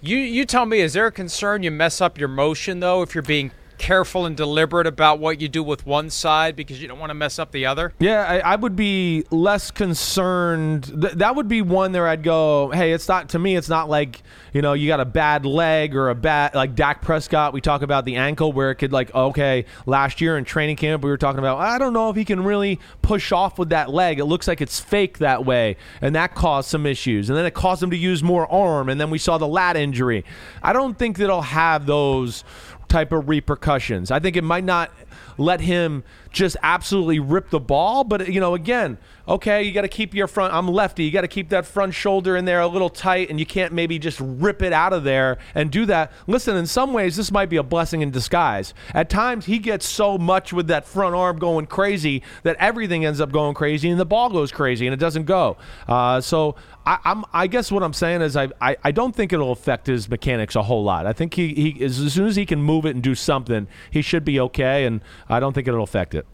You 0.00 0.18
you 0.18 0.44
tell 0.44 0.66
me, 0.66 0.80
is 0.80 0.92
there 0.92 1.06
a 1.06 1.12
concern 1.12 1.62
you 1.62 1.70
mess 1.70 2.00
up 2.00 2.18
your 2.18 2.28
motion 2.28 2.80
though 2.80 3.02
if 3.02 3.14
you're 3.14 3.22
being 3.22 3.50
careful 3.78 4.26
and 4.26 4.36
deliberate 4.36 4.86
about 4.86 5.18
what 5.18 5.40
you 5.40 5.48
do 5.48 5.62
with 5.62 5.86
one 5.86 6.10
side 6.10 6.56
because 6.56 6.80
you 6.80 6.88
don't 6.88 6.98
want 6.98 7.10
to 7.10 7.14
mess 7.14 7.38
up 7.38 7.52
the 7.52 7.66
other? 7.66 7.92
Yeah, 7.98 8.24
I, 8.24 8.38
I 8.38 8.56
would 8.56 8.76
be 8.76 9.24
less 9.30 9.70
concerned. 9.70 10.84
Th- 11.00 11.14
that 11.14 11.36
would 11.36 11.48
be 11.48 11.62
one 11.62 11.92
there 11.92 12.06
I'd 12.06 12.22
go, 12.22 12.70
hey, 12.70 12.92
it's 12.92 13.08
not, 13.08 13.30
to 13.30 13.38
me, 13.38 13.56
it's 13.56 13.68
not 13.68 13.88
like, 13.88 14.22
you 14.52 14.62
know, 14.62 14.72
you 14.72 14.86
got 14.86 15.00
a 15.00 15.04
bad 15.04 15.44
leg 15.44 15.94
or 15.94 16.10
a 16.10 16.14
bad, 16.14 16.54
like 16.54 16.74
Dak 16.74 17.02
Prescott, 17.02 17.52
we 17.52 17.60
talk 17.60 17.82
about 17.82 18.04
the 18.04 18.16
ankle 18.16 18.52
where 18.52 18.70
it 18.70 18.76
could, 18.76 18.92
like, 18.92 19.14
okay, 19.14 19.64
last 19.86 20.20
year 20.20 20.38
in 20.38 20.44
training 20.44 20.76
camp, 20.76 21.02
we 21.02 21.10
were 21.10 21.16
talking 21.16 21.38
about, 21.38 21.58
I 21.58 21.78
don't 21.78 21.92
know 21.92 22.10
if 22.10 22.16
he 22.16 22.24
can 22.24 22.44
really 22.44 22.80
push 23.02 23.32
off 23.32 23.58
with 23.58 23.70
that 23.70 23.90
leg. 23.90 24.18
It 24.18 24.26
looks 24.26 24.48
like 24.48 24.60
it's 24.60 24.80
fake 24.80 25.18
that 25.18 25.44
way. 25.44 25.76
And 26.00 26.14
that 26.14 26.34
caused 26.34 26.68
some 26.68 26.86
issues. 26.86 27.28
And 27.28 27.36
then 27.36 27.46
it 27.46 27.54
caused 27.54 27.82
him 27.82 27.90
to 27.90 27.96
use 27.96 28.22
more 28.22 28.50
arm. 28.50 28.88
And 28.88 29.00
then 29.00 29.10
we 29.10 29.18
saw 29.18 29.38
the 29.38 29.48
lat 29.48 29.76
injury. 29.76 30.24
I 30.62 30.72
don't 30.72 30.98
think 30.98 31.18
that 31.18 31.24
he'll 31.24 31.42
have 31.42 31.86
those 31.86 32.44
type 32.88 33.12
of 33.12 33.28
repercussions. 33.28 34.10
I 34.10 34.18
think 34.18 34.36
it 34.36 34.44
might 34.44 34.64
not 34.64 34.90
let 35.38 35.60
him 35.60 36.04
just 36.30 36.56
absolutely 36.62 37.20
rip 37.20 37.50
the 37.50 37.60
ball, 37.60 38.04
but 38.04 38.28
you 38.28 38.40
know, 38.40 38.54
again, 38.54 38.98
okay, 39.26 39.62
you 39.62 39.72
got 39.72 39.82
to 39.82 39.88
keep 39.88 40.14
your 40.14 40.26
front. 40.26 40.52
I'm 40.52 40.68
lefty. 40.68 41.04
You 41.04 41.10
got 41.10 41.22
to 41.22 41.28
keep 41.28 41.48
that 41.50 41.66
front 41.66 41.94
shoulder 41.94 42.36
in 42.36 42.44
there 42.44 42.60
a 42.60 42.66
little 42.66 42.90
tight, 42.90 43.30
and 43.30 43.38
you 43.38 43.46
can't 43.46 43.72
maybe 43.72 43.98
just 43.98 44.20
rip 44.20 44.62
it 44.62 44.72
out 44.72 44.92
of 44.92 45.04
there 45.04 45.38
and 45.54 45.70
do 45.70 45.86
that. 45.86 46.12
Listen, 46.26 46.56
in 46.56 46.66
some 46.66 46.92
ways, 46.92 47.16
this 47.16 47.30
might 47.30 47.48
be 47.48 47.56
a 47.56 47.62
blessing 47.62 48.02
in 48.02 48.10
disguise. 48.10 48.74
At 48.92 49.08
times, 49.08 49.46
he 49.46 49.58
gets 49.58 49.86
so 49.86 50.18
much 50.18 50.52
with 50.52 50.66
that 50.66 50.86
front 50.86 51.14
arm 51.14 51.38
going 51.38 51.66
crazy 51.66 52.22
that 52.42 52.56
everything 52.58 53.04
ends 53.04 53.20
up 53.20 53.32
going 53.32 53.54
crazy, 53.54 53.88
and 53.88 53.98
the 53.98 54.06
ball 54.06 54.28
goes 54.28 54.52
crazy, 54.52 54.86
and 54.86 54.92
it 54.92 55.00
doesn't 55.00 55.24
go. 55.24 55.56
Uh, 55.88 56.20
so 56.20 56.56
I, 56.86 56.98
am 57.04 57.24
I 57.32 57.46
guess 57.46 57.72
what 57.72 57.82
I'm 57.82 57.94
saying 57.94 58.20
is 58.20 58.36
I, 58.36 58.48
I, 58.60 58.76
I 58.84 58.92
don't 58.92 59.14
think 59.14 59.32
it'll 59.32 59.52
affect 59.52 59.86
his 59.86 60.08
mechanics 60.08 60.54
a 60.54 60.62
whole 60.62 60.84
lot. 60.84 61.06
I 61.06 61.12
think 61.12 61.34
he, 61.34 61.54
he 61.54 61.84
as 61.84 62.12
soon 62.12 62.26
as 62.26 62.36
he 62.36 62.44
can 62.44 62.62
move 62.62 62.84
it 62.84 62.90
and 62.90 63.02
do 63.02 63.14
something, 63.14 63.66
he 63.90 64.02
should 64.02 64.24
be 64.24 64.38
okay, 64.40 64.84
and 64.84 65.00
I 65.28 65.40
don't 65.40 65.52
think 65.52 65.68
it'll 65.68 65.82
affect 65.82 66.14
it 66.14 66.26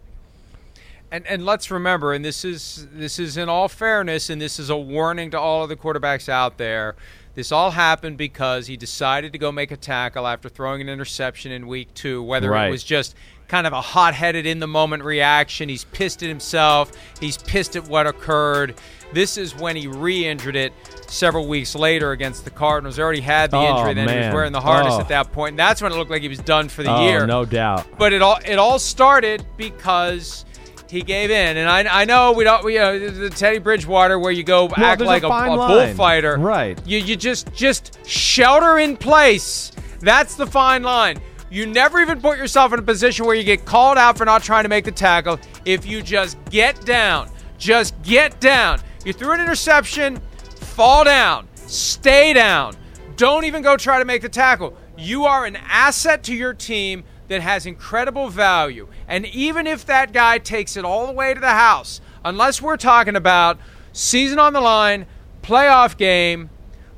and 1.10 1.26
and 1.26 1.44
let's 1.44 1.70
remember, 1.70 2.12
and 2.12 2.24
this 2.24 2.44
is 2.44 2.86
this 2.92 3.18
is 3.18 3.36
in 3.36 3.48
all 3.48 3.68
fairness, 3.68 4.30
and 4.30 4.40
this 4.40 4.58
is 4.58 4.70
a 4.70 4.76
warning 4.76 5.30
to 5.32 5.38
all 5.38 5.64
of 5.64 5.68
the 5.68 5.76
quarterbacks 5.76 6.28
out 6.28 6.58
there. 6.58 6.94
This 7.34 7.52
all 7.52 7.72
happened 7.72 8.16
because 8.16 8.66
he 8.66 8.76
decided 8.76 9.32
to 9.32 9.38
go 9.38 9.52
make 9.52 9.70
a 9.70 9.76
tackle 9.76 10.26
after 10.26 10.48
throwing 10.48 10.80
an 10.80 10.88
interception 10.88 11.52
in 11.52 11.66
week 11.66 11.92
two. 11.94 12.22
Whether 12.22 12.50
right. 12.50 12.68
it 12.68 12.70
was 12.70 12.84
just 12.84 13.14
kind 13.50 13.66
of 13.66 13.72
a 13.72 13.80
hot-headed, 13.80 14.46
in-the-moment 14.46 15.02
reaction, 15.02 15.68
he's 15.68 15.82
pissed 15.84 16.22
at 16.22 16.28
himself. 16.28 16.92
He's 17.18 17.36
pissed 17.36 17.74
at 17.74 17.88
what 17.88 18.06
occurred. 18.06 18.76
This 19.12 19.36
is 19.36 19.56
when 19.56 19.74
he 19.74 19.88
re-injured 19.88 20.54
it 20.54 20.72
several 21.08 21.48
weeks 21.48 21.74
later 21.74 22.12
against 22.12 22.44
the 22.44 22.50
Cardinals. 22.50 22.94
He 22.94 23.02
already 23.02 23.20
had 23.20 23.50
the 23.50 23.56
oh, 23.56 23.66
injury, 23.66 23.94
then 23.94 24.06
man. 24.06 24.18
he 24.18 24.26
was 24.28 24.34
wearing 24.34 24.52
the 24.52 24.60
harness 24.60 24.94
oh. 24.94 25.00
at 25.00 25.08
that 25.08 25.32
point, 25.32 25.54
and 25.54 25.58
that's 25.58 25.82
when 25.82 25.90
it 25.90 25.96
looked 25.96 26.12
like 26.12 26.22
he 26.22 26.28
was 26.28 26.38
done 26.38 26.68
for 26.68 26.84
the 26.84 26.94
oh, 26.94 27.02
year. 27.02 27.26
No 27.26 27.44
doubt. 27.44 27.88
But 27.98 28.12
it 28.12 28.22
all 28.22 28.38
it 28.46 28.54
all 28.54 28.78
started 28.78 29.44
because 29.56 30.44
he 30.88 31.02
gave 31.02 31.32
in, 31.32 31.56
and 31.56 31.68
I, 31.68 32.02
I 32.02 32.04
know 32.04 32.30
we 32.30 32.44
don't. 32.44 32.64
We, 32.64 32.78
uh, 32.78 32.92
the 32.92 33.30
Teddy 33.30 33.58
Bridgewater, 33.58 34.20
where 34.20 34.30
you 34.30 34.44
go 34.44 34.66
well, 34.66 34.74
act 34.76 35.00
like 35.00 35.24
a, 35.24 35.28
a, 35.28 35.54
a 35.54 35.56
bullfighter, 35.56 36.36
right? 36.36 36.80
You 36.86 36.98
you 36.98 37.16
just 37.16 37.52
just 37.52 37.98
shelter 38.06 38.78
in 38.78 38.96
place. 38.96 39.72
That's 39.98 40.36
the 40.36 40.46
fine 40.46 40.84
line. 40.84 41.20
You 41.52 41.66
never 41.66 42.00
even 42.00 42.20
put 42.20 42.38
yourself 42.38 42.72
in 42.72 42.78
a 42.78 42.82
position 42.82 43.26
where 43.26 43.34
you 43.34 43.42
get 43.42 43.64
called 43.64 43.98
out 43.98 44.16
for 44.16 44.24
not 44.24 44.44
trying 44.44 44.62
to 44.62 44.68
make 44.68 44.84
the 44.84 44.92
tackle. 44.92 45.40
If 45.64 45.84
you 45.84 46.00
just 46.00 46.38
get 46.44 46.86
down, 46.86 47.28
just 47.58 48.00
get 48.02 48.40
down. 48.40 48.80
You 49.04 49.12
threw 49.12 49.32
an 49.32 49.40
interception, 49.40 50.20
fall 50.54 51.02
down, 51.02 51.48
stay 51.56 52.32
down. 52.32 52.76
Don't 53.16 53.44
even 53.44 53.62
go 53.62 53.76
try 53.76 53.98
to 53.98 54.04
make 54.04 54.22
the 54.22 54.28
tackle. 54.28 54.76
You 54.96 55.24
are 55.24 55.44
an 55.44 55.56
asset 55.56 56.22
to 56.24 56.34
your 56.34 56.54
team 56.54 57.02
that 57.26 57.40
has 57.40 57.66
incredible 57.66 58.28
value. 58.28 58.86
And 59.08 59.26
even 59.26 59.66
if 59.66 59.84
that 59.86 60.12
guy 60.12 60.38
takes 60.38 60.76
it 60.76 60.84
all 60.84 61.08
the 61.08 61.12
way 61.12 61.34
to 61.34 61.40
the 61.40 61.48
house, 61.48 62.00
unless 62.24 62.62
we're 62.62 62.76
talking 62.76 63.16
about 63.16 63.58
season 63.92 64.38
on 64.38 64.52
the 64.52 64.60
line, 64.60 65.06
playoff 65.42 65.96
game, 65.96 66.50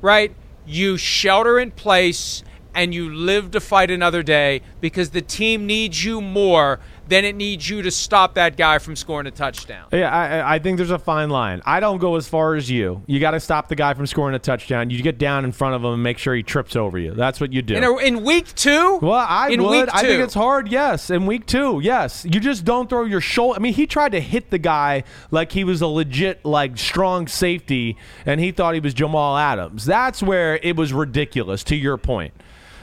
right? 0.03 0.35
You 0.67 0.99
shelter 0.99 1.59
in 1.59 1.71
place 1.71 2.45
and 2.75 2.95
you 2.95 3.13
live 3.15 3.51
to 3.53 3.61
fight 3.61 3.91
another 3.91 4.23
day 4.23 4.63
because 4.81 5.11
the 5.11 5.23
team 5.23 5.67
needs 5.67 6.05
you 6.05 6.21
more 6.21 6.81
than 7.09 7.25
it 7.25 7.35
needs 7.35 7.69
you 7.69 7.83
to 7.83 7.91
stop 7.91 8.35
that 8.35 8.57
guy 8.57 8.79
from 8.79 8.97
scoring 8.97 9.27
a 9.27 9.31
touchdown. 9.31 9.87
Yeah, 9.93 10.11
I, 10.11 10.55
I 10.55 10.59
think 10.59 10.79
there's 10.79 10.91
a 10.91 10.99
fine 10.99 11.29
line. 11.29 11.61
I 11.67 11.81
don't 11.81 11.99
go 11.99 12.17
as 12.17 12.27
far 12.27 12.55
as 12.55 12.71
you. 12.71 13.03
You 13.07 13.21
got 13.21 13.33
to 13.33 13.41
stop 13.41 13.69
the 13.69 13.75
guy 13.75 13.93
from 13.93 14.07
scoring 14.07 14.35
a 14.35 14.39
touchdown. 14.39 14.89
You 14.89 15.03
get 15.03 15.19
down 15.19 15.45
in 15.45 15.53
front 15.53 15.75
of 15.75 15.85
him 15.85 15.93
and 15.93 16.03
make 16.03 16.17
sure 16.17 16.35
he 16.35 16.43
trips 16.43 16.75
over 16.75 16.99
you. 16.99 17.13
That's 17.13 17.41
what 17.41 17.53
you 17.53 17.61
do. 17.61 17.75
In, 17.75 17.85
a, 17.85 17.97
in 17.97 18.25
week 18.25 18.55
two? 18.55 18.99
Well, 19.03 19.27
I 19.29 19.51
in 19.51 19.63
would. 19.63 19.91
I 19.91 20.01
think 20.03 20.23
it's 20.23 20.33
hard, 20.33 20.69
yes. 20.69 21.11
In 21.11 21.27
week 21.27 21.45
two, 21.45 21.81
yes. 21.83 22.25
You 22.25 22.41
just 22.41 22.65
don't 22.65 22.89
throw 22.89 23.05
your 23.05 23.21
shoulder. 23.21 23.59
I 23.59 23.61
mean, 23.61 23.75
he 23.75 23.87
tried 23.87 24.13
to 24.13 24.21
hit 24.21 24.51
the 24.51 24.59
guy 24.59 25.05
like 25.31 25.53
he 25.53 25.65
was 25.65 25.83
a 25.83 25.89
legit, 25.89 26.45
like, 26.45 26.79
strong 26.79 27.27
safety, 27.27 27.99
and 28.25 28.41
he 28.41 28.53
thought 28.53 28.75
he 28.75 28.81
was 28.81 28.95
Jamal 28.95 29.37
Adams. 29.37 29.85
That's 29.85 30.23
where 30.23 30.59
it 30.63 30.77
was 30.77 30.95
ridiculous, 30.95 31.63
to 31.65 31.77
your 31.77 31.99
point. 31.99 32.33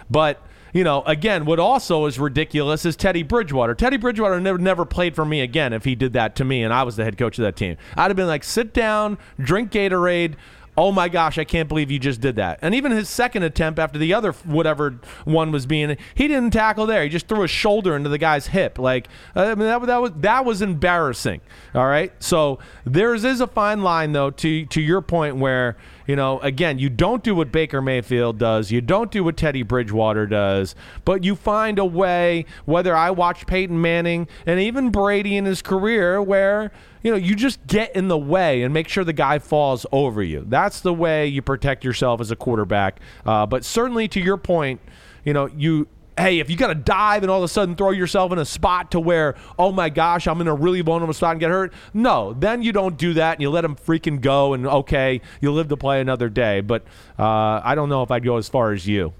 But 0.10 0.41
you 0.74 0.84
know, 0.84 1.02
again, 1.04 1.45
what 1.45 1.60
also 1.60 2.06
is 2.06 2.19
ridiculous 2.19 2.86
is 2.86 2.95
Teddy 2.95 3.24
Bridgewater. 3.24 3.74
Teddy 3.74 3.98
Bridgewater 3.98 4.39
never 4.39 4.60
never 4.60 4.86
played 4.86 5.15
for 5.15 5.26
me 5.26 5.41
again 5.41 5.74
if 5.74 5.84
he 5.84 5.95
did 5.95 6.13
that 6.13 6.36
to 6.36 6.45
me 6.45 6.63
and 6.63 6.74
I 6.74 6.84
was 6.84 6.95
the 6.95 7.04
head 7.04 7.17
coach 7.17 7.39
of 7.39 7.43
that 7.43 7.56
team. 7.56 7.78
I'd 7.95 8.10
have 8.10 8.15
been 8.15 8.28
like, 8.28 8.43
sit 8.43 8.74
down, 8.74 9.17
drink 9.39 9.72
Gatorade. 9.72 10.36
oh 10.78 10.91
my 10.93 11.10
gosh, 11.10 11.38
I 11.38 11.43
can't 11.43 11.67
believe 11.67 11.91
you 11.91 12.00
just 12.00 12.22
did 12.22 12.38
that. 12.38 12.60
And 12.62 12.74
even 12.74 12.93
his 12.93 13.10
second 13.10 13.43
attempt 13.43 13.80
after 13.80 14.00
the 14.00 14.13
other 14.13 14.32
whatever 14.32 15.00
one 15.26 15.52
was 15.52 15.65
being, 15.65 15.98
he 16.15 16.28
didn't 16.28 16.52
tackle 16.52 16.86
there. 16.86 17.04
He 17.04 17.10
just 17.10 17.28
threw 17.28 17.41
his 17.41 17.52
shoulder 17.52 17.95
into 17.95 18.08
the 18.10 18.17
guy's 18.17 18.48
hip. 18.48 18.78
Like 18.80 19.08
I 19.36 19.56
mean, 19.56 19.67
that, 19.67 19.86
that 19.88 20.02
was 20.02 20.12
that 20.17 20.45
was 20.45 20.62
embarrassing. 20.62 21.41
All 21.76 21.88
right, 21.88 22.13
so 22.24 22.60
there's 22.86 23.24
a 23.24 23.48
fine 23.48 23.82
line 23.82 24.13
though 24.13 24.30
to 24.30 24.65
to 24.67 24.82
your 24.82 25.02
point 25.02 25.38
where 25.38 25.76
you 26.10 26.15
know, 26.15 26.39
again, 26.39 26.80
you 26.80 26.89
don't 26.89 27.24
do 27.24 27.36
what 27.36 27.52
Baker 27.52 27.84
Mayfield 27.84 28.39
does. 28.39 28.72
You 28.72 28.82
don't 28.82 29.12
do 29.12 29.24
what 29.24 29.38
Teddy 29.38 29.62
Bridgewater 29.62 30.26
does, 30.26 30.74
but 31.06 31.24
you 31.24 31.36
find 31.36 31.78
a 31.78 31.86
way, 31.86 32.45
whether 32.65 32.95
I 32.95 33.12
watch 33.12 33.45
Peyton 33.45 33.80
Manning 33.80 34.28
and 34.48 34.60
even 34.60 34.89
Brady 34.89 35.38
in 35.38 35.45
his 35.45 35.62
career, 35.62 36.19
where, 36.19 36.72
you 37.04 37.12
know, 37.12 37.17
you 37.17 37.36
just 37.36 37.67
get 37.67 37.95
in 37.95 38.08
the 38.08 38.17
way 38.17 38.63
and 38.63 38.74
make 38.74 38.88
sure 38.88 39.04
the 39.04 39.13
guy 39.13 39.38
falls 39.38 39.86
over 39.91 40.24
you. 40.24 40.45
That's 40.48 40.82
the 40.82 40.95
way 40.95 41.28
you 41.28 41.43
protect 41.43 41.84
yourself 41.84 42.19
as 42.22 42.32
a 42.32 42.36
quarterback. 42.36 43.00
Uh, 43.24 43.45
but 43.45 43.63
certainly 43.63 44.08
to 44.08 44.19
your 44.19 44.38
point, 44.38 44.82
you 45.24 45.34
know, 45.34 45.45
you 45.45 45.88
hey, 46.19 46.39
if 46.39 46.49
you 46.49 46.58
got 46.58 46.67
to 46.67 46.75
dive 46.75 47.23
and 47.23 47.32
all 47.32 47.39
of 47.39 47.43
a 47.43 47.47
sudden 47.47 47.75
throw 47.75 47.91
yourself 47.91 48.32
in 48.32 48.38
a 48.38 48.45
spot 48.45 48.91
to 48.91 48.99
where, 48.99 49.36
oh 49.58 49.71
my 49.71 49.89
gosh, 49.89 50.27
I'm 50.27 50.41
in 50.41 50.47
a 50.47 50.53
really 50.53 50.82
vulnerable 50.82 51.13
spot 51.13 51.32
and 51.32 51.39
get 51.39 51.49
hurt, 51.49 51.73
no, 51.93 52.34
then 52.34 52.62
you 52.62 52.71
don't 52.71 52.97
do 52.97 53.13
that 53.13 53.34
and 53.34 53.41
you 53.41 53.49
let 53.49 53.62
them 53.62 53.75
freaking 53.75 54.21
go 54.21 54.53
and 54.53 54.67
okay, 54.67 55.21
you 55.41 55.51
live 55.51 55.69
to 55.69 55.77
play 55.77 56.01
another 56.01 56.29
day. 56.29 56.62
But 56.62 56.84
uh, 57.17 57.62
I 57.63 57.75
don't 57.75 57.89
know 57.89 58.03
if 58.03 58.12
I'd 58.12 58.23
go 58.23 58.38
as 58.38 58.49
far 58.49 58.71
as 58.71 58.88
you. 58.88 59.13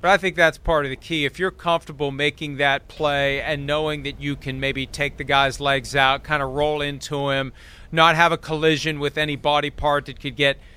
But 0.00 0.10
I 0.10 0.18
think 0.18 0.36
that's 0.36 0.58
part 0.58 0.84
of 0.84 0.90
the 0.90 0.96
key. 0.96 1.24
If 1.24 1.38
you're 1.38 1.50
comfortable 1.50 2.10
making 2.10 2.58
that 2.58 2.86
play 2.86 3.40
and 3.40 3.66
knowing 3.66 4.02
that 4.04 4.20
you 4.20 4.36
can 4.36 4.60
maybe 4.60 4.86
take 4.86 5.16
the 5.16 5.24
guy's 5.24 5.58
legs 5.58 5.96
out, 5.96 6.22
kind 6.22 6.42
of 6.42 6.50
roll 6.50 6.80
into 6.80 7.30
him, 7.30 7.52
not 7.90 8.14
have 8.14 8.30
a 8.30 8.38
collision 8.38 9.00
with 9.00 9.18
any 9.18 9.36
body 9.36 9.70
part 9.70 10.06
that 10.06 10.20
could 10.20 10.36
get– 10.36 10.58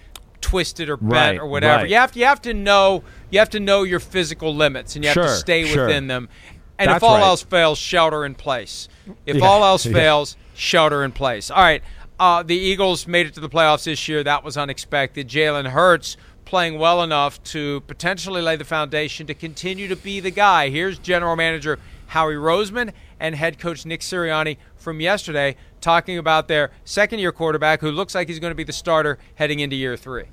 twisted 0.41 0.89
or 0.89 0.97
bent 0.97 1.11
right, 1.11 1.39
or 1.39 1.45
whatever. 1.45 1.83
Right. 1.83 1.89
You 1.89 1.95
have 1.95 2.11
to 2.13 2.19
you 2.19 2.25
have 2.25 2.41
to 2.43 2.53
know 2.53 3.03
you 3.29 3.39
have 3.39 3.49
to 3.51 3.59
know 3.59 3.83
your 3.83 3.99
physical 3.99 4.55
limits 4.55 4.95
and 4.95 5.03
you 5.03 5.09
have 5.09 5.15
sure, 5.15 5.23
to 5.23 5.29
stay 5.29 5.65
sure. 5.65 5.87
within 5.87 6.07
them. 6.07 6.29
And 6.77 6.89
That's 6.89 6.97
if 6.97 7.03
all 7.03 7.15
right. 7.15 7.23
else 7.23 7.41
fails, 7.43 7.77
shelter 7.77 8.25
in 8.25 8.35
place. 8.35 8.87
If 9.25 9.37
Yeah, 9.37 9.45
all 9.45 9.63
else 9.65 9.85
yeah. 9.85 9.93
fails, 9.93 10.37
shelter 10.53 11.03
in 11.03 11.11
place. 11.11 11.51
All 11.51 11.61
right. 11.61 11.83
Uh, 12.19 12.43
the 12.43 12.55
Eagles 12.55 13.05
made 13.05 13.27
it 13.27 13.33
to 13.33 13.39
the 13.39 13.49
playoffs 13.49 13.83
this 13.83 14.07
year. 14.07 14.23
That 14.23 14.43
was 14.43 14.57
unexpected. 14.57 15.27
Jalen 15.27 15.67
Hurts 15.67 16.15
playing 16.45 16.79
well 16.79 17.03
enough 17.03 17.41
to 17.43 17.81
potentially 17.81 18.41
lay 18.41 18.55
the 18.55 18.65
foundation 18.65 19.27
to 19.27 19.33
continue 19.33 19.87
to 19.87 19.95
be 19.95 20.19
the 20.19 20.31
guy. 20.31 20.69
Here's 20.69 20.97
General 20.97 21.35
Manager 21.35 21.79
Howie 22.07 22.33
Roseman 22.33 22.91
and 23.19 23.35
head 23.35 23.59
coach 23.59 23.85
Nick 23.85 24.01
Sirianni 24.01 24.57
from 24.75 24.99
yesterday 24.99 25.55
talking 25.81 26.17
about 26.17 26.47
their 26.47 26.71
second 26.83 27.19
year 27.19 27.31
quarterback 27.31 27.81
who 27.81 27.91
looks 27.91 28.15
like 28.15 28.27
he's 28.27 28.39
going 28.39 28.51
to 28.51 28.55
be 28.55 28.63
the 28.63 28.73
starter 28.73 29.17
heading 29.35 29.59
into 29.59 29.75
year 29.75 29.97
three. 29.97 30.25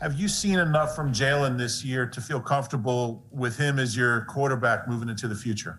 Have 0.00 0.20
you 0.20 0.28
seen 0.28 0.58
enough 0.58 0.94
from 0.94 1.12
Jalen 1.12 1.56
this 1.56 1.82
year 1.82 2.06
to 2.06 2.20
feel 2.20 2.40
comfortable 2.40 3.24
with 3.30 3.56
him 3.56 3.78
as 3.78 3.96
your 3.96 4.26
quarterback 4.26 4.86
moving 4.86 5.08
into 5.08 5.26
the 5.26 5.34
future? 5.34 5.78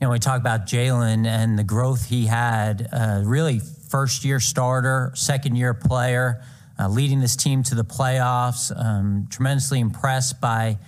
You 0.00 0.06
know, 0.06 0.10
we 0.12 0.18
talk 0.18 0.40
about 0.40 0.66
Jalen 0.66 1.26
and 1.26 1.58
the 1.58 1.64
growth 1.64 2.06
he 2.06 2.24
had. 2.24 2.88
Uh, 2.90 3.20
really, 3.22 3.60
first 3.90 4.24
year 4.24 4.40
starter, 4.40 5.12
second 5.14 5.56
year 5.56 5.74
player, 5.74 6.42
uh, 6.78 6.88
leading 6.88 7.20
this 7.20 7.36
team 7.36 7.62
to 7.64 7.74
the 7.74 7.84
playoffs. 7.84 8.74
Um, 8.74 9.26
tremendously 9.28 9.78
impressed 9.78 10.40
by 10.40 10.78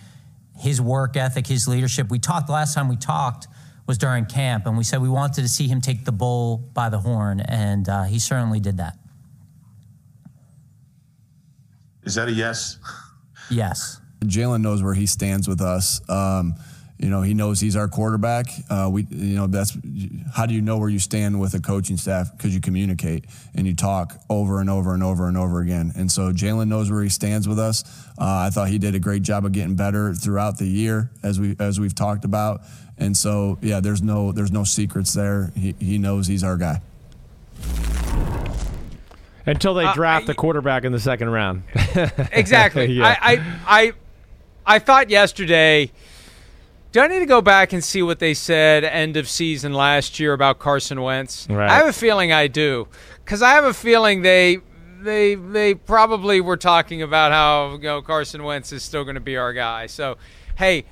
his 0.58 0.80
work 0.80 1.16
ethic, 1.16 1.46
his 1.46 1.68
leadership. 1.68 2.08
We 2.08 2.20
talked 2.20 2.48
last 2.48 2.74
time 2.74 2.88
we 2.88 2.96
talked 2.96 3.48
was 3.86 3.98
during 3.98 4.26
camp, 4.26 4.66
and 4.66 4.76
we 4.76 4.84
said 4.84 5.02
we 5.02 5.08
wanted 5.08 5.42
to 5.42 5.48
see 5.48 5.66
him 5.66 5.80
take 5.80 6.04
the 6.04 6.12
bull 6.12 6.58
by 6.74 6.88
the 6.88 6.98
horn, 6.98 7.40
and 7.40 7.88
uh, 7.88 8.04
he 8.04 8.18
certainly 8.18 8.60
did 8.60 8.76
that. 8.78 8.96
Is 12.04 12.14
that 12.16 12.28
a 12.28 12.32
yes? 12.32 12.78
Yes. 13.50 14.00
Jalen 14.20 14.60
knows 14.60 14.82
where 14.82 14.94
he 14.94 15.06
stands 15.06 15.48
with 15.48 15.60
us. 15.60 16.00
Um, 16.08 16.54
you 17.02 17.10
know, 17.10 17.22
he 17.22 17.34
knows 17.34 17.60
he's 17.60 17.74
our 17.74 17.88
quarterback. 17.88 18.46
Uh, 18.70 18.88
we, 18.90 19.04
you 19.10 19.34
know, 19.34 19.48
that's 19.48 19.76
how 20.32 20.46
do 20.46 20.54
you 20.54 20.62
know 20.62 20.78
where 20.78 20.88
you 20.88 21.00
stand 21.00 21.40
with 21.40 21.52
a 21.54 21.60
coaching 21.60 21.96
staff? 21.96 22.30
Because 22.30 22.54
you 22.54 22.60
communicate 22.60 23.24
and 23.56 23.66
you 23.66 23.74
talk 23.74 24.14
over 24.30 24.60
and 24.60 24.70
over 24.70 24.94
and 24.94 25.02
over 25.02 25.26
and 25.26 25.36
over 25.36 25.60
again. 25.60 25.92
And 25.96 26.10
so 26.10 26.32
Jalen 26.32 26.68
knows 26.68 26.92
where 26.92 27.02
he 27.02 27.08
stands 27.08 27.48
with 27.48 27.58
us. 27.58 27.82
Uh, 28.16 28.46
I 28.46 28.50
thought 28.50 28.68
he 28.68 28.78
did 28.78 28.94
a 28.94 29.00
great 29.00 29.22
job 29.22 29.44
of 29.44 29.50
getting 29.50 29.74
better 29.74 30.14
throughout 30.14 30.58
the 30.58 30.66
year, 30.66 31.10
as 31.24 31.40
we 31.40 31.56
as 31.58 31.80
we've 31.80 31.94
talked 31.94 32.24
about. 32.24 32.60
And 33.02 33.16
so, 33.16 33.58
yeah, 33.60 33.80
there's 33.80 34.00
no 34.02 34.32
there's 34.32 34.52
no 34.52 34.64
secrets 34.64 35.12
there. 35.12 35.50
He 35.56 35.74
he 35.80 35.98
knows 35.98 36.26
he's 36.28 36.44
our 36.44 36.56
guy. 36.56 36.80
Until 39.44 39.74
they 39.74 39.84
Uh, 39.84 39.92
draft 39.94 40.24
I- 40.24 40.26
the 40.28 40.34
quarterback 40.34 40.84
in 40.84 40.92
the 40.92 41.00
second 41.00 41.30
round. 41.30 41.64
exactly. 42.32 42.86
Yeah. 42.92 43.16
I, 43.20 43.32
I, 43.34 43.42
I, 43.66 43.92
I 44.64 44.78
thought 44.78 45.10
yesterday. 45.10 45.90
Do 46.92 47.00
I 47.00 47.06
need 47.06 47.20
to 47.20 47.26
go 47.26 47.40
back 47.40 47.72
and 47.72 47.82
see 47.82 48.02
what 48.02 48.18
they 48.18 48.34
said 48.34 48.84
end 48.84 49.16
of 49.16 49.26
season 49.28 49.72
last 49.72 50.20
year 50.20 50.34
about 50.34 50.58
Carson 50.58 51.00
Wentz? 51.00 51.46
Right. 51.48 51.68
I 51.70 51.74
have 51.76 51.86
a 51.88 51.92
feeling 51.92 52.32
I 52.32 52.48
do, 52.48 52.86
because 53.24 53.40
I 53.40 53.52
have 53.52 53.64
a 53.64 53.72
feeling 53.72 54.20
they, 54.20 54.58
they, 55.00 55.34
they 55.34 55.74
probably 55.74 56.42
were 56.42 56.58
talking 56.58 57.00
about 57.00 57.32
how 57.32 57.72
you 57.76 57.78
know 57.84 58.02
Carson 58.02 58.44
Wentz 58.44 58.72
is 58.72 58.82
still 58.82 59.04
going 59.04 59.14
to 59.14 59.22
be 59.22 59.38
our 59.38 59.54
guy. 59.54 59.86
So, 59.86 60.18
hey, 60.56 60.84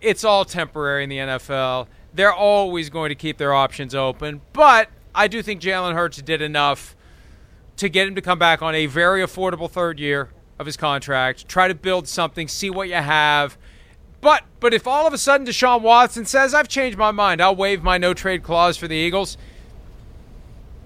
it's 0.00 0.24
all 0.24 0.44
temporary 0.44 1.04
in 1.04 1.10
the 1.10 1.18
NFL. 1.18 1.86
They're 2.14 2.32
always 2.32 2.90
going 2.90 3.10
to 3.10 3.14
keep 3.14 3.38
their 3.38 3.52
options 3.52 3.94
open, 3.94 4.40
but 4.52 4.88
I 5.14 5.28
do 5.28 5.42
think 5.42 5.60
Jalen 5.60 5.94
Hurts 5.94 6.22
did 6.22 6.42
enough 6.42 6.96
to 7.76 7.88
get 7.88 8.08
him 8.08 8.14
to 8.14 8.20
come 8.20 8.38
back 8.38 8.60
on 8.62 8.74
a 8.74 8.86
very 8.86 9.22
affordable 9.22 9.70
third 9.70 10.00
year 10.00 10.30
of 10.58 10.66
his 10.66 10.76
contract, 10.76 11.48
try 11.48 11.68
to 11.68 11.74
build 11.74 12.08
something, 12.08 12.48
see 12.48 12.70
what 12.70 12.88
you 12.88 12.94
have. 12.94 13.56
But 14.20 14.44
but 14.58 14.74
if 14.74 14.86
all 14.86 15.06
of 15.06 15.12
a 15.12 15.18
sudden 15.18 15.46
Deshaun 15.46 15.82
Watson 15.82 16.24
says, 16.24 16.52
I've 16.54 16.68
changed 16.68 16.98
my 16.98 17.12
mind, 17.12 17.40
I'll 17.40 17.54
waive 17.54 17.82
my 17.82 17.98
no 17.98 18.14
trade 18.14 18.42
clause 18.42 18.76
for 18.76 18.88
the 18.88 18.96
Eagles, 18.96 19.38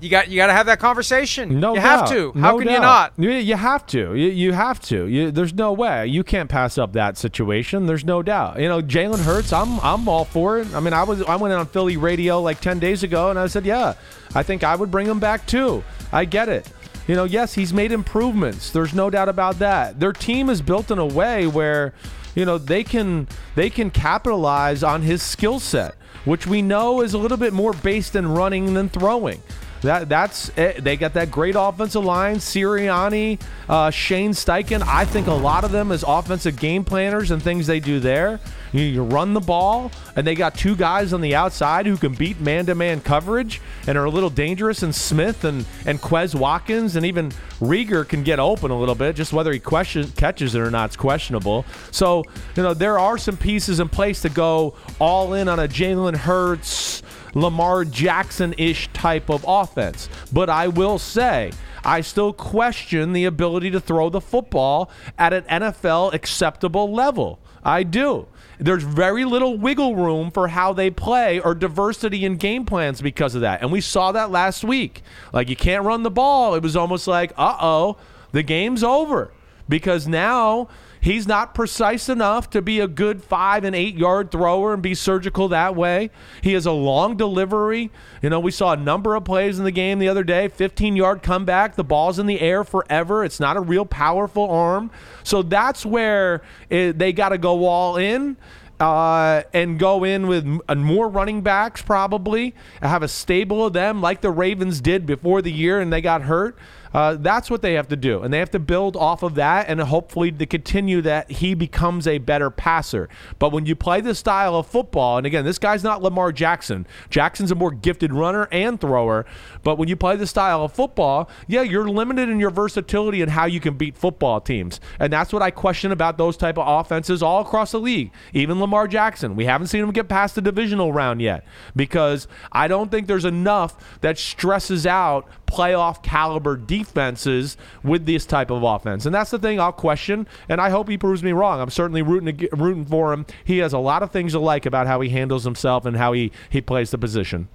you 0.03 0.11
got 0.11 0.29
you 0.29 0.37
got 0.37 0.49
to 0.49 0.53
have 0.53 0.67
that 0.67 0.81
conversation. 0.81 1.61
No 1.61 1.75
you 1.75 1.81
doubt. 1.81 2.01
have 2.01 2.11
to. 2.11 2.33
How 2.33 2.53
No 2.53 2.59
can 2.59 2.69
you 2.69 2.81
not? 2.81 3.13
You, 3.17 3.31
you 3.31 3.57
have 3.57 3.87
to. 3.89 4.15
You, 4.15 4.29
you 4.29 4.53
have 4.53 4.81
to. 4.83 5.07
You, 5.07 5.31
there's 5.31 5.55
no 5.55 5.73
way 5.73 6.07
you 6.07 6.25
can't 6.25 6.51
pass 6.51 6.77
up 6.77 6.93
that 6.95 7.17
situation. 7.17 7.87
There's 7.87 8.05
no 8.05 8.23
doubt. 8.23 8.61
You 8.61 8.69
know, 8.69 8.83
Jalen 8.83 9.21
Hurts. 9.25 9.53
I'm 9.53 9.79
I'm 9.81 10.09
all 10.09 10.25
for 10.25 10.59
it. 10.59 10.75
I 10.75 10.81
mean, 10.81 10.93
I 10.93 11.05
was 11.05 11.23
I 11.23 11.37
went 11.37 11.55
on 11.55 11.67
Philly 11.67 11.97
radio 11.97 12.41
like 12.41 12.61
ten 12.61 12.79
days 12.79 13.03
ago, 13.03 13.31
and 13.31 13.39
I 13.39 13.47
said, 13.47 13.65
yeah, 13.65 13.95
I 14.35 14.43
think 14.43 14.65
I 14.65 14.75
would 14.75 14.91
bring 14.91 15.07
him 15.07 15.21
back 15.21 15.47
too. 15.47 15.85
I 16.13 16.25
get 16.25 16.49
it. 16.49 16.69
You 17.09 17.17
know, 17.17 17.25
yes, 17.25 17.55
he's 17.55 17.73
made 17.75 17.91
improvements. 17.93 18.71
There's 18.71 18.95
no 18.95 19.11
doubt 19.11 19.29
about 19.29 19.59
that. 19.59 19.99
Their 19.99 20.13
team 20.13 20.49
is 20.49 20.63
built 20.63 20.91
in 20.91 20.99
a 20.99 21.07
way 21.07 21.47
where, 21.49 21.95
you 22.35 22.45
know, 22.45 22.59
they 22.59 22.85
can 22.85 23.27
they 23.55 23.71
can 23.71 23.91
capitalize 23.91 24.83
on 24.83 25.03
his 25.03 25.23
skill 25.23 25.59
set, 25.59 25.95
which 26.25 26.47
we 26.47 26.63
know 26.63 27.01
is 27.01 27.13
a 27.13 27.19
little 27.19 27.37
bit 27.37 27.53
more 27.53 27.73
based 27.73 28.15
in 28.15 28.29
running 28.29 28.75
than 28.75 28.89
throwing. 28.89 29.43
That 29.83 30.09
that's 30.09 30.49
it. 30.51 30.85
They 30.85 30.97
got 30.97 31.15
that 31.15 31.31
great 31.31 31.57
offensive 31.59 32.05
line, 32.05 32.37
Sirianni, 32.37 33.41
uh, 33.69 33.91
Shane 33.91 34.31
Steichen. 34.31 34.83
I 34.87 35.05
think 35.05 35.27
a 35.27 35.33
lot 35.33 35.65
of 35.65 35.73
them 35.73 35.91
as 35.91 36.05
offensive 36.07 36.59
game 36.59 36.85
planners 36.85 37.31
and 37.31 37.43
things 37.43 37.67
they 37.67 37.81
do 37.81 37.99
there. 37.99 38.39
You, 38.73 39.03
run 39.03 39.35
the 39.35 39.41
ball, 39.41 39.91
and 40.17 40.27
they 40.27 40.35
got 40.35 40.55
two 40.55 40.75
guys 40.75 41.13
on 41.13 41.21
the 41.21 41.35
outside 41.35 41.87
who 41.87 41.97
can 41.97 42.15
beat 42.15 42.41
man-to-man 42.41 43.03
coverage 43.03 43.61
and 43.87 43.99
are 43.99 44.05
a 44.05 44.11
little 44.11 44.31
dangerous. 44.31 44.83
And 44.83 44.95
Smith 44.95 45.45
and 45.45 45.67
and 45.85 46.01
Quez 46.01 46.35
Watkins 46.35 46.97
and 46.97 47.05
even 47.05 47.33
Reagor 47.61 48.09
can 48.09 48.23
get 48.23 48.39
open 48.39 48.71
a 48.71 48.79
little 48.79 48.95
bit. 48.95 49.15
Just 49.15 49.33
whether 49.33 49.53
he 49.53 49.61
question, 49.61 50.11
catches 50.13 50.55
it 50.55 50.61
or 50.61 50.71
not 50.71 50.91
is 50.91 50.97
questionable. 50.97 51.67
So 51.91 52.25
you 52.57 52.63
know 52.63 52.73
there 52.73 52.99
are 52.99 53.19
some 53.19 53.37
pieces 53.37 53.79
in 53.79 53.89
place 53.89 54.23
to 54.23 54.31
go 54.31 54.75
all 54.99 55.35
in 55.35 55.49
on 55.49 55.59
a 55.59 55.69
Jalen 55.69 56.17
Hurts. 56.17 57.03
Lamar 57.35 57.87
Jackson 57.87 58.55
ish 58.59 58.89
type 58.93 59.31
of 59.31 59.43
offense. 59.49 60.09
But 60.33 60.51
I 60.51 60.69
will 60.69 60.99
say, 60.99 61.53
I 61.85 62.03
still 62.03 62.33
question 62.33 63.13
the 63.13 63.25
ability 63.25 63.71
to 63.71 63.81
throw 63.81 64.11
the 64.11 64.21
football 64.21 64.91
at 65.19 65.33
an 65.33 65.45
NFL 65.45 66.13
acceptable 66.13 66.93
level. 66.93 67.41
I 67.65 67.85
do. 67.85 68.27
There's 68.63 68.85
very 68.85 69.25
little 69.25 69.59
wiggle 69.59 69.97
room 69.97 70.31
for 70.31 70.49
how 70.49 70.73
they 70.73 70.91
play 70.91 71.41
or 71.41 71.55
diversity 71.55 72.25
in 72.25 72.37
game 72.37 72.65
plans 72.65 73.03
because 73.03 73.35
of 73.35 73.41
that. 73.41 73.61
And 73.61 73.73
we 73.73 73.81
saw 73.81 74.13
that 74.13 74.31
last 74.31 74.63
week. 74.63 75.03
Like, 75.33 75.49
you 75.49 75.57
can't 75.57 75.85
run 75.85 76.05
the 76.05 76.11
ball. 76.11 76.55
It 76.55 76.63
was 76.63 76.77
almost 76.77 77.09
like, 77.09 77.33
uh 77.37 77.57
oh, 77.61 77.97
the 78.31 78.43
game's 78.43 78.85
over. 78.85 79.33
Because 79.69 80.07
now 80.07 80.69
he's 81.03 81.27
not 81.27 81.55
precise 81.55 82.09
enough 82.09 82.49
to 82.51 82.63
be 82.63 82.81
a 82.81 82.89
good 82.89 83.23
five 83.23 83.65
and 83.65 83.77
eight 83.77 83.97
yard 83.97 84.31
thrower 84.31 84.73
and 84.73 84.83
be 84.83 84.95
surgical 84.95 85.49
that 85.49 85.77
way. 85.77 86.11
He 86.41 86.55
has 86.55 86.65
a 86.65 86.73
long 86.73 87.17
delivery. 87.17 87.91
You 88.23 88.31
know, 88.31 88.41
we 88.41 88.53
saw 88.53 88.73
a 88.73 88.77
number 88.77 89.15
of 89.15 89.25
plays 89.25 89.59
in 89.59 89.65
the 89.65 89.71
game 89.71 89.99
the 89.99 90.09
other 90.09 90.25
day 90.25 90.49
15 90.49 90.97
yard 90.97 91.23
comeback. 91.23 91.75
The 91.75 91.85
ball's 91.85 92.19
in 92.19 92.27
the 92.27 92.41
air 92.41 92.65
forever. 92.65 93.25
It's 93.25 93.41
not 93.41 93.59
a 93.59 93.61
real 93.61 93.85
powerful 93.85 94.49
arm. 94.49 94.91
So 95.25 95.43
that's 95.43 95.85
where 95.85 96.43
it, 96.71 96.99
they 96.99 97.13
got 97.13 97.31
to 97.31 97.39
go 97.39 97.67
all 97.67 97.97
in. 97.97 98.39
Uh, 98.81 99.45
and 99.53 99.79
go 99.79 100.03
in 100.03 100.27
with 100.27 100.45
uh, 100.69 100.75
more 100.75 101.09
running 101.09 101.41
backs, 101.41 101.81
probably 101.81 102.53
have 102.81 103.05
a 103.05 103.07
stable 103.07 103.65
of 103.65 103.73
them 103.73 104.01
like 104.01 104.23
the 104.23 104.31
Ravens 104.31 104.81
did 104.81 105.07
before 105.07 105.41
the 105.41 105.53
year 105.53 105.81
and 105.81 105.93
they 105.93 106.01
got 106.01 106.23
hurt. 106.23 106.59
Uh, 106.93 107.15
that's 107.15 107.51
what 107.51 107.63
they 107.63 107.75
have 107.75 107.89
to 107.89 107.97
do, 107.97 108.23
and 108.23 108.33
they 108.33 108.39
have 108.39 108.51
to 108.51 108.59
build 108.59 108.97
off 108.97 109.23
of 109.23 109.35
that, 109.35 109.69
and 109.69 109.81
hopefully 109.81 110.31
to 110.31 110.47
continue 110.47 111.01
that 111.01 111.31
he 111.31 111.55
becomes 111.55 112.07
a 112.07 112.19
better 112.19 112.51
passer. 112.51 113.09
But 113.39 113.53
when 113.53 113.67
you 113.67 113.75
play 113.75 114.01
this 114.01 114.19
style 114.19 114.55
of 114.57 114.67
football, 114.67 115.19
and 115.19 115.27
again, 115.27 115.45
this 115.45 115.59
guy's 115.59 115.83
not 115.83 116.03
Lamar 116.03 116.33
Jackson. 116.33 116.87
Jackson's 117.11 117.51
a 117.51 117.55
more 117.55 117.71
gifted 117.71 118.13
runner 118.13 118.49
and 118.53 118.81
thrower, 118.81 119.25
but 119.63 119.79
when 119.79 119.89
you 119.89 119.97
play 119.97 120.17
the 120.17 120.27
style 120.27 120.65
of 120.65 120.73
football, 120.73 121.31
yeah, 121.47 121.63
you're 121.63 121.89
limited 121.89 122.29
in 122.29 122.39
your 122.39 122.51
versatility 122.51 123.23
and 123.23 123.31
how 123.31 123.47
you 123.47 123.61
can 123.61 123.77
beat 123.77 123.97
football 123.97 124.41
teams, 124.41 124.81
and 124.99 125.13
that's 125.13 125.33
what 125.33 125.43
I 125.43 125.51
question 125.51 125.93
about 125.93 126.19
those 126.19 126.37
type 126.37 126.59
of 126.59 126.67
offenses 126.67 127.23
all 127.23 127.41
across 127.41 127.73
the 127.73 127.81
league. 127.81 128.11
Even 128.33 128.61
Lamar 128.61 128.87
Jackson, 128.87 129.37
we 129.37 129.47
haven't 129.47 129.69
seen 129.69 129.83
him 129.83 129.93
get 129.93 130.09
past 130.09 130.35
the 130.35 130.43
divisional 130.43 130.93
round 130.93 131.23
yet 131.23 131.45
because 131.75 132.29
I 132.51 132.69
don't 132.69 132.91
think 132.91 133.07
there's 133.07 133.25
enough 133.25 134.01
that 134.01 134.19
stresses 134.19 134.87
out 134.87 135.27
playoff 135.53 136.03
caliber 136.03 136.57
defenses 136.57 137.59
with 137.85 138.07
this 138.07 138.25
type 138.25 138.51
of 138.51 138.63
offense. 138.63 139.05
And 139.05 139.15
that's 139.15 139.31
the 139.31 139.39
thing 139.39 139.61
I'll 139.61 139.71
question, 139.73 140.27
and 140.49 140.61
I 140.61 140.71
hope 140.71 140.89
he 140.89 140.97
proves 140.97 141.23
me 141.23 141.33
wrong. 141.33 141.61
I'm 141.61 141.71
certainly 141.71 142.01
rooting 142.01 142.49
rooting 142.53 142.87
for 142.87 143.13
him. 143.13 143.27
He 143.45 143.59
has 143.59 143.73
a 143.73 143.79
lot 143.79 144.03
of 144.03 144.11
things 144.11 144.33
to 144.33 144.39
like 144.39 144.65
about 144.65 144.87
how 144.87 145.01
he 145.01 145.11
handles 145.11 145.45
himself 145.45 145.85
and 145.85 145.97
how 145.97 146.13
he, 146.13 146.33
he 146.49 146.61
plays 146.63 146.91
the 146.91 146.99
position. 146.99 147.49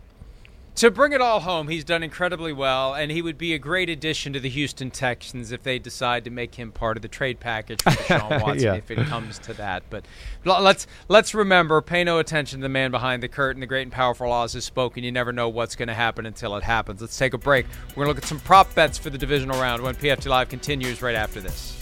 To 0.78 0.92
bring 0.92 1.12
it 1.12 1.22
all 1.22 1.40
home, 1.40 1.70
he's 1.70 1.84
done 1.84 2.04
incredibly 2.04 2.54
well, 2.54 2.94
and 2.94 3.12
he 3.12 3.24
would 3.24 3.36
be 3.40 3.56
a 3.56 3.58
great 3.58 3.90
addition 3.90 4.32
to 4.34 4.40
the 4.40 4.50
Houston 4.50 4.92
Texans 4.92 5.52
if 5.52 5.64
they 5.64 5.80
decide 5.80 6.24
to 6.26 6.30
make 6.30 6.54
him 6.54 6.72
part 6.72 6.98
of 6.98 7.02
the 7.02 7.08
trade 7.08 7.40
package 7.40 7.82
for 7.82 7.90
Deshaun 7.92 8.44
Watson, 8.44 8.60
Yeah. 8.64 8.76
if 8.76 8.92
it 8.92 9.00
comes 9.08 9.40
to 9.40 9.56
that. 9.56 9.82
But 9.90 10.06
let's 10.46 10.86
let's 11.08 11.34
remember, 11.34 11.82
pay 11.82 12.04
no 12.04 12.20
attention 12.20 12.60
to 12.60 12.64
the 12.64 12.70
man 12.70 12.92
behind 12.92 13.24
the 13.24 13.28
curtain. 13.28 13.60
The 13.60 13.66
great 13.66 13.82
and 13.84 13.92
powerful 13.92 14.32
Oz 14.32 14.54
has 14.54 14.66
spoken. 14.66 15.04
You 15.04 15.12
never 15.12 15.34
know 15.34 15.50
what's 15.50 15.76
going 15.76 15.88
to 15.88 15.96
happen 15.96 16.28
until 16.28 16.56
it 16.56 16.64
happens. 16.64 17.02
Let's 17.02 17.18
take 17.18 17.34
a 17.34 17.40
break. 17.40 17.66
We're 17.96 18.06
going 18.06 18.06
to 18.06 18.10
look 18.10 18.24
at 18.24 18.26
some 18.26 18.40
prop 18.40 18.76
bets 18.76 19.00
for 19.00 19.10
the 19.10 19.18
divisional 19.18 19.60
round 19.60 19.82
when 19.82 19.96
PFT 19.96 20.28
Live 20.28 20.50
continues 20.50 21.02
right 21.02 21.16
after 21.16 21.42
this. 21.42 21.74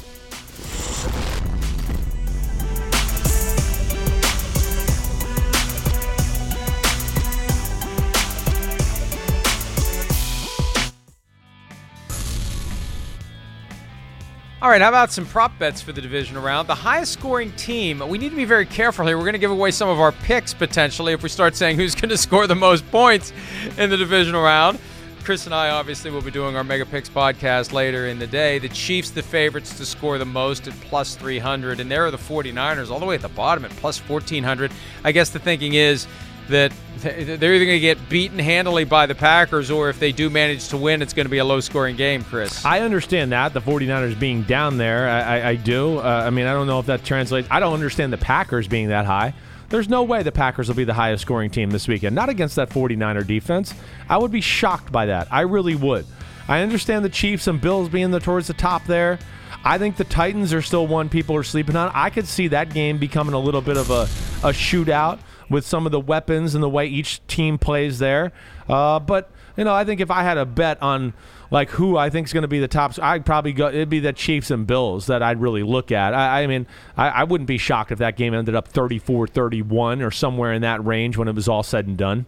All 14.65 14.71
right, 14.71 14.81
how 14.81 14.89
about 14.89 15.11
some 15.11 15.27
prop 15.27 15.59
bets 15.59 15.79
for 15.79 15.91
the 15.91 16.01
divisional 16.01 16.41
round? 16.41 16.67
The 16.67 16.73
highest 16.73 17.13
scoring 17.13 17.51
team, 17.51 17.99
we 18.09 18.17
need 18.17 18.29
to 18.29 18.35
be 18.35 18.45
very 18.45 18.65
careful 18.65 19.05
here. 19.05 19.15
We're 19.15 19.23
going 19.23 19.33
to 19.33 19.39
give 19.39 19.51
away 19.51 19.69
some 19.69 19.89
of 19.89 19.99
our 19.99 20.11
picks 20.11 20.55
potentially 20.55 21.13
if 21.13 21.21
we 21.21 21.29
start 21.29 21.55
saying 21.55 21.77
who's 21.77 21.93
going 22.01 22.09
to 22.09 22.17
score 22.17 22.47
the 22.47 22.55
most 22.55 22.89
points 22.89 23.31
in 23.77 23.91
the 23.91 23.95
divisional 23.95 24.41
round. 24.41 24.79
Chris 25.23 25.45
and 25.45 25.53
I 25.53 25.69
obviously 25.69 26.09
will 26.09 26.23
be 26.23 26.31
doing 26.31 26.55
our 26.55 26.63
Mega 26.63 26.83
Picks 26.83 27.09
podcast 27.09 27.73
later 27.73 28.07
in 28.07 28.17
the 28.17 28.25
day. 28.25 28.57
The 28.57 28.69
Chiefs, 28.69 29.11
the 29.11 29.21
favorites 29.21 29.77
to 29.77 29.85
score 29.85 30.17
the 30.17 30.25
most 30.25 30.67
at 30.67 30.73
plus 30.81 31.13
300, 31.13 31.79
and 31.79 31.91
there 31.91 32.03
are 32.03 32.09
the 32.09 32.17
49ers 32.17 32.89
all 32.89 32.99
the 32.99 33.05
way 33.05 33.13
at 33.13 33.21
the 33.21 33.29
bottom 33.29 33.65
at 33.65 33.71
plus 33.71 33.99
1400. 33.99 34.71
I 35.03 35.11
guess 35.11 35.29
the 35.29 35.37
thinking 35.37 35.75
is 35.75 36.07
that 36.49 36.71
they're 37.01 37.53
either 37.53 37.65
going 37.65 37.67
to 37.67 37.79
get 37.79 38.09
beaten 38.09 38.39
handily 38.39 38.83
by 38.83 39.05
the 39.05 39.15
Packers, 39.15 39.69
or 39.69 39.89
if 39.89 39.99
they 39.99 40.11
do 40.11 40.29
manage 40.29 40.69
to 40.69 40.77
win, 40.77 41.01
it's 41.01 41.13
going 41.13 41.25
to 41.25 41.29
be 41.29 41.37
a 41.37 41.45
low 41.45 41.59
scoring 41.59 41.95
game, 41.95 42.23
Chris. 42.23 42.65
I 42.65 42.81
understand 42.81 43.31
that 43.31 43.53
the 43.53 43.61
49ers 43.61 44.19
being 44.19 44.43
down 44.43 44.77
there. 44.77 45.07
I, 45.07 45.19
I, 45.19 45.49
I 45.49 45.55
do. 45.55 45.97
Uh, 45.97 46.23
I 46.25 46.29
mean, 46.29 46.45
I 46.45 46.53
don't 46.53 46.67
know 46.67 46.79
if 46.79 46.85
that 46.87 47.03
translates. 47.03 47.47
I 47.51 47.59
don't 47.59 47.73
understand 47.73 48.13
the 48.13 48.17
Packers 48.17 48.67
being 48.67 48.89
that 48.89 49.05
high. 49.05 49.33
There's 49.69 49.89
no 49.89 50.03
way 50.03 50.23
the 50.23 50.31
Packers 50.31 50.67
will 50.67 50.75
be 50.75 50.83
the 50.83 50.93
highest 50.93 51.23
scoring 51.23 51.49
team 51.49 51.71
this 51.71 51.87
weekend. 51.87 52.15
Not 52.15 52.29
against 52.29 52.55
that 52.55 52.69
49er 52.69 53.25
defense. 53.25 53.73
I 54.07 54.17
would 54.17 54.31
be 54.31 54.41
shocked 54.41 54.91
by 54.91 55.07
that. 55.07 55.27
I 55.31 55.41
really 55.41 55.75
would. 55.75 56.05
I 56.47 56.61
understand 56.61 57.03
the 57.03 57.09
Chiefs 57.09 57.47
and 57.47 57.59
Bills 57.59 57.89
being 57.89 58.11
the 58.11 58.19
towards 58.19 58.47
the 58.47 58.53
top 58.53 58.85
there. 58.85 59.17
I 59.63 59.79
think 59.79 59.97
the 59.97 60.03
Titans 60.03 60.53
are 60.53 60.61
still 60.61 60.85
one 60.85 61.09
people 61.09 61.35
are 61.35 61.43
sleeping 61.43 61.75
on. 61.75 61.91
I 61.95 62.11
could 62.11 62.27
see 62.27 62.49
that 62.49 62.71
game 62.71 62.99
becoming 62.99 63.33
a 63.33 63.39
little 63.39 63.61
bit 63.61 63.77
of 63.77 63.89
a, 63.89 64.03
a 64.47 64.53
shootout 64.53 65.19
with 65.49 65.65
some 65.65 65.85
of 65.85 65.91
the 65.91 65.99
weapons 65.99 66.55
and 66.55 66.63
the 66.63 66.69
way 66.69 66.87
each 66.87 67.25
team 67.27 67.57
plays 67.57 67.99
there. 67.99 68.31
Uh, 68.67 68.99
but 68.99 69.31
you 69.57 69.63
know, 69.63 69.73
I 69.73 69.85
think 69.85 70.01
if 70.01 70.11
I 70.11 70.23
had 70.23 70.37
a 70.37 70.45
bet 70.45 70.81
on 70.81 71.13
like 71.51 71.69
who 71.69 71.97
I 71.97 72.09
think 72.09 72.27
is 72.27 72.33
going 72.33 72.41
to 72.41 72.47
be 72.47 72.59
the 72.59 72.67
top, 72.67 72.97
I'd 73.01 73.25
probably 73.25 73.53
go. 73.53 73.67
It'd 73.67 73.89
be 73.89 73.99
the 73.99 74.13
Chiefs 74.13 74.51
and 74.51 74.67
Bills 74.67 75.05
that 75.07 75.23
I'd 75.23 75.39
really 75.39 75.63
look 75.63 75.91
at. 75.91 76.13
I, 76.13 76.43
I 76.43 76.47
mean, 76.47 76.67
I, 76.97 77.09
I 77.09 77.23
wouldn't 77.23 77.47
be 77.47 77.57
shocked 77.57 77.91
if 77.91 77.99
that 77.99 78.17
game 78.17 78.33
ended 78.33 78.55
up 78.55 78.71
34-31 78.71 80.05
or 80.05 80.11
somewhere 80.11 80.51
in 80.53 80.61
that 80.63 80.83
range 80.85 81.17
when 81.17 81.27
it 81.27 81.35
was 81.35 81.47
all 81.47 81.63
said 81.63 81.87
and 81.87 81.97
done. 81.97 82.25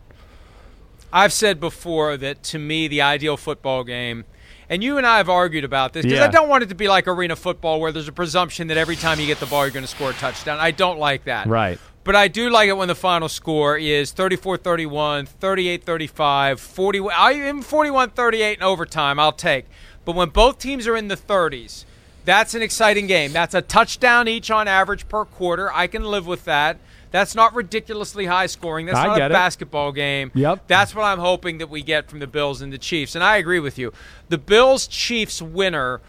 I've 1.11 1.34
said 1.34 1.59
before 1.59 2.18
that 2.18 2.43
to 2.43 2.59
me, 2.59 2.88
the 2.88 3.01
ideal 3.01 3.38
football 3.38 3.84
game, 3.84 4.26
and 4.70 4.84
you 4.84 4.97
and 4.97 5.07
I 5.07 5.18
have 5.18 5.30
argued 5.30 5.63
about 5.63 5.93
this 5.93 6.05
because 6.05 6.20
I 6.20 6.28
don't 6.28 6.49
want 6.49 6.63
it 6.63 6.70
to 6.70 6.76
be 6.76 6.89
like 6.89 7.07
arena 7.07 7.36
football 7.36 7.80
where 7.80 7.91
there's 7.91 8.09
a 8.09 8.13
presumption 8.13 8.68
that 8.68 8.78
every 8.78 8.97
time 8.97 9.20
you 9.20 9.26
get 9.26 9.39
the 9.39 9.45
ball, 9.45 9.63
you're 9.63 9.72
going 9.72 9.86
to 9.86 9.91
score 9.91 10.11
a 10.11 10.13
touchdown. 10.13 10.59
I 10.59 10.72
don't 10.72 10.99
like 10.99 11.24
that. 11.24 11.47
Right. 11.47 11.80
But 12.08 12.16
I 12.16 12.30
do 12.30 12.49
like 12.49 12.70
it 12.70 12.78
when 12.78 12.88
the 12.88 12.95
final 12.95 13.28
score 13.28 13.78
is 13.78 14.14
34 14.14 14.55
31, 14.55 15.26
38 15.26 15.84
35, 15.84 16.62
40, 16.62 17.10
I- 17.10 17.34
even 17.34 17.62
41 17.62 18.12
38 18.12 18.60
in 18.60 18.64
overtime, 18.64 19.20
I'll 19.20 19.34
take. 19.34 19.66
But 20.05 20.16
when 20.16 20.30
both 20.30 20.58
teams 20.58 20.88
are 20.88 20.95
in 20.95 21.10
the 21.10 21.18
30s, 21.18 21.84
that's 22.24 22.53
an 22.53 22.62
exciting 22.62 23.08
game. 23.08 23.34
That's 23.34 23.53
a 23.53 23.62
touchdown 23.62 24.30
each 24.30 24.49
on 24.49 24.70
average 24.70 25.10
per 25.10 25.26
quarter. 25.26 25.70
I 25.74 25.88
can 25.88 26.05
live 26.05 26.26
with 26.26 26.45
that. 26.45 26.78
That's 27.12 27.36
not 27.36 27.53
ridiculously 27.53 28.26
high 28.28 28.45
scoring. 28.45 28.86
That's 28.86 28.99
I 28.99 29.08
not 29.08 29.20
a 29.20 29.26
it. 29.26 29.30
basketball 29.34 29.91
game. 29.91 30.32
Yep. 30.34 30.64
That's 30.68 30.95
what 30.95 31.03
I'm 31.03 31.20
hoping 31.20 31.58
that 31.58 31.70
we 31.70 31.82
get 31.82 32.10
from 32.10 32.20
the 32.20 32.28
Bills 32.28 32.62
and 32.62 32.72
the 32.72 32.78
Chiefs. 32.78 33.16
And 33.16 33.24
I 33.24 33.36
agree 33.36 33.60
with 33.60 33.78
you. 33.78 33.91
The 34.30 34.38
Bills 34.38 34.88
Chiefs 34.88 35.41
winner, 35.41 35.99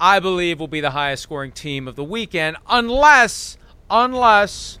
I 0.00 0.20
believe, 0.20 0.60
will 0.60 0.68
be 0.68 0.80
the 0.80 0.90
highest 0.92 1.24
scoring 1.24 1.50
team 1.50 1.88
of 1.88 1.96
the 1.96 2.04
weekend, 2.04 2.56
unless, 2.68 3.58
unless 3.90 4.78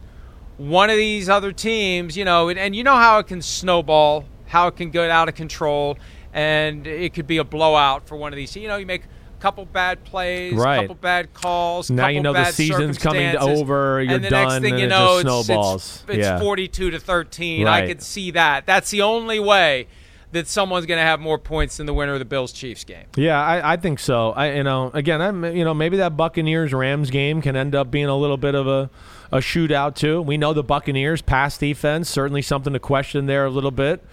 one 0.60 0.90
of 0.90 0.96
these 0.96 1.28
other 1.30 1.52
teams, 1.52 2.16
you 2.18 2.24
know, 2.26 2.48
and, 2.50 2.58
and 2.58 2.76
you 2.76 2.84
know 2.84 2.94
how 2.96 3.18
it 3.18 3.26
can 3.26 3.40
snowball, 3.40 4.26
how 4.46 4.66
it 4.68 4.76
can 4.76 4.90
get 4.90 5.08
out 5.10 5.26
of 5.28 5.34
control, 5.34 5.96
and 6.34 6.86
it 6.86 7.14
could 7.14 7.26
be 7.26 7.38
a 7.38 7.44
blowout 7.44 8.06
for 8.06 8.16
one 8.16 8.30
of 8.32 8.36
these. 8.36 8.54
You 8.54 8.68
know, 8.68 8.76
you 8.76 8.84
make 8.84 9.04
a 9.04 9.40
couple 9.40 9.64
bad 9.64 10.04
plays, 10.04 10.52
Right. 10.52 10.80
couple 10.80 10.96
bad 10.96 11.32
calls. 11.32 11.90
Now 11.90 12.08
you 12.08 12.20
know 12.20 12.34
the 12.34 12.44
season's 12.52 12.98
coming 12.98 13.36
over, 13.36 14.02
you're 14.02 14.16
and 14.16 14.24
the 14.24 14.28
next 14.30 14.52
done, 14.54 14.62
thing 14.62 14.72
and 14.74 14.80
you 14.80 14.86
it 14.86 14.90
know, 14.90 15.22
just 15.22 15.26
it's- 15.26 15.46
snowballs. 15.46 16.04
It's, 16.08 16.18
it's 16.18 16.26
Yeah. 16.26 16.38
42 16.40 16.90
to 16.90 16.98
13. 17.00 17.64
Right. 17.64 17.84
I 17.84 17.86
could 17.86 18.02
see 18.02 18.30
that. 18.32 18.66
That's 18.66 18.90
the 18.90 19.00
only 19.00 19.40
way 19.40 19.86
that 20.32 20.46
someone's 20.46 20.84
going 20.86 20.98
to 20.98 21.04
have 21.04 21.18
more 21.20 21.38
points 21.38 21.78
than 21.78 21.86
the 21.86 21.94
winner 21.94 22.12
of 22.12 22.18
the 22.18 22.24
Bills 22.26 22.52
Chiefs 22.52 22.84
game. 22.84 23.06
Yeah, 23.16 23.42
I, 23.42 23.72
I 23.72 23.76
think 23.78 23.98
so. 23.98 24.30
I 24.32 24.52
you 24.56 24.62
know 24.62 24.90
again, 24.92 25.22
I'm 25.22 25.42
you 25.56 25.64
know 25.64 25.72
maybe 25.74 25.96
that 25.96 26.18
Buccaneers 26.18 26.72
Rams 26.74 27.10
game 27.10 27.40
can 27.40 27.56
end 27.56 27.74
up 27.74 27.90
being 27.90 28.06
a 28.06 28.16
little 28.16 28.36
bit 28.36 28.54
of 28.54 28.66
a 28.68 28.90
a 29.32 29.38
shootout 29.38 29.94
too. 29.94 30.20
We 30.22 30.36
know 30.36 30.52
the 30.52 30.62
Buccaneers 30.62 31.22
pass 31.22 31.56
defense 31.58 32.08
certainly 32.08 32.42
something 32.42 32.72
to 32.72 32.78
question 32.78 33.26
there 33.26 33.44
a 33.44 33.50
little 33.50 33.70
bit. 33.70 34.04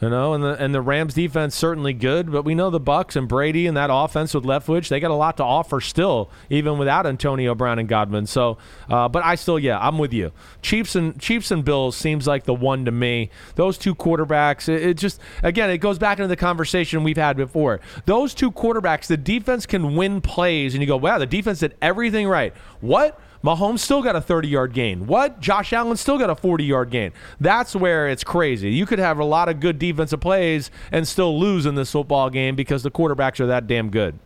You 0.00 0.10
know, 0.10 0.34
and 0.34 0.42
the 0.42 0.62
and 0.62 0.74
the 0.74 0.82
Rams 0.82 1.14
defense 1.14 1.54
certainly 1.54 1.92
good, 1.92 2.30
but 2.30 2.44
we 2.44 2.56
know 2.56 2.68
the 2.68 2.80
Bucks 2.80 3.14
and 3.14 3.28
Brady 3.28 3.68
and 3.68 3.76
that 3.76 3.90
offense 3.92 4.34
with 4.34 4.42
Leftwich, 4.42 4.88
they 4.88 4.98
got 4.98 5.12
a 5.12 5.14
lot 5.14 5.36
to 5.36 5.44
offer 5.44 5.80
still, 5.80 6.30
even 6.50 6.78
without 6.78 7.06
Antonio 7.06 7.54
Brown 7.54 7.78
and 7.78 7.88
Godwin. 7.88 8.26
So, 8.26 8.58
uh, 8.90 9.08
but 9.08 9.24
I 9.24 9.36
still, 9.36 9.58
yeah, 9.58 9.78
I'm 9.78 9.96
with 9.98 10.12
you. 10.12 10.32
Chiefs 10.62 10.96
and 10.96 11.18
Chiefs 11.20 11.52
and 11.52 11.64
Bills 11.64 11.96
seems 11.96 12.26
like 12.26 12.42
the 12.42 12.52
one 12.52 12.84
to 12.86 12.90
me. 12.90 13.30
Those 13.54 13.78
two 13.78 13.94
quarterbacks, 13.94 14.68
it, 14.68 14.82
it 14.82 14.94
just 14.98 15.20
again, 15.44 15.70
it 15.70 15.78
goes 15.78 15.98
back 15.98 16.18
into 16.18 16.28
the 16.28 16.36
conversation 16.36 17.04
we've 17.04 17.16
had 17.16 17.36
before. 17.36 17.80
Those 18.04 18.34
two 18.34 18.50
quarterbacks, 18.50 19.06
the 19.06 19.16
defense 19.16 19.64
can 19.64 19.94
win 19.94 20.20
plays, 20.20 20.74
and 20.74 20.82
you 20.82 20.88
go, 20.88 20.96
wow, 20.96 21.18
the 21.18 21.26
defense 21.26 21.60
did 21.60 21.76
everything 21.80 22.26
right. 22.26 22.52
What? 22.80 23.18
Mahomes 23.44 23.80
still 23.80 24.02
got 24.02 24.16
a 24.16 24.22
30 24.22 24.48
yard 24.48 24.72
gain. 24.72 25.06
What? 25.06 25.38
Josh 25.38 25.74
Allen 25.74 25.98
still 25.98 26.16
got 26.16 26.30
a 26.30 26.34
40 26.34 26.64
yard 26.64 26.88
gain. 26.88 27.12
That's 27.38 27.76
where 27.76 28.08
it's 28.08 28.24
crazy. 28.24 28.70
You 28.70 28.86
could 28.86 28.98
have 28.98 29.18
a 29.18 29.24
lot 29.24 29.50
of 29.50 29.60
good 29.60 29.78
defensive 29.78 30.20
plays 30.20 30.70
and 30.90 31.06
still 31.06 31.38
lose 31.38 31.66
in 31.66 31.74
this 31.74 31.92
football 31.92 32.30
game 32.30 32.56
because 32.56 32.82
the 32.82 32.90
quarterbacks 32.90 33.40
are 33.40 33.46
that 33.46 33.66
damn 33.66 33.90
good. 33.90 34.18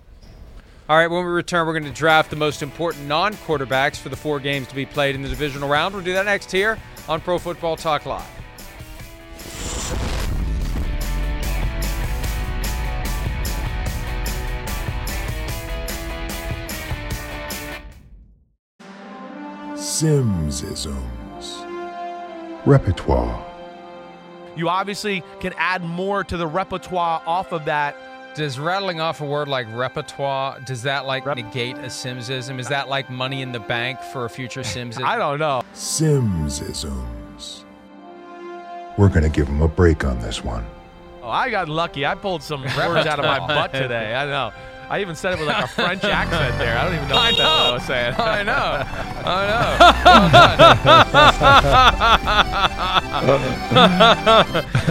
All 0.89 0.97
right, 0.97 1.09
when 1.09 1.25
we 1.25 1.31
return, 1.31 1.66
we're 1.66 1.79
going 1.79 1.93
to 1.93 1.99
draft 1.99 2.31
the 2.31 2.37
most 2.37 2.62
important 2.62 3.09
non 3.09 3.35
quarterbacks 3.35 3.97
for 3.97 4.09
the 4.09 4.16
four 4.16 4.39
games 4.39 4.69
to 4.69 4.75
be 4.77 4.87
played 4.87 5.16
in 5.16 5.23
the 5.23 5.29
divisional 5.29 5.69
round. 5.69 5.95
We'll 5.95 6.05
do 6.05 6.12
that 6.12 6.25
next 6.25 6.53
here 6.53 6.79
on 7.09 7.21
Pro 7.21 7.39
Football 7.39 7.77
Talk 7.77 8.07
Live. 8.07 8.38
Simsisms. 19.99 21.66
Repertoire. 22.64 23.44
You 24.55 24.68
obviously 24.68 25.24
can 25.40 25.53
add 25.57 25.82
more 25.82 26.22
to 26.22 26.36
the 26.36 26.46
repertoire 26.46 27.20
off 27.26 27.51
of 27.51 27.64
that. 27.64 27.96
Does 28.36 28.61
rattling 28.61 29.01
off 29.01 29.20
a 29.20 29.24
word 29.24 29.49
like 29.49 29.66
repertoire, 29.72 30.61
does 30.61 30.84
that 30.84 31.05
like 31.05 31.26
negate 31.26 31.78
a 31.78 31.88
Simsism? 31.88 32.61
Is 32.61 32.68
that 32.68 32.88
like 32.88 33.11
money 33.11 33.42
in 33.42 33.51
the 33.51 33.59
bank 33.59 34.01
for 34.12 34.24
a 34.24 34.30
future 34.30 34.61
Simsism? 34.61 35.03
I 35.03 35.18
don't 35.18 35.40
know. 35.40 35.62
Simsisms. 35.74 37.64
We're 38.96 39.09
going 39.09 39.24
to 39.24 39.28
give 39.28 39.49
him 39.49 39.62
a 39.62 39.68
break 39.68 40.05
on 40.05 40.20
this 40.20 40.44
one. 40.44 40.64
Oh, 41.24 41.28
I 41.28 41.51
got 41.51 41.68
lucky. 41.68 42.07
I 42.07 42.14
pulled 42.14 42.44
some 42.44 42.62
words 42.76 43.05
out 43.05 43.18
of 43.18 43.24
my 43.24 43.44
butt 43.44 43.72
today. 43.72 44.14
I 44.14 44.26
know. 44.26 44.53
I 44.91 45.01
even 45.01 45.14
said 45.14 45.34
it 45.34 45.39
with 45.39 45.49
like 45.49 45.64
a 45.64 45.68
French 45.68 46.03
accent 46.20 46.59
there. 46.59 46.78
I 46.78 46.84
don't 46.84 46.95
even 46.95 47.09
know 47.09 47.16
I 47.16 47.30
what 47.30 47.36
the 47.36 47.43
hell 47.43 47.53
I 47.53 47.72
was 47.74 47.82
saying. 47.84 48.14
I 48.18 48.43
know. 48.43 48.86
I 49.24 49.47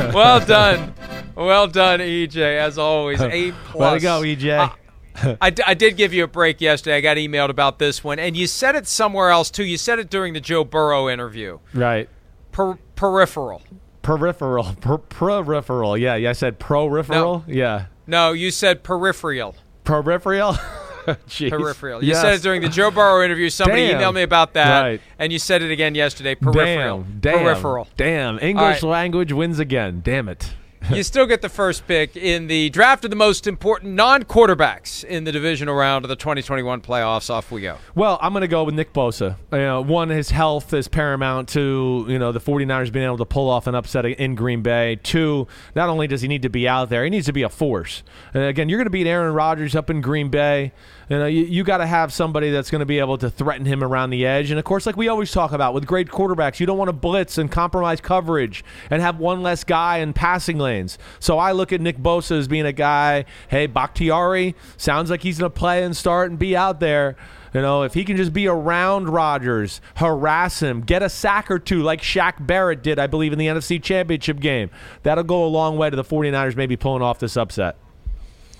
know. 0.03 0.11
well 0.13 0.39
done. 0.45 0.93
Well 1.35 1.67
done, 1.67 1.99
EJ. 1.99 2.37
As 2.57 2.77
always, 2.77 3.21
A 3.21 3.51
plus. 3.65 3.93
Way 3.93 3.99
to 3.99 4.03
go, 4.03 4.21
EJ. 4.21 4.59
Uh, 4.59 5.35
I, 5.41 5.49
d- 5.49 5.63
I 5.65 5.73
did 5.73 5.97
give 5.97 6.13
you 6.13 6.23
a 6.23 6.27
break 6.27 6.61
yesterday. 6.61 6.97
I 6.97 7.01
got 7.01 7.17
emailed 7.17 7.49
about 7.49 7.79
this 7.79 8.03
one, 8.03 8.19
and 8.19 8.37
you 8.37 8.45
said 8.47 8.75
it 8.75 8.87
somewhere 8.87 9.29
else 9.31 9.49
too. 9.49 9.63
You 9.63 9.77
said 9.77 9.97
it 9.99 10.09
during 10.11 10.33
the 10.33 10.39
Joe 10.39 10.63
Burrow 10.63 11.09
interview. 11.09 11.59
right. 11.73 12.07
Per- 12.51 12.77
peripheral. 12.95 13.61
Peripheral. 14.01 14.75
Per- 14.81 14.97
peripheral. 14.99 15.97
Yeah, 15.97 16.15
yeah. 16.15 16.29
I 16.31 16.33
said 16.33 16.57
peripheral. 16.59 17.43
Yeah. 17.47 17.85
No, 18.07 18.31
you 18.33 18.49
said 18.51 18.81
peripheral. 18.83 19.55
Peripheral. 19.87 20.53
Jeez. 21.29 21.49
Peripheral. 21.49 22.03
You 22.03 22.09
Yes. 22.09 22.21
said 22.21 22.33
it 22.33 22.41
during 22.41 22.61
the 22.61 22.67
Joe 22.67 22.91
Burrow 22.91 23.23
interview. 23.23 23.49
Somebody 23.49 23.87
Damn. 23.87 24.01
emailed 24.01 24.15
me 24.15 24.23
about 24.23 24.53
that, 24.53 24.81
Right. 24.81 25.01
and 25.17 25.31
you 25.31 25.39
said 25.39 25.61
it 25.61 25.71
again 25.71 25.95
yesterday. 25.95 26.35
Peripheral. 26.35 27.03
Damn. 27.03 27.19
Damn. 27.21 27.43
Peripheral. 27.45 27.87
Damn. 27.95 28.39
English 28.39 28.83
right. 28.83 28.89
language 28.89 29.31
wins 29.31 29.59
again. 29.59 30.01
Damn 30.03 30.27
it. 30.27 30.53
You 30.91 31.03
still 31.03 31.25
get 31.25 31.41
the 31.41 31.49
first 31.49 31.87
pick 31.87 32.15
in 32.15 32.47
the 32.47 32.69
draft 32.69 33.03
of 33.03 33.09
the 33.09 33.15
most 33.15 33.47
important 33.47 33.93
non-quarterbacks 33.93 35.03
in 35.03 35.23
the 35.23 35.31
divisional 35.31 35.75
round 35.75 36.05
of 36.05 36.09
the 36.09 36.15
2021 36.15 36.81
playoffs. 36.81 37.29
Off 37.29 37.51
we 37.51 37.61
go. 37.61 37.77
Well, 37.95 38.17
I'm 38.21 38.33
going 38.33 38.41
to 38.41 38.47
go 38.47 38.63
with 38.63 38.75
Nick 38.75 38.93
Bosa. 38.93 39.35
You 39.51 39.57
know, 39.59 39.81
one, 39.81 40.09
his 40.09 40.29
health 40.29 40.73
is 40.73 40.87
paramount 40.87 41.49
to, 41.49 42.05
you 42.07 42.19
know, 42.19 42.31
the 42.31 42.39
49ers 42.39 42.91
being 42.91 43.05
able 43.05 43.17
to 43.17 43.25
pull 43.25 43.49
off 43.49 43.67
an 43.67 43.75
upset 43.75 44.05
in 44.05 44.35
Green 44.35 44.61
Bay. 44.61 44.97
Two, 45.01 45.47
not 45.75 45.89
only 45.89 46.07
does 46.07 46.21
he 46.21 46.27
need 46.27 46.41
to 46.43 46.49
be 46.49 46.67
out 46.67 46.89
there, 46.89 47.03
he 47.03 47.09
needs 47.09 47.25
to 47.25 47.33
be 47.33 47.43
a 47.43 47.49
force. 47.49 48.03
And 48.33 48.43
again, 48.43 48.69
you're 48.69 48.77
going 48.77 48.85
to 48.85 48.91
beat 48.91 49.07
Aaron 49.07 49.33
Rodgers 49.33 49.75
up 49.75 49.89
in 49.89 50.01
Green 50.01 50.29
Bay. 50.29 50.71
You 51.09 51.17
know, 51.19 51.25
you, 51.25 51.43
you 51.45 51.63
got 51.63 51.77
to 51.77 51.85
have 51.85 52.11
somebody 52.11 52.49
that's 52.49 52.69
going 52.69 52.79
to 52.79 52.85
be 52.85 52.99
able 52.99 53.17
to 53.19 53.29
threaten 53.29 53.65
him 53.65 53.81
around 53.81 54.09
the 54.09 54.25
edge. 54.25 54.49
And 54.49 54.59
of 54.59 54.65
course, 54.65 54.85
like 54.85 54.97
we 54.97 55.07
always 55.07 55.31
talk 55.31 55.53
about 55.53 55.73
with 55.73 55.85
great 55.85 56.09
quarterbacks, 56.09 56.59
you 56.59 56.65
don't 56.65 56.77
want 56.77 56.89
to 56.89 56.93
blitz 56.93 57.37
and 57.37 57.49
compromise 57.49 58.01
coverage 58.01 58.63
and 58.89 59.01
have 59.01 59.17
one 59.17 59.41
less 59.41 59.63
guy 59.63 59.99
in 59.99 60.11
passing 60.11 60.57
lanes. 60.57 60.97
So 61.19 61.39
I 61.39 61.53
look 61.53 61.71
at 61.71 61.79
Nick 61.79 61.97
Bosa 61.97 62.37
as 62.37 62.49
being 62.49 62.65
a 62.65 62.73
guy, 62.73 63.23
hey, 63.47 63.67
Bakhtiari 63.67 64.53
sounds 64.75 65.09
like 65.09 65.23
he's 65.23 65.39
going 65.39 65.49
to 65.49 65.57
play 65.57 65.83
and 65.83 65.95
start 65.95 66.29
and 66.29 66.37
be 66.37 66.57
out 66.57 66.81
there. 66.81 67.15
You 67.53 67.61
know, 67.61 67.83
if 67.83 67.93
he 67.93 68.03
can 68.03 68.17
just 68.17 68.33
be 68.33 68.47
around 68.47 69.07
Rodgers, 69.07 69.79
harass 69.95 70.59
him, 70.59 70.81
get 70.81 71.01
a 71.01 71.09
sack 71.09 71.49
or 71.49 71.57
two 71.57 71.81
like 71.81 72.01
Shaq 72.01 72.45
Barrett 72.45 72.83
did, 72.83 72.99
I 72.99 73.07
believe, 73.07 73.31
in 73.31 73.39
the 73.39 73.47
NFC 73.47 73.81
Championship 73.81 74.41
game, 74.41 74.69
that'll 75.03 75.23
go 75.23 75.45
a 75.45 75.47
long 75.47 75.77
way 75.77 75.89
to 75.89 75.95
the 75.95 76.03
49ers 76.03 76.57
maybe 76.57 76.75
pulling 76.75 77.01
off 77.01 77.19
this 77.19 77.37
upset. 77.37 77.77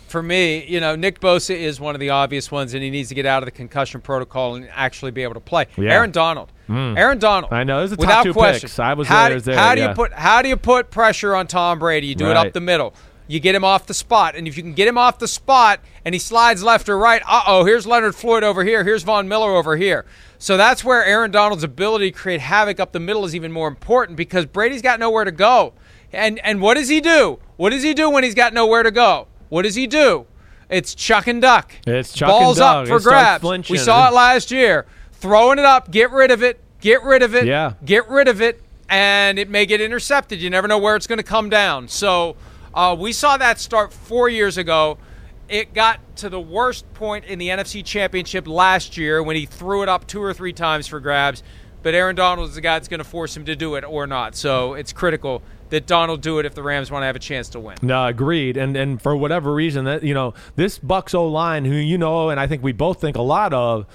For 0.07 0.23
me, 0.23 0.65
you 0.65 0.79
know, 0.79 0.95
Nick 0.95 1.19
Bosa 1.19 1.55
is 1.55 1.79
one 1.79 1.93
of 1.95 1.99
the 1.99 2.11
obvious 2.11 2.49
ones, 2.49 2.73
and 2.73 2.81
he 2.81 2.89
needs 2.89 3.09
to 3.09 3.15
get 3.15 3.25
out 3.25 3.43
of 3.43 3.47
the 3.47 3.51
concussion 3.51 3.99
protocol 3.99 4.55
and 4.55 4.69
actually 4.71 5.11
be 5.11 5.23
able 5.23 5.33
to 5.33 5.41
play. 5.41 5.67
Yeah. 5.77 5.93
Aaron 5.93 6.11
Donald. 6.11 6.51
Mm. 6.69 6.97
Aaron 6.97 7.19
Donald. 7.19 7.51
I 7.51 7.63
know. 7.63 7.85
The 7.85 7.95
top 7.95 7.99
without 7.99 8.23
two 8.23 8.33
question. 8.33 8.67
picks. 8.67 8.79
I 8.79 8.93
was 8.93 9.07
how 9.07 9.23
there, 9.23 9.29
do, 9.29 9.35
was 9.35 9.45
there, 9.45 9.57
How 9.57 9.75
do 9.75 9.81
you 9.81 9.89
put 9.89 10.13
How 10.13 10.41
do 10.41 10.49
you 10.49 10.57
put 10.57 10.91
pressure 10.91 11.35
on 11.35 11.47
Tom 11.47 11.79
Brady? 11.79 12.07
You 12.07 12.15
do 12.15 12.29
it 12.29 12.37
up 12.37 12.53
the 12.53 12.61
middle. 12.61 12.93
You 13.29 13.41
get 13.41 13.55
him 13.55 13.65
off 13.65 13.85
the 13.87 13.93
spot, 13.93 14.35
and 14.35 14.47
if 14.47 14.55
you 14.55 14.63
can 14.63 14.73
get 14.73 14.87
him 14.87 14.97
off 14.97 15.19
the 15.19 15.27
spot, 15.27 15.81
and 16.05 16.15
he 16.15 16.19
slides 16.19 16.63
left 16.63 16.87
or 16.87 16.97
right, 16.97 17.21
uh 17.27 17.41
oh, 17.45 17.65
here's 17.65 17.85
Leonard 17.85 18.15
Floyd 18.15 18.41
over 18.41 18.63
here, 18.63 18.85
here's 18.85 19.03
Von 19.03 19.27
Miller 19.27 19.53
over 19.53 19.75
here. 19.75 20.05
So 20.39 20.55
that's 20.55 20.83
where 20.83 21.03
Aaron 21.03 21.31
Donald's 21.31 21.63
ability 21.63 22.11
to 22.11 22.17
create 22.17 22.39
havoc 22.39 22.79
up 22.79 22.93
the 22.93 23.01
middle 23.01 23.25
is 23.25 23.35
even 23.35 23.51
more 23.51 23.67
important 23.67 24.15
because 24.15 24.45
Brady's 24.45 24.81
got 24.81 24.99
nowhere 24.99 25.25
to 25.25 25.31
go. 25.33 25.73
And 26.13 26.39
and 26.39 26.61
what 26.61 26.75
does 26.75 26.87
he 26.87 27.01
do? 27.01 27.39
What 27.57 27.71
does 27.71 27.83
he 27.83 27.93
do 27.93 28.09
when 28.09 28.23
he's 28.23 28.35
got 28.35 28.53
nowhere 28.53 28.83
to 28.83 28.91
go? 28.91 29.27
What 29.49 29.63
does 29.63 29.75
he 29.75 29.87
do? 29.87 30.25
It's 30.69 30.93
chuck 30.93 31.27
and 31.27 31.41
duck. 31.41 31.71
It's 31.85 32.13
chuck 32.13 32.27
Balls 32.29 32.57
and 32.57 32.63
duck. 32.63 32.75
up 32.83 32.87
for 32.87 32.99
grabs. 33.09 33.69
We 33.69 33.77
saw 33.77 34.09
it 34.09 34.13
last 34.13 34.51
year. 34.51 34.85
Throwing 35.13 35.59
it 35.59 35.65
up, 35.65 35.89
get 35.91 36.11
rid 36.11 36.29
of 36.29 36.43
it, 36.43 36.59
get 36.81 37.01
rid 37.03 37.23
of 37.23 37.33
it, 37.35 37.45
Yeah. 37.45 37.73
get 37.83 38.07
rid 38.09 38.27
of 38.27 38.41
it, 38.41 38.61
and 38.89 39.39
it 39.39 39.49
may 39.49 39.65
get 39.65 39.81
intercepted. 39.81 40.39
You 40.41 40.49
never 40.49 40.67
know 40.67 40.77
where 40.77 40.95
it's 40.95 41.07
going 41.07 41.17
to 41.17 41.23
come 41.23 41.49
down. 41.49 41.87
So 41.87 42.35
uh, 42.73 42.95
we 42.99 43.11
saw 43.13 43.37
that 43.37 43.59
start 43.59 43.91
four 43.93 44.29
years 44.29 44.57
ago. 44.57 44.97
It 45.49 45.73
got 45.73 45.99
to 46.17 46.29
the 46.29 46.39
worst 46.41 46.91
point 46.93 47.25
in 47.25 47.39
the 47.39 47.47
NFC 47.47 47.83
Championship 47.83 48.47
last 48.47 48.97
year 48.97 49.23
when 49.23 49.35
he 49.37 49.45
threw 49.45 49.81
it 49.81 49.89
up 49.89 50.05
two 50.05 50.21
or 50.21 50.33
three 50.33 50.53
times 50.53 50.85
for 50.87 50.99
grabs. 50.99 51.41
But 51.81 51.93
Aaron 51.93 52.15
Donald 52.17 52.49
is 52.49 52.55
the 52.55 52.61
guy 52.61 52.75
that's 52.75 52.89
going 52.89 52.97
to 52.99 53.03
force 53.05 53.35
him 53.37 53.45
to 53.45 53.55
do 53.55 53.75
it 53.75 53.85
or 53.85 54.05
not. 54.07 54.35
So 54.35 54.73
it's 54.73 54.91
critical 54.91 55.41
that 55.69 55.87
Donald 55.87 56.21
do 56.21 56.39
it 56.39 56.45
if 56.45 56.55
the 56.55 56.63
Rams 56.63 56.91
want 56.91 57.03
to 57.03 57.07
have 57.07 57.15
a 57.15 57.19
chance 57.19 57.49
to 57.49 57.59
win. 57.59 57.77
No, 57.81 58.05
agreed. 58.05 58.57
And 58.57 58.75
and 58.75 59.01
for 59.01 59.15
whatever 59.15 59.53
reason, 59.53 59.85
that 59.85 60.03
you 60.03 60.13
know, 60.13 60.33
this 60.55 60.77
Bucks 60.79 61.13
O 61.13 61.27
line, 61.27 61.65
who 61.65 61.75
you 61.75 61.97
know, 61.97 62.29
and 62.29 62.39
I 62.39 62.47
think 62.47 62.63
we 62.63 62.71
both 62.71 63.01
think 63.01 63.15
a 63.15 63.21
lot 63.21 63.53
of, 63.53 63.85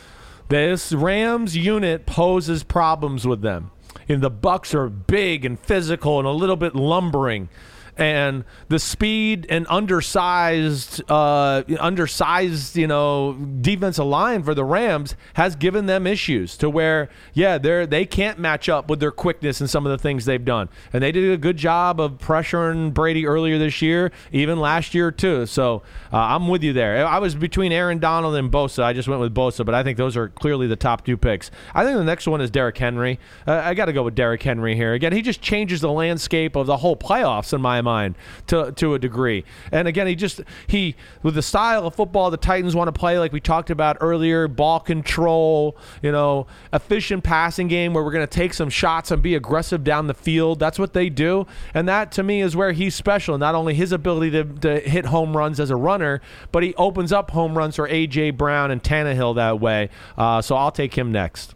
this 0.49 0.93
Rams 0.93 1.57
unit 1.57 2.07
poses 2.07 2.63
problems 2.63 3.27
with 3.27 3.41
them. 3.43 3.71
And 4.09 4.21
the 4.21 4.31
Bucks 4.31 4.75
are 4.75 4.89
big 4.89 5.45
and 5.45 5.59
physical 5.59 6.19
and 6.19 6.27
a 6.27 6.33
little 6.33 6.57
bit 6.57 6.75
lumbering. 6.75 7.49
And 7.95 8.45
the 8.69 8.79
speed 8.79 9.47
and 9.51 9.67
undersized, 9.69 11.03
uh, 11.11 11.63
undersized, 11.79 12.75
you 12.75 12.87
know, 12.87 13.35
defensive 13.61 14.07
line 14.07 14.43
for 14.43 14.55
the 14.55 14.65
Rams 14.65 15.15
has 15.35 15.57
given 15.57 15.85
them 15.85 16.07
issues 16.07 16.57
to 16.57 16.71
where, 16.71 17.11
yeah, 17.35 17.59
they're 17.59 17.87
they 17.87 18.07
can't 18.07 18.39
match 18.39 18.71
up 18.71 18.89
with 18.89 18.99
their 19.01 19.11
quickness 19.11 19.61
and 19.61 19.69
some 19.69 19.85
of 19.85 19.93
the 19.93 19.99
things 19.99 20.25
they've 20.25 20.43
done. 20.43 20.71
And 20.95 21.03
they 21.03 21.13
did 21.13 21.31
a 21.33 21.37
good 21.37 21.59
job 21.59 22.01
of 22.01 22.13
pressuring 22.13 22.95
Brady 22.95 23.27
earlier 23.27 23.59
this 23.59 23.83
year, 23.83 24.11
even 24.33 24.59
last 24.59 24.95
year 24.95 25.11
too. 25.11 25.45
So 25.45 25.83
uh, 26.11 26.17
I'm 26.17 26.49
with 26.49 26.63
you 26.63 26.73
there. 26.73 27.07
I 27.07 27.19
was 27.19 27.35
between 27.35 27.73
Aaron 27.73 27.99
Donald 27.99 28.37
and 28.37 28.51
Bosa. 28.51 28.83
I 28.85 28.95
just 28.95 29.07
went 29.07 29.21
with 29.21 29.35
Bosa, 29.35 29.67
but 29.67 29.75
I 29.75 29.83
think 29.83 29.99
those 29.99 30.17
are 30.17 30.31
clearly 30.31 30.67
the 30.67 30.77
top 30.77 31.05
two 31.05 31.19
picks. 31.19 31.51
I 31.75 31.85
think 31.85 31.99
the 31.99 32.05
next 32.05 32.27
one 32.27 32.41
is 32.41 32.51
Derrick 32.51 32.79
Henry. 32.79 33.21
Uh, 33.47 33.61
I 33.63 33.75
got 33.75 33.85
to 33.85 33.93
go 33.93 34.03
with 34.03 34.15
Derrick 34.15 34.43
Henry 34.43 34.75
here. 34.75 34.95
Again, 34.95 35.13
he 35.13 35.21
just 35.21 35.43
changes 35.43 35.83
the 35.83 35.93
landscape 35.93 36.57
of 36.57 36.67
the 36.67 36.79
whole 36.79 36.97
playoffs 36.97 37.53
in 37.53 37.61
my 37.61 37.82
mind 37.83 38.15
to 38.49 38.73
to 38.73 38.95
a 38.95 38.99
degree. 38.99 39.45
And 39.71 39.89
again, 39.89 40.07
he 40.07 40.15
just 40.15 40.41
he 40.67 40.97
with 41.23 41.35
the 41.35 41.43
style 41.43 41.87
of 41.87 41.95
football 41.95 42.31
the 42.31 42.37
Titans 42.37 42.75
want 42.75 42.89
to 42.89 42.99
play, 42.99 43.19
like 43.19 43.33
we 43.33 43.41
talked 43.41 43.71
about 43.71 43.97
earlier, 44.01 44.49
ball 44.49 44.81
control, 44.81 45.77
you 46.03 46.13
know, 46.13 46.47
efficient 46.73 47.25
passing 47.25 47.69
game 47.69 47.95
where 47.95 48.03
we're 48.05 48.13
going 48.13 48.27
to 48.27 48.33
take 48.33 48.55
some 48.55 48.71
shots 48.71 49.11
and 49.11 49.23
be 49.23 49.35
aggressive 49.35 49.85
down 49.85 50.07
the 50.07 50.15
field. 50.15 50.59
That's 50.59 50.79
what 50.79 50.93
they 50.93 51.09
do, 51.09 51.47
and 51.75 51.89
that 51.89 52.13
to 52.13 52.23
me 52.23 52.41
is 52.41 52.57
where 52.57 52.73
he's 52.73 52.95
special. 52.95 53.39
Not 53.39 53.55
only 53.55 53.75
his 53.75 53.93
ability 53.93 54.31
to, 54.33 54.45
to 54.45 54.81
hit 54.81 55.07
home 55.07 55.37
runs 55.37 55.61
as 55.61 55.71
a 55.71 55.77
runner, 55.77 56.21
but 56.51 56.63
he 56.63 56.75
opens 56.75 57.13
up 57.13 57.31
home 57.31 57.57
runs 57.57 57.77
for 57.77 57.89
AJ 57.89 58.37
Brown 58.37 58.71
and 58.71 58.83
Tannehill 58.83 59.35
that 59.37 59.61
way. 59.61 59.91
Uh, 60.17 60.43
so 60.43 60.57
I'll 60.57 60.73
take 60.73 60.97
him 60.97 61.13
next. 61.13 61.55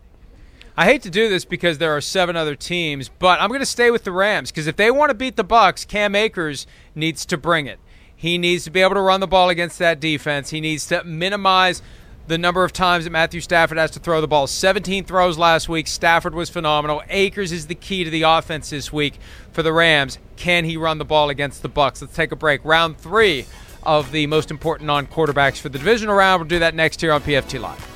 I 0.79 0.85
hate 0.85 1.01
to 1.03 1.11
do 1.11 1.31
this 1.31 1.47
because 1.47 1.79
there 1.79 1.97
are 1.97 2.03
seven 2.03 2.37
other 2.37 2.55
teams, 2.55 3.09
but 3.09 3.41
I'm 3.41 3.49
going 3.49 3.61
to 3.61 3.66
stay 3.66 3.91
with 3.91 4.05
the 4.05 4.12
Rams 4.12 4.51
because 4.51 4.66
if 4.66 4.77
they 4.77 4.91
want 4.91 5.09
to 5.09 5.14
beat 5.14 5.37
the 5.37 5.45
Bucks, 5.45 5.87
Cam 5.87 6.14
Akers 6.14 6.66
needs 6.95 7.24
to 7.27 7.39
bring 7.39 7.66
it. 7.66 7.79
He 8.14 8.37
needs 8.37 8.64
to 8.64 8.70
be 8.70 8.83
able 8.83 8.95
to 8.95 9.01
run 9.01 9.20
the 9.20 9.27
ball 9.27 9.49
against 9.49 9.79
that 9.79 10.01
defense. 10.01 10.51
He 10.51 10.61
needs 10.61 10.87
to 10.89 11.03
minimize 11.03 11.81
the 12.27 12.37
number 12.37 12.62
of 12.62 12.74
times 12.74 13.05
that 13.05 13.11
Matthew 13.11 13.41
Stafford 13.41 13.79
has 13.79 13.91
to 13.93 14.01
throw 14.01 14.20
the 14.20 14.29
ball. 14.29 14.47
17 14.47 15.05
throws 15.05 15.39
last 15.39 15.66
week. 15.68 15.87
Stafford 15.87 16.35
was 16.35 16.51
phenomenal. 16.51 17.03
Akers 17.09 17.53
is 17.53 17.68
the 17.68 17.74
key 17.74 18.05
to 18.05 18.11
the 18.11 18.22
offense 18.22 18.68
this 18.68 18.93
week 18.93 19.18
for 19.53 19.62
the 19.62 19.72
Rams. 19.72 20.18
Can 20.37 20.66
he 20.66 20.77
run 20.77 20.99
the 20.99 21.05
ball 21.07 21.31
against 21.31 21.62
the 21.62 21.68
Bucks? 21.70 22.03
Let's 22.03 22.14
take 22.14 22.33
a 22.33 22.37
break. 22.37 22.62
Round 22.64 22.99
three 22.99 23.47
of 23.83 24.12
the 24.12 24.27
most 24.27 24.51
important 24.51 24.89
non-quarterbacks 24.89 25.59
for 25.59 25.70
the 25.70 25.79
divisional 25.79 26.16
round. 26.16 26.41
We'll 26.41 26.49
do 26.49 26.59
that 26.59 26.74
next 26.74 27.01
here 27.01 27.12
on 27.12 27.22
PFT 27.22 27.61
Live. 27.61 27.95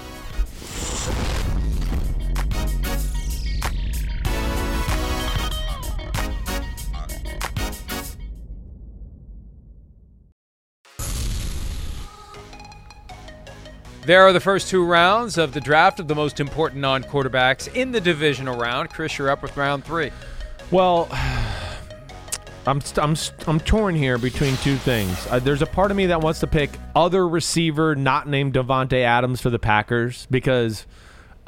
There 14.10 14.22
are 14.22 14.32
the 14.32 14.40
first 14.40 14.68
two 14.68 14.84
rounds 14.84 15.38
of 15.38 15.52
the 15.52 15.60
draft 15.60 16.00
of 16.00 16.08
the 16.08 16.16
most 16.16 16.40
important 16.40 16.80
non 16.80 17.04
quarterbacks 17.04 17.72
in 17.76 17.92
the 17.92 18.00
divisional 18.00 18.58
round. 18.58 18.90
Chris, 18.90 19.16
you're 19.16 19.30
up 19.30 19.40
with 19.40 19.56
round 19.56 19.84
three. 19.84 20.10
Well, 20.72 21.06
I'm 22.66 22.80
st- 22.80 22.98
I'm 22.98 23.14
st- 23.14 23.48
I'm 23.48 23.60
torn 23.60 23.94
here 23.94 24.18
between 24.18 24.56
two 24.56 24.74
things. 24.78 25.16
Uh, 25.30 25.38
there's 25.38 25.62
a 25.62 25.66
part 25.66 25.92
of 25.92 25.96
me 25.96 26.06
that 26.06 26.22
wants 26.22 26.40
to 26.40 26.48
pick 26.48 26.70
other 26.96 27.28
receiver 27.28 27.94
not 27.94 28.26
named 28.26 28.54
Davante 28.54 29.00
Adams 29.00 29.40
for 29.40 29.50
the 29.50 29.60
Packers 29.60 30.26
because 30.28 30.88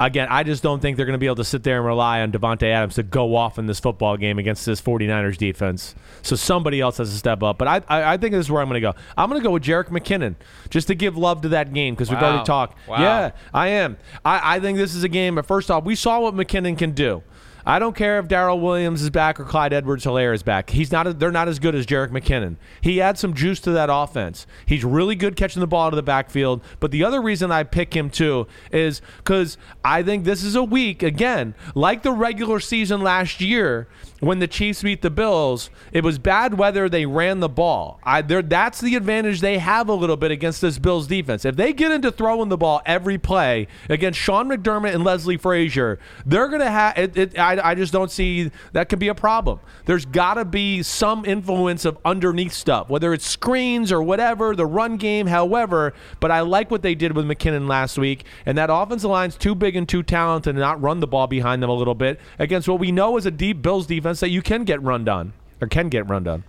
again, 0.07 0.27
I 0.29 0.43
just 0.43 0.63
don't 0.63 0.79
think 0.81 0.97
they're 0.97 1.05
going 1.05 1.13
to 1.13 1.19
be 1.19 1.25
able 1.25 1.37
to 1.37 1.43
sit 1.43 1.63
there 1.63 1.77
and 1.77 1.85
rely 1.85 2.21
on 2.21 2.31
Davante 2.31 2.63
Adams 2.63 2.95
to 2.95 3.03
go 3.03 3.35
off 3.35 3.57
in 3.59 3.65
this 3.65 3.79
football 3.79 4.17
game 4.17 4.39
against 4.39 4.65
this 4.65 4.81
49ers 4.81 5.37
defense. 5.37 5.95
So 6.21 6.35
somebody 6.35 6.79
else 6.81 6.97
has 6.97 7.09
to 7.11 7.17
step 7.17 7.43
up. 7.43 7.57
But 7.57 7.67
I 7.67 7.81
I, 7.87 8.13
I 8.13 8.17
think 8.17 8.33
this 8.33 8.45
is 8.45 8.51
where 8.51 8.61
I'm 8.61 8.67
going 8.69 8.81
to 8.81 8.91
go. 8.91 8.93
I'm 9.17 9.29
going 9.29 9.41
to 9.41 9.45
go 9.47 9.51
with 9.51 9.63
Jerick 9.63 9.89
McKinnon 9.89 10.35
just 10.69 10.87
to 10.87 10.95
give 10.95 11.17
love 11.17 11.41
to 11.41 11.49
that 11.49 11.73
game 11.73 11.93
because 11.95 12.09
we've 12.09 12.19
Wow. 12.21 12.29
already 12.31 12.45
talked. 12.45 12.87
Wow. 12.87 13.01
Yeah, 13.01 13.31
I 13.53 13.67
am. 13.69 13.97
I, 14.23 14.55
I 14.55 14.59
think 14.59 14.77
this 14.77 14.95
is 14.95 15.03
a 15.03 15.09
game. 15.09 15.35
But 15.35 15.45
first 15.45 15.69
off, 15.71 15.83
we 15.83 15.95
saw 15.95 16.19
what 16.21 16.33
McKinnon 16.35 16.77
can 16.77 16.91
do. 16.91 17.23
I 17.65 17.79
don't 17.79 17.95
care 17.95 18.19
if 18.19 18.27
Darrel 18.27 18.59
Williams 18.59 19.01
is 19.01 19.09
back 19.09 19.39
or 19.39 19.45
Clyde 19.45 19.73
Edwards 19.73 20.03
Hilaire 20.03 20.33
is 20.33 20.43
back. 20.43 20.69
He's 20.69 20.91
not. 20.91 21.19
They're 21.19 21.31
not 21.31 21.47
as 21.47 21.59
good 21.59 21.75
as 21.75 21.85
Jerick 21.85 22.09
McKinnon. 22.09 22.57
He 22.81 23.01
adds 23.01 23.19
some 23.19 23.33
juice 23.33 23.59
to 23.61 23.71
that 23.71 23.89
offense. 23.91 24.45
He's 24.65 24.83
really 24.83 25.15
good 25.15 25.35
catching 25.35 25.59
the 25.59 25.67
ball 25.67 25.87
out 25.87 25.93
of 25.93 25.97
the 25.97 26.03
backfield. 26.03 26.61
But 26.79 26.91
the 26.91 27.03
other 27.03 27.21
reason 27.21 27.51
I 27.51 27.63
pick 27.63 27.95
him 27.95 28.09
too 28.09 28.47
is 28.71 29.01
because 29.17 29.57
I 29.83 30.03
think 30.03 30.25
this 30.25 30.43
is 30.43 30.55
a 30.55 30.63
week 30.63 31.03
again, 31.03 31.55
like 31.75 32.03
the 32.03 32.11
regular 32.11 32.59
season 32.59 33.01
last 33.01 33.41
year 33.41 33.87
when 34.19 34.39
the 34.39 34.47
Chiefs 34.47 34.83
beat 34.83 35.01
the 35.01 35.09
Bills. 35.09 35.69
It 35.91 36.03
was 36.03 36.17
bad 36.17 36.57
weather. 36.57 36.87
They 36.87 37.05
ran 37.05 37.39
the 37.39 37.49
ball. 37.49 37.99
I, 38.03 38.21
that's 38.21 38.79
the 38.81 38.95
advantage 38.95 39.41
they 39.41 39.57
have 39.57 39.89
a 39.89 39.93
little 39.93 40.17
bit 40.17 40.31
against 40.31 40.61
this 40.61 40.79
Bills 40.79 41.07
defense. 41.07 41.45
If 41.45 41.55
they 41.55 41.73
get 41.73 41.91
into 41.91 42.11
throwing 42.11 42.49
the 42.49 42.57
ball 42.57 42.81
every 42.85 43.17
play 43.17 43.67
against 43.89 44.19
Sean 44.19 44.49
McDermott 44.49 44.93
and 44.93 45.03
Leslie 45.03 45.37
Frazier, 45.37 45.99
they're 46.25 46.47
to 46.53 46.69
have 46.69 46.97
it. 46.97 47.17
it 47.17 47.39
I, 47.39 47.52
I 47.59 47.75
just 47.75 47.93
don't 47.93 48.11
see 48.11 48.51
that 48.71 48.89
could 48.89 48.99
be 48.99 49.07
a 49.07 49.15
problem. 49.15 49.59
There's 49.85 50.05
got 50.05 50.35
to 50.35 50.45
be 50.45 50.83
some 50.83 51.25
influence 51.25 51.85
of 51.85 51.97
underneath 52.05 52.53
stuff, 52.53 52.89
whether 52.89 53.13
it's 53.13 53.25
screens 53.25 53.91
or 53.91 54.01
whatever, 54.01 54.55
the 54.55 54.65
run 54.65 54.97
game, 54.97 55.27
however. 55.27 55.93
But 56.19 56.31
I 56.31 56.41
like 56.41 56.71
what 56.71 56.81
they 56.81 56.95
did 56.95 57.15
with 57.15 57.25
McKinnon 57.25 57.67
last 57.67 57.97
week, 57.97 58.25
and 58.45 58.57
that 58.57 58.69
offensive 58.71 59.09
line's 59.09 59.35
too 59.35 59.55
big 59.55 59.75
and 59.75 59.87
too 59.87 60.03
talented 60.03 60.55
to 60.55 60.59
not 60.59 60.81
run 60.81 60.99
the 60.99 61.07
ball 61.07 61.27
behind 61.27 61.61
them 61.61 61.69
a 61.69 61.73
little 61.73 61.95
bit 61.95 62.19
against 62.39 62.67
what 62.67 62.79
we 62.79 62.91
know 62.91 63.17
is 63.17 63.25
a 63.25 63.31
deep 63.31 63.61
Bills 63.61 63.87
defense 63.87 64.19
that 64.19 64.29
you 64.29 64.41
can 64.41 64.63
get 64.63 64.81
run 64.81 65.07
on 65.07 65.33
or 65.61 65.67
can 65.67 65.89
get 65.89 66.07
run 66.07 66.27
on 66.27 66.43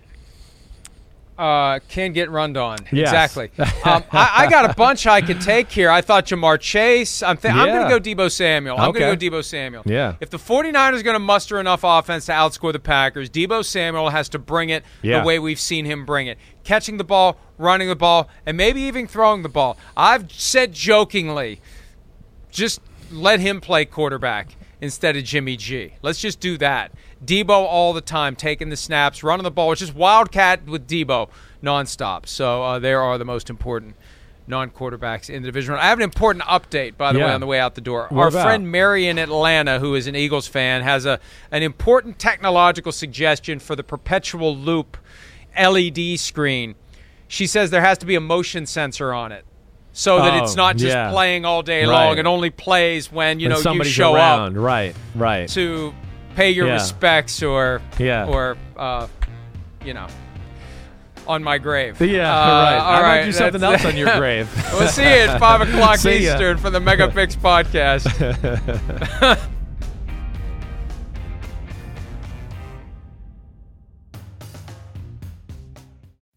uh, 1.37 1.79
can 1.87 2.13
get 2.13 2.29
run 2.29 2.55
on. 2.55 2.77
Yes. 2.91 3.09
Exactly. 3.09 3.51
Um, 3.85 4.03
I, 4.11 4.45
I, 4.45 4.49
got 4.49 4.67
a 4.67 4.73
bunch 4.73 5.05
I 5.05 5.21
could 5.21 5.41
take 5.41 5.69
here. 5.69 5.91
I 5.91 6.01
thought 6.01 6.25
Ja'Marr 6.25 6.59
Chase. 6.59 7.21
I'm, 7.21 7.37
th- 7.37 7.53
yeah. 7.53 7.61
I'm 7.61 7.67
going 7.67 7.87
to 7.87 8.13
go 8.15 8.23
Deebo 8.23 8.31
Samuel. 8.31 8.77
I'm 8.77 8.89
okay. 8.89 8.99
going 8.99 9.19
to 9.19 9.29
go 9.29 9.37
Deebo 9.37 9.43
Samuel. 9.43 9.83
Yeah. 9.85 10.15
If 10.19 10.31
the 10.31 10.37
49ers 10.37 10.99
are 10.99 11.03
going 11.03 11.13
to 11.13 11.19
muster 11.19 11.59
enough 11.59 11.81
offense 11.83 12.25
to 12.25 12.31
outscore 12.31 12.73
the 12.73 12.79
Packers, 12.79 13.29
Deebo 13.29 13.63
Samuel 13.63 14.09
has 14.09 14.27
to 14.29 14.39
bring 14.39 14.69
it 14.69 14.83
yeah. 15.03 15.19
the 15.19 15.27
way 15.27 15.37
we've 15.37 15.59
seen 15.59 15.85
him 15.85 16.03
bring 16.03 16.25
it. 16.25 16.39
Catching 16.63 16.97
the 16.97 17.03
ball, 17.03 17.37
running 17.59 17.89
the 17.89 17.95
ball, 17.95 18.27
and 18.47 18.57
maybe 18.57 18.81
even 18.81 19.05
throwing 19.05 19.43
the 19.43 19.49
ball. 19.49 19.77
I've 19.95 20.31
said 20.31 20.73
jokingly, 20.73 21.61
just 22.49 22.81
let 23.11 23.39
him 23.39 23.61
play 23.61 23.85
quarterback 23.85 24.55
instead 24.81 25.15
of 25.15 25.23
Jimmy 25.23 25.57
G. 25.57 25.93
Let's 26.01 26.19
just 26.19 26.39
do 26.39 26.57
that. 26.57 26.91
Deebo 27.25 27.49
all 27.49 27.93
the 27.93 28.01
time, 28.01 28.35
taking 28.35 28.69
the 28.69 28.77
snaps, 28.77 29.23
running 29.23 29.43
the 29.43 29.51
ball. 29.51 29.71
It's 29.71 29.81
just 29.81 29.95
wildcat 29.95 30.65
with 30.65 30.87
Deebo 30.87 31.29
nonstop. 31.63 32.27
So 32.27 32.63
uh, 32.63 32.79
there 32.79 33.01
are 33.01 33.17
the 33.17 33.25
most 33.25 33.49
important 33.49 33.95
non-quarterbacks 34.47 35.29
in 35.29 35.41
the 35.41 35.47
division. 35.47 35.73
I 35.73 35.85
have 35.85 35.97
an 35.97 36.03
important 36.03 36.43
update, 36.45 36.97
by 36.97 37.11
the 37.11 37.19
yeah. 37.19 37.25
way, 37.25 37.33
on 37.33 37.41
the 37.41 37.47
way 37.47 37.59
out 37.59 37.75
the 37.75 37.81
door. 37.81 38.07
What 38.09 38.21
Our 38.21 38.27
about? 38.27 38.43
friend 38.43 38.71
Mary 38.71 39.07
in 39.07 39.17
Atlanta, 39.17 39.79
who 39.79 39.95
is 39.95 40.07
an 40.07 40.15
Eagles 40.15 40.47
fan, 40.47 40.83
has 40.83 41.05
a 41.05 41.19
an 41.51 41.63
important 41.63 42.19
technological 42.19 42.91
suggestion 42.91 43.59
for 43.59 43.75
the 43.75 43.83
perpetual 43.83 44.55
loop 44.55 44.97
LED 45.59 46.19
screen. 46.19 46.75
She 47.27 47.47
says 47.47 47.71
there 47.71 47.81
has 47.81 47.97
to 47.99 48.05
be 48.05 48.15
a 48.15 48.21
motion 48.21 48.65
sensor 48.65 49.13
on 49.13 49.31
it 49.31 49.45
so 49.93 50.17
that 50.17 50.43
it's 50.43 50.53
oh, 50.53 50.57
not 50.57 50.75
just 50.75 50.93
yeah. 50.93 51.09
playing 51.09 51.45
all 51.45 51.63
day 51.63 51.85
right. 51.85 52.07
long. 52.07 52.17
It 52.17 52.25
only 52.25 52.49
plays 52.49 53.11
when 53.11 53.39
you 53.39 53.49
when 53.49 53.63
know 53.63 53.73
you 53.73 53.83
show 53.85 54.13
around. 54.13 54.57
up. 54.57 54.63
Right, 54.63 54.95
right. 55.15 55.49
To 55.49 55.93
pay 56.35 56.51
your 56.51 56.67
yeah. 56.67 56.73
respects 56.73 57.41
or 57.41 57.81
yeah. 57.97 58.27
or 58.27 58.57
uh, 58.77 59.07
you 59.83 59.93
know 59.93 60.07
on 61.27 61.43
my 61.43 61.57
grave. 61.57 61.99
Yeah, 61.99 62.31
uh, 62.31 62.47
right. 62.47 62.77
All 62.77 62.81
I 62.81 63.01
right, 63.01 63.19
might 63.19 63.25
do 63.25 63.31
something 63.31 63.63
else 63.63 63.85
on 63.85 63.97
your 63.97 64.15
grave. 64.19 64.49
we'll 64.73 64.87
see 64.89 65.03
you 65.03 65.07
at 65.07 65.39
five 65.39 65.61
o'clock 65.61 65.97
see 65.97 66.27
Eastern 66.27 66.57
ya. 66.57 66.61
for 66.61 66.69
the 66.69 66.79
Megapix 66.79 67.35
podcast. 67.37 68.05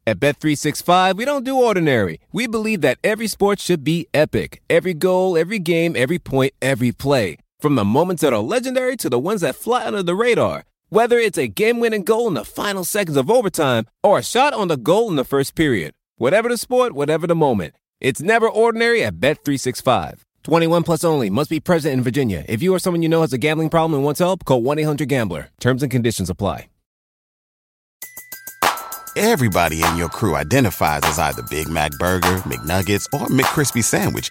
At 0.06 0.20
Bet365, 0.20 1.16
we 1.16 1.26
don't 1.26 1.44
do 1.44 1.54
ordinary. 1.58 2.18
We 2.32 2.46
believe 2.46 2.80
that 2.80 2.96
every 3.04 3.26
sport 3.26 3.60
should 3.60 3.84
be 3.84 4.06
epic. 4.14 4.62
Every 4.70 4.94
goal, 4.94 5.36
every 5.36 5.58
game, 5.58 5.94
every 5.94 6.18
point, 6.18 6.54
every 6.62 6.92
play. 6.92 7.36
From 7.60 7.74
the 7.74 7.84
moments 7.84 8.22
that 8.22 8.32
are 8.32 8.38
legendary 8.38 8.96
to 8.98 9.10
the 9.10 9.18
ones 9.18 9.40
that 9.40 9.56
fly 9.56 9.84
under 9.84 10.04
the 10.04 10.14
radar. 10.14 10.64
Whether 10.90 11.18
it's 11.18 11.36
a 11.36 11.48
game-winning 11.48 12.04
goal 12.04 12.28
in 12.28 12.34
the 12.34 12.44
final 12.44 12.84
seconds 12.84 13.16
of 13.16 13.28
overtime 13.28 13.86
or 14.00 14.18
a 14.18 14.22
shot 14.22 14.54
on 14.54 14.68
the 14.68 14.76
goal 14.76 15.08
in 15.10 15.16
the 15.16 15.24
first 15.24 15.56
period. 15.56 15.92
Whatever 16.18 16.48
the 16.48 16.56
sport, 16.56 16.92
whatever 16.92 17.26
the 17.26 17.34
moment. 17.34 17.74
It's 18.00 18.22
never 18.22 18.48
ordinary 18.48 19.02
at 19.02 19.18
Bet365. 19.18 20.20
21 20.44 20.84
plus 20.84 21.02
only. 21.02 21.30
Must 21.30 21.50
be 21.50 21.58
present 21.58 21.94
in 21.94 22.02
Virginia. 22.02 22.44
If 22.48 22.62
you 22.62 22.72
or 22.72 22.78
someone 22.78 23.02
you 23.02 23.08
know 23.08 23.22
has 23.22 23.32
a 23.32 23.38
gambling 23.38 23.70
problem 23.70 23.94
and 23.94 24.04
wants 24.04 24.20
help, 24.20 24.44
call 24.44 24.62
1-800-GAMBLER. 24.62 25.48
Terms 25.58 25.82
and 25.82 25.90
conditions 25.90 26.30
apply. 26.30 26.68
Everybody 29.16 29.82
in 29.82 29.96
your 29.96 30.08
crew 30.08 30.36
identifies 30.36 31.00
as 31.02 31.18
either 31.18 31.42
Big 31.50 31.66
Mac 31.68 31.90
Burger, 31.98 32.36
McNuggets, 32.46 33.04
or 33.12 33.26
McCrispy 33.26 33.82
Sandwich. 33.82 34.30